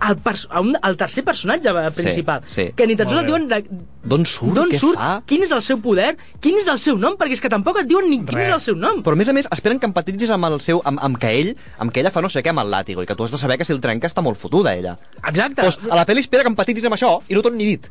el, 0.01 0.17
un, 0.61 0.77
el 0.83 0.97
tercer 0.97 1.25
personatge 1.25 1.69
eh, 1.71 1.91
principal. 1.95 2.43
sí. 2.47 2.71
Que 2.77 2.87
ni 2.87 2.97
tan 2.97 3.09
sols 3.09 3.23
et 3.23 3.27
diuen 3.27 3.49
D'on 4.09 4.25
surt? 4.25 4.55
d'on 4.55 4.71
Què 4.71 4.79
surt, 4.79 4.97
fa? 4.97 5.23
quin 5.27 5.43
és 5.45 5.51
el 5.53 5.63
seu 5.63 5.81
poder, 5.85 6.17
quin 6.41 6.57
és 6.61 6.69
el 6.71 6.79
seu 6.79 6.97
nom, 6.97 7.17
perquè 7.19 7.35
és 7.37 7.41
que 7.45 7.51
tampoc 7.53 7.81
et 7.83 7.89
diuen 7.91 8.09
ni 8.09 8.21
quin 8.23 8.37
Res. 8.39 8.49
és 8.49 8.55
el 8.55 8.61
seu 8.69 8.77
nom. 8.77 9.03
Però 9.03 9.13
a 9.13 9.21
més 9.21 9.29
a 9.29 9.35
més 9.37 9.49
esperen 9.53 9.79
que 9.79 9.87
empatitzis 9.91 10.31
amb 10.31 10.47
el 10.49 10.61
seu 10.65 10.81
amb, 10.85 10.99
amb 11.03 11.19
que 11.19 11.33
ell 11.41 11.55
amb 11.79 11.93
que 11.93 12.01
ella 12.01 12.11
fa 12.15 12.23
no 12.23 12.31
sé 12.33 12.43
què 12.43 12.51
amb 12.55 12.61
el 12.65 12.71
làtigo 12.71 13.03
i 13.03 13.07
que 13.07 13.17
tu 13.19 13.25
has 13.25 13.31
de 13.35 13.39
saber 13.39 13.59
que 13.59 13.65
si 13.69 13.73
el 13.75 13.81
trenca 13.85 14.07
està 14.09 14.23
molt 14.23 14.39
fotuda 14.39 14.75
ella. 14.75 14.97
Exacte. 15.27 15.63
Pues 15.63 15.81
a 15.91 15.97
la 15.99 16.07
pel·li 16.07 16.21
espera 16.25 16.43
que 16.47 16.53
empatitzis 16.55 16.85
amb 16.87 16.95
això 16.97 17.19
i 17.29 17.35
no 17.35 17.43
t'ho 17.43 17.51
han 17.53 17.59
ni 17.59 17.67
dit. 17.75 17.91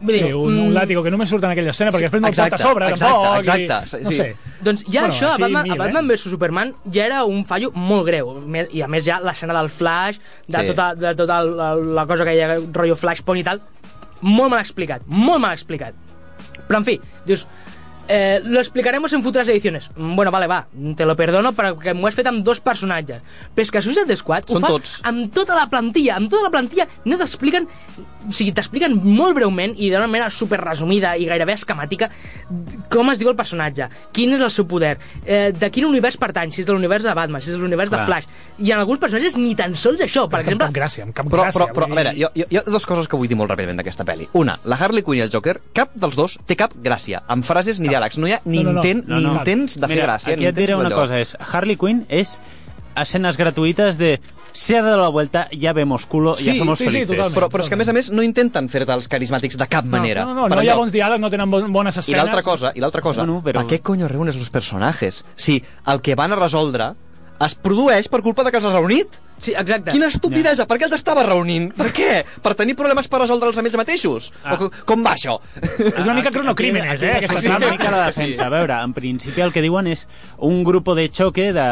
Vull 0.00 0.14
Sí, 0.14 0.32
un, 0.32 0.52
un 0.58 0.68
mm, 0.68 0.74
làtigo 0.76 1.02
que 1.02 1.10
només 1.10 1.28
surt 1.28 1.42
en 1.42 1.50
aquella 1.50 1.70
escena, 1.74 1.90
perquè 1.90 2.06
després 2.06 2.22
no 2.22 2.28
el 2.28 2.34
exacte, 2.34 2.50
porta 2.50 2.64
a 2.64 2.68
sobre, 2.68 2.88
exacte, 2.92 3.14
tampoc. 3.14 3.38
exacte, 3.38 3.98
I, 3.98 4.04
no 4.04 4.10
sí. 4.10 4.16
sé. 4.16 4.56
Doncs 4.62 4.84
ja 4.86 5.00
Bueno, 5.00 5.14
això, 5.14 5.30
a 5.32 5.38
Batman, 5.38 5.62
mil, 5.66 5.72
a 5.72 5.76
Batman 5.82 6.04
eh? 6.04 6.14
vs 6.14 6.30
Superman 6.30 6.74
ja 6.94 7.06
era 7.06 7.24
un 7.24 7.44
fallo 7.46 7.72
molt 7.74 8.06
greu. 8.06 8.30
I 8.70 8.82
a 8.82 8.88
més 8.88 9.04
ja 9.04 9.18
l'escena 9.20 9.56
del 9.58 9.70
Flash, 9.70 10.20
de 10.46 10.58
Sí. 10.60 10.66
tota, 10.70 10.94
de 10.94 11.14
tota 11.18 11.40
la, 11.42 11.72
la 11.74 12.06
cosa 12.06 12.24
que 12.24 12.36
hi 12.36 12.40
ha, 12.46 12.54
rotllo 12.60 12.94
Flashpoint 12.96 13.40
i 13.42 13.44
tal, 13.50 13.60
molt 14.22 14.50
mal 14.54 14.60
explicat, 14.60 15.02
molt 15.06 15.40
mal 15.40 15.52
explicat. 15.52 15.94
Però 16.68 16.78
en 16.78 16.84
fi, 16.84 17.00
dius, 17.26 17.46
eh, 18.08 18.40
lo 18.44 18.58
explicaremos 18.60 19.12
en 19.12 19.22
futuras 19.22 19.48
ediciones. 19.48 19.90
Mm, 19.96 20.14
Bueno, 20.16 20.30
vale, 20.30 20.46
va, 20.46 20.66
te 20.96 21.04
lo 21.06 21.14
perdono 21.16 21.52
perquè 21.52 21.94
m'ho 21.94 22.06
has 22.08 22.14
fet 22.14 22.26
amb 22.26 22.42
dos 22.44 22.60
personatges. 22.60 23.22
Però 23.54 23.62
és 23.62 23.70
que 23.70 23.82
Suicide 23.82 24.16
Squad 24.16 24.44
ho 24.48 24.54
Són 24.54 24.62
fa 24.62 24.68
tots. 24.68 25.00
amb 25.04 25.32
tota 25.32 25.54
la 25.54 25.66
plantilla. 25.68 26.16
Amb 26.16 26.30
tota 26.30 26.44
la 26.44 26.50
plantilla 26.50 26.86
no 27.04 27.18
t'expliquen... 27.18 27.66
O 28.26 28.32
sigui, 28.34 28.50
t'expliquen 28.52 28.96
molt 29.04 29.36
breument 29.36 29.76
i 29.78 29.90
d'una 29.92 30.08
manera 30.10 30.28
super 30.34 30.58
resumida 30.60 31.12
i 31.16 31.24
gairebé 31.28 31.54
esquemàtica 31.54 32.08
com 32.90 33.10
es 33.12 33.18
diu 33.20 33.28
el 33.30 33.36
personatge, 33.38 33.86
quin 34.12 34.32
és 34.34 34.40
el 34.42 34.50
seu 34.50 34.66
poder, 34.66 34.96
eh, 35.24 35.52
de 35.54 35.70
quin 35.70 35.84
univers 35.86 36.16
pertany, 36.18 36.50
si 36.50 36.62
és 36.62 36.66
de 36.66 36.72
l'univers 36.74 37.04
de 37.04 37.14
Batman, 37.14 37.40
si 37.40 37.50
és 37.50 37.56
de 37.56 37.60
l'univers 37.62 37.90
de. 37.92 37.98
Flash. 38.08 38.26
I 38.58 38.72
en 38.72 38.78
alguns 38.80 38.98
personatges 38.98 39.36
ni 39.36 39.54
tan 39.54 39.74
sols 39.76 40.00
això. 40.00 40.26
Per 40.28 40.40
Amb 40.40 40.46
exemple, 40.48 40.66
cap 40.66 40.74
gràcia, 40.74 41.02
amb 41.04 41.14
cap 41.14 41.26
Però, 41.30 41.44
gràcia. 41.44 41.66
però, 41.68 41.72
però 41.74 41.92
a 41.92 41.94
veure, 41.94 42.14
jo, 42.18 42.28
jo, 42.34 42.46
hi 42.50 42.56
ha 42.56 42.62
dues 42.66 42.86
coses 42.86 43.06
que 43.08 43.16
vull 43.16 43.28
dir 43.28 43.36
molt 43.36 43.50
ràpidament 43.52 43.76
d'aquesta 43.78 44.04
pel·li. 44.04 44.28
Una, 44.32 44.58
la 44.64 44.76
Harley 44.76 45.02
Quinn 45.02 45.18
i 45.18 45.22
el 45.26 45.30
Joker, 45.30 45.60
cap 45.74 45.90
dels 45.94 46.16
dos 46.16 46.38
té 46.46 46.56
cap 46.56 46.72
gràcia, 46.74 47.22
amb 47.28 47.44
frases 47.44 47.78
ni 47.80 47.88
diàlegs. 47.88 48.18
No 48.18 48.26
hi 48.26 48.32
ha 48.32 48.40
ni, 48.44 48.64
No, 48.64 48.72
no, 48.72 48.72
no. 48.72 48.82
intent, 48.82 49.04
No, 49.08 49.16
ni 49.16 49.24
no. 49.24 49.34
intents 49.38 49.78
de 49.78 49.86
fer 49.86 49.96
Mira, 49.96 50.06
gràcia. 50.06 50.32
aquí 50.32 50.40
ni 50.40 50.46
et 50.46 50.56
diré 50.56 50.74
una 50.74 50.90
cosa, 50.90 51.18
és 51.20 51.36
Harley 51.52 51.76
Quinn 51.76 52.04
és 52.08 52.40
escenes 53.02 53.36
gratuïtes 53.36 53.96
de 53.98 54.20
se 54.52 54.76
ha 54.78 54.82
dado 54.82 55.00
la 55.02 55.08
vuelta, 55.08 55.48
ya 55.52 55.72
vemos 55.72 56.06
culo, 56.06 56.34
Sí, 56.36 56.46
ya 56.46 56.54
somos 56.56 56.78
sí, 56.78 56.84
sí, 56.86 56.90
felices. 56.90 57.16
totalment. 57.16 57.36
Però, 57.36 57.48
però 57.50 57.62
és 57.62 57.68
que, 57.68 57.74
a 57.74 57.76
més 57.78 57.88
a 57.88 57.92
més, 57.92 58.10
no 58.10 58.22
intenten 58.22 58.68
fer-te 58.68 58.92
els 58.92 59.08
carismàtics 59.08 59.56
de 59.58 59.66
cap 59.68 59.84
manera. 59.84 60.24
No, 60.24 60.34
no, 60.34 60.48
no, 60.48 60.54
no 60.56 60.62
hi 60.62 60.68
ha 60.68 60.74
bons 60.74 60.92
diàlegs, 60.92 61.20
no 61.20 61.30
tenen 61.30 61.50
bon- 61.50 61.72
bones 61.72 61.96
I 61.96 62.00
escenes. 62.00 62.22
l'altra 62.24 62.42
cosa, 62.42 62.72
i 62.74 62.80
l'altra 62.80 63.00
cosa, 63.02 63.22
Bueno, 63.24 63.42
però- 63.44 63.60
¿a 63.60 63.66
qué 63.66 63.80
coño 63.80 64.08
reúnes 64.08 64.36
los 64.36 64.50
personajes? 64.50 65.24
Si 65.36 65.62
el 65.86 66.00
que 66.00 66.14
van 66.14 66.32
a 66.32 66.36
resoldre 66.36 66.94
es 67.40 67.54
produeix 67.54 68.08
per 68.08 68.22
culpa 68.22 68.42
de 68.42 68.50
que 68.50 68.56
els 68.56 68.66
has 68.66 68.72
reunit. 68.74 69.06
Sí, 69.38 69.52
exacte. 69.56 69.92
Quina 69.94 70.08
estupidesa! 70.12 70.66
Per 70.68 70.78
què 70.78 70.84
els 70.88 70.94
estava 70.98 71.22
reunint? 71.26 71.70
Per 71.78 71.88
què? 71.94 72.24
Per 72.42 72.54
tenir 72.58 72.74
problemes 72.78 73.08
per 73.08 73.20
resoldre'ls 73.22 73.58
a 73.58 73.64
ells 73.64 73.76
mateixos? 73.80 74.30
Ah. 74.44 74.54
O, 74.54 74.58
co- 74.64 74.70
com 74.88 75.04
va 75.06 75.14
això? 75.14 75.38
És 75.78 76.04
una 76.04 76.14
mica 76.14 76.30
cronocrímenes, 76.34 77.00
eh, 77.02 77.10
aquí 77.16 77.24
aquesta 77.26 77.38
es 77.38 77.46
una 77.56 77.70
mica 77.70 77.90
la 77.90 78.06
defensa. 78.06 78.46
A 78.46 78.52
veure, 78.52 78.80
en 78.84 78.92
principi 78.96 79.40
el 79.44 79.52
que 79.52 79.62
diuen 79.64 79.86
és 79.86 80.06
un 80.38 80.62
grupo 80.64 80.94
de 80.94 81.08
choque 81.10 81.52
de... 81.52 81.68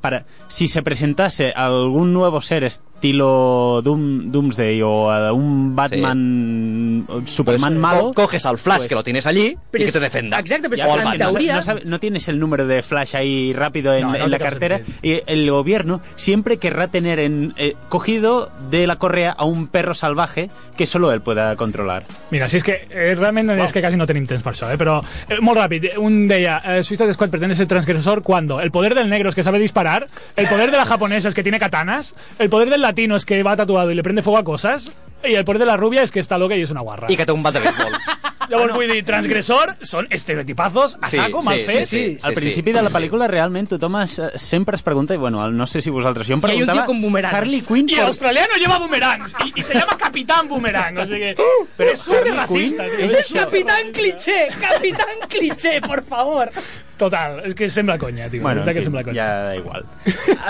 Para, 0.00 0.24
si 0.48 0.68
se 0.68 0.82
presentase 0.82 1.52
algún 1.52 2.12
nuevo 2.12 2.40
ser 2.40 2.64
estilo 2.98 3.80
Doom, 3.82 4.30
Doomsday 4.32 4.82
o 4.82 5.10
a 5.10 5.32
un 5.32 5.74
Batman 5.76 7.06
Superman 7.24 7.72
Pues, 7.74 7.80
malo... 7.80 8.00
co- 8.08 8.14
coges 8.24 8.44
al 8.44 8.58
Flash 8.58 8.78
pues- 8.78 8.88
que 8.88 8.94
lo 8.96 9.04
tienes 9.04 9.26
allí 9.26 9.56
Pero 9.70 9.84
y 9.84 9.86
que 9.86 9.92
te 9.92 10.00
defenda. 10.00 10.40
Ya, 10.42 10.56
és 10.56 10.62
O 10.62 10.98
en 10.98 11.04
Batman. 11.04 11.18
no, 11.18 11.74
no 11.74 11.80
no 11.84 12.00
tienes 12.00 12.28
el 12.28 12.38
número 12.38 12.66
de 12.66 12.82
Flash 12.82 13.14
ahí 13.16 13.52
rápido 13.52 13.94
en, 13.94 14.02
No, 14.02 14.12
no 14.12 14.24
en 14.24 14.30
la 14.30 14.38
cartera 14.38 14.80
y 15.02 15.20
el 15.26 15.50
gobierno 15.50 16.00
siempre 16.16 16.58
querrá 16.58 16.88
tener 16.88 17.18
en, 17.20 17.54
eh, 17.56 17.76
cogido 17.88 18.50
de 18.70 18.86
la 18.86 18.96
correa 18.96 19.30
a 19.32 19.44
un 19.44 19.68
perro 19.68 19.94
salvaje 19.94 20.50
que 20.76 20.86
solo 20.86 21.12
él 21.12 21.20
pueda 21.20 21.54
controlar. 21.56 22.06
Mira, 22.30 22.48
si 22.48 22.56
és 22.58 22.64
que 22.64 22.86
eh, 22.90 23.14
realment 23.14 23.50
és 23.50 23.72
que 23.72 23.80
quasi 23.82 23.96
no 23.96 24.06
tenim 24.06 24.26
temps 24.26 24.42
per 24.42 24.52
això, 24.54 24.68
eh? 24.72 24.78
però 24.78 24.98
eh, 25.28 25.38
molt 25.40 25.58
ràpid, 25.58 25.92
un 25.98 26.26
deia, 26.28 26.58
eh, 26.64 26.82
Suicide 26.84 27.12
Squad 27.14 27.30
pretende 27.30 27.54
ser 27.56 27.66
transgresor 27.66 28.22
cuando 28.22 28.60
el 28.60 28.70
poder 28.70 28.94
del 28.94 29.08
negro 29.08 29.28
es 29.30 29.34
que 29.34 29.42
sabe 29.42 29.58
disparar, 29.58 30.06
el 30.36 30.48
poder 30.48 30.70
de 30.70 30.76
la 30.76 30.86
japonesa 30.86 31.28
es 31.28 31.34
que 31.34 31.42
tiene 31.42 31.58
katanas, 31.58 32.14
el 32.38 32.48
poder 32.50 32.70
del 32.70 32.80
latino 32.88 33.16
es 33.16 33.24
que 33.24 33.42
va 33.42 33.56
tatuado 33.56 33.90
y 33.90 33.94
le 33.94 34.02
prende 34.02 34.22
fuego 34.22 34.38
a 34.38 34.44
cosas, 34.44 34.90
y 35.24 35.34
el 35.34 35.44
poder 35.44 35.60
de 35.60 35.66
la 35.66 35.76
rubia 35.76 36.02
es 36.02 36.10
que 36.10 36.20
está 36.20 36.38
loca 36.38 36.54
y 36.56 36.62
es 36.62 36.70
una 36.70 36.80
guarra. 36.80 37.06
I 37.10 37.16
que 37.16 37.26
té 37.26 37.32
un 37.32 37.42
bat 37.42 37.54
de 37.54 37.60
béisbol. 37.60 37.92
Llavors 38.48 38.72
vull 38.72 38.88
dir, 38.88 39.02
transgressor 39.04 39.74
són 39.84 40.06
estereotipazos 40.08 40.94
a 41.04 41.10
Sí, 41.12 41.18
saco, 41.20 41.42
mal 41.44 41.58
sí, 41.58 41.64
fets. 41.68 41.88
sí, 41.90 41.98
sí. 42.16 42.24
Al 42.24 42.32
principi 42.32 42.72
de 42.72 42.80
la 42.80 42.88
pel·lícula 42.88 43.26
realment 43.28 43.66
tothom 43.68 43.98
es, 44.00 44.14
sempre 44.40 44.78
es 44.78 44.82
pregunta, 44.86 45.12
i 45.12 45.18
bueno, 45.20 45.42
no 45.52 45.66
sé 45.68 45.82
si 45.84 45.90
vosaltres, 45.92 46.24
jo 46.30 46.32
em 46.32 46.38
Hi 46.38 46.40
ha 46.40 46.46
un 46.46 46.48
preguntava... 46.48 46.78
tio 46.80 46.86
con 46.88 47.02
boomerangs. 47.02 47.34
Harley 47.36 47.60
Quinn... 47.60 47.90
Y 47.90 47.92
el 47.92 47.98
por- 47.98 48.06
australiano 48.08 48.56
lleva 48.56 48.78
boomerangs 48.78 49.34
y, 49.44 49.60
y 49.60 49.62
se 49.62 49.74
llama 49.74 49.98
Capitán 49.98 50.48
Boomerang, 50.48 50.96
o 50.96 51.04
sigui 51.04 51.34
que... 51.34 51.48
Però 51.76 51.92
és 51.92 52.00
súper 52.00 52.32
racista, 52.32 52.86
tio. 52.88 53.04
És 53.04 53.18
el 53.18 53.36
Capitán 53.42 53.92
Cliché! 53.92 54.38
Capitán 54.62 55.28
Cliché, 55.28 55.82
por 55.84 56.00
favor! 56.08 56.48
Total, 56.96 57.42
és 57.44 57.52
que 57.54 57.68
sembla 57.68 57.98
conya, 58.00 58.30
tio. 58.32 58.40
Bueno, 58.42 58.62
Bueno, 58.64 58.70
en 58.70 58.74
que 58.74 58.80
fi, 58.80 58.84
sembla 58.88 59.04
conya. 59.04 59.20
ja 59.28 59.42
da 59.50 59.56
igual. 59.60 59.84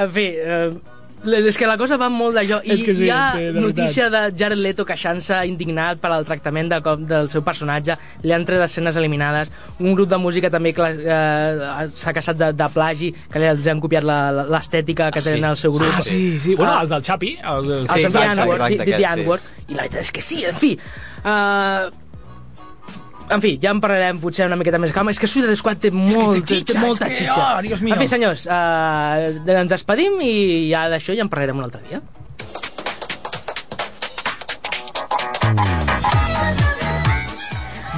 En 0.05 0.13
fi, 0.15 0.29
eh, 0.39 0.71
és 1.27 1.57
que 1.59 1.67
la 1.67 1.77
cosa 1.77 1.97
va 1.99 2.09
molt 2.09 2.37
d'allò 2.37 2.61
i 2.65 2.71
És 2.77 2.83
que 2.87 2.95
sí, 2.95 3.05
hi 3.09 3.11
ha 3.11 3.33
de 3.37 3.61
notícia 3.61 4.09
de 4.11 4.21
Jared 4.39 4.59
Leto 4.63 4.85
queixant-se 4.87 5.41
indignat 5.49 5.99
per 6.01 6.13
al 6.15 6.25
tractament 6.25 6.71
de, 6.71 6.79
del 7.11 7.29
seu 7.33 7.43
personatge 7.43 7.97
li 8.23 8.33
han 8.33 8.45
tret 8.47 8.63
escenes 8.63 8.97
eliminades 8.97 9.51
un 9.81 9.95
grup 9.99 10.09
de 10.09 10.19
música 10.23 10.51
també 10.51 10.71
eh, 10.77 11.89
s'ha 11.95 12.13
queixat 12.15 12.39
de, 12.39 12.53
de 12.53 12.69
plagi 12.75 13.11
que 13.33 13.43
els 13.51 13.67
han 13.67 13.81
copiat 13.81 14.05
l'estètica 14.05 15.11
que 15.11 15.19
Ah, 15.19 15.23
sí. 15.23 15.31
tenen 15.35 15.51
el 15.51 15.57
seu 15.57 15.73
grup 15.73 15.91
Ah, 15.99 16.03
sí, 16.03 16.39
sí. 16.39 16.55
Bueno, 16.55 16.73
Ah. 16.73 16.83
els 16.83 16.91
del 16.91 17.03
Chapi. 17.03 17.37
Els, 17.43 17.67
els, 17.67 17.83
el 17.83 17.89
Sí, 17.89 18.01
sí, 18.01 18.07
exacte, 18.07 18.41
exacte, 18.53 18.85
sí. 18.85 19.73
I 19.73 19.75
la 19.75 19.83
veritat 19.83 20.01
és 20.01 20.13
que 20.13 20.21
sí, 20.23 20.45
en 20.45 20.55
fi 20.55 20.79
uh, 21.25 21.91
en 23.31 23.43
fi, 23.43 23.55
ja 23.63 23.73
en 23.75 23.81
parlarem 23.83 24.21
potser 24.23 24.47
una 24.49 24.59
miqueta 24.59 24.81
més 24.81 24.93
calma 24.95 25.13
és 25.15 25.21
que 25.21 25.29
Suicide 25.31 25.57
Squad 25.59 25.83
té, 25.83 25.91
molt, 25.95 26.39
té 26.39 26.41
té, 26.41 26.47
té 26.47 26.61
xitxa, 26.63 26.85
molta 26.85 27.09
és 27.09 27.13
que, 27.13 27.25
xitxa 27.25 27.49
oh, 27.59 27.63
Dios 27.67 27.83
mío. 27.85 27.97
en 27.97 28.03
fi 28.03 28.09
senyors, 28.11 28.47
uh, 28.49 29.59
ens 29.59 29.75
despedim 29.75 30.21
i 30.25 30.33
ja 30.71 30.87
d'això 30.93 31.17
ja 31.17 31.27
en 31.27 31.33
parlarem 31.33 31.61
un 31.61 31.69
altre 31.69 31.85
dia 31.89 32.03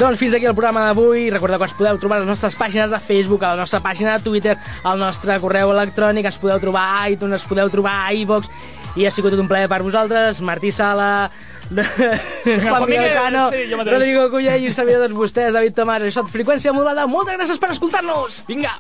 Doncs 0.01 0.17
fins 0.17 0.33
aquí 0.33 0.47
el 0.49 0.55
programa 0.57 0.87
d'avui. 0.87 1.27
Recordeu 1.29 1.59
que 1.61 1.67
ens 1.67 1.75
podeu 1.77 1.99
trobar 2.01 2.17
a 2.17 2.23
les 2.23 2.31
nostres 2.31 2.55
pàgines 2.57 2.89
de 2.89 2.97
Facebook, 3.05 3.43
a 3.45 3.51
la 3.53 3.61
nostra 3.61 3.83
pàgina 3.85 4.15
de 4.17 4.25
Twitter, 4.25 4.55
al 4.89 4.97
nostre 4.97 5.37
correu 5.43 5.75
electrònic, 5.75 6.25
ens 6.25 6.39
podeu 6.41 6.57
trobar 6.63 6.87
a 6.95 7.11
iTunes, 7.13 7.43
ens 7.43 7.51
podeu 7.51 7.69
trobar 7.69 7.99
a 8.07 8.15
iVox, 8.17 8.49
i 8.97 9.07
ha 9.07 9.11
sigut 9.15 9.35
tot 9.35 9.43
un 9.43 9.49
plaer 9.51 9.69
per 9.71 9.83
vosaltres. 9.87 10.41
Martí 10.41 10.73
Sala, 10.73 11.31
Juan 11.71 12.87
Miguel 12.87 12.87
Miguel, 12.87 13.15
Cano, 13.15 13.49
sí. 13.51 13.67
Rodrigo 13.75 14.31
Culla 14.31 14.57
i 14.57 14.67
un 14.71 14.75
servidor 14.75 15.05
de 15.05 15.11
tots 15.11 15.21
vostès, 15.21 15.53
David 15.55 15.77
Tomàs. 15.79 16.07
Això 16.09 16.25
és 16.27 16.33
Freqüència 16.35 16.75
Modulada. 16.77 17.07
Moltes 17.11 17.39
gràcies 17.39 17.63
per 17.63 17.73
escoltar-nos. 17.77 18.43
Vinga! 18.51 18.75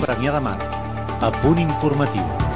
Premià 0.00 0.32
de 0.38 0.44
Mar. 0.46 0.56
A 1.20 1.28
punt 1.42 1.60
informatiu. 1.60 2.49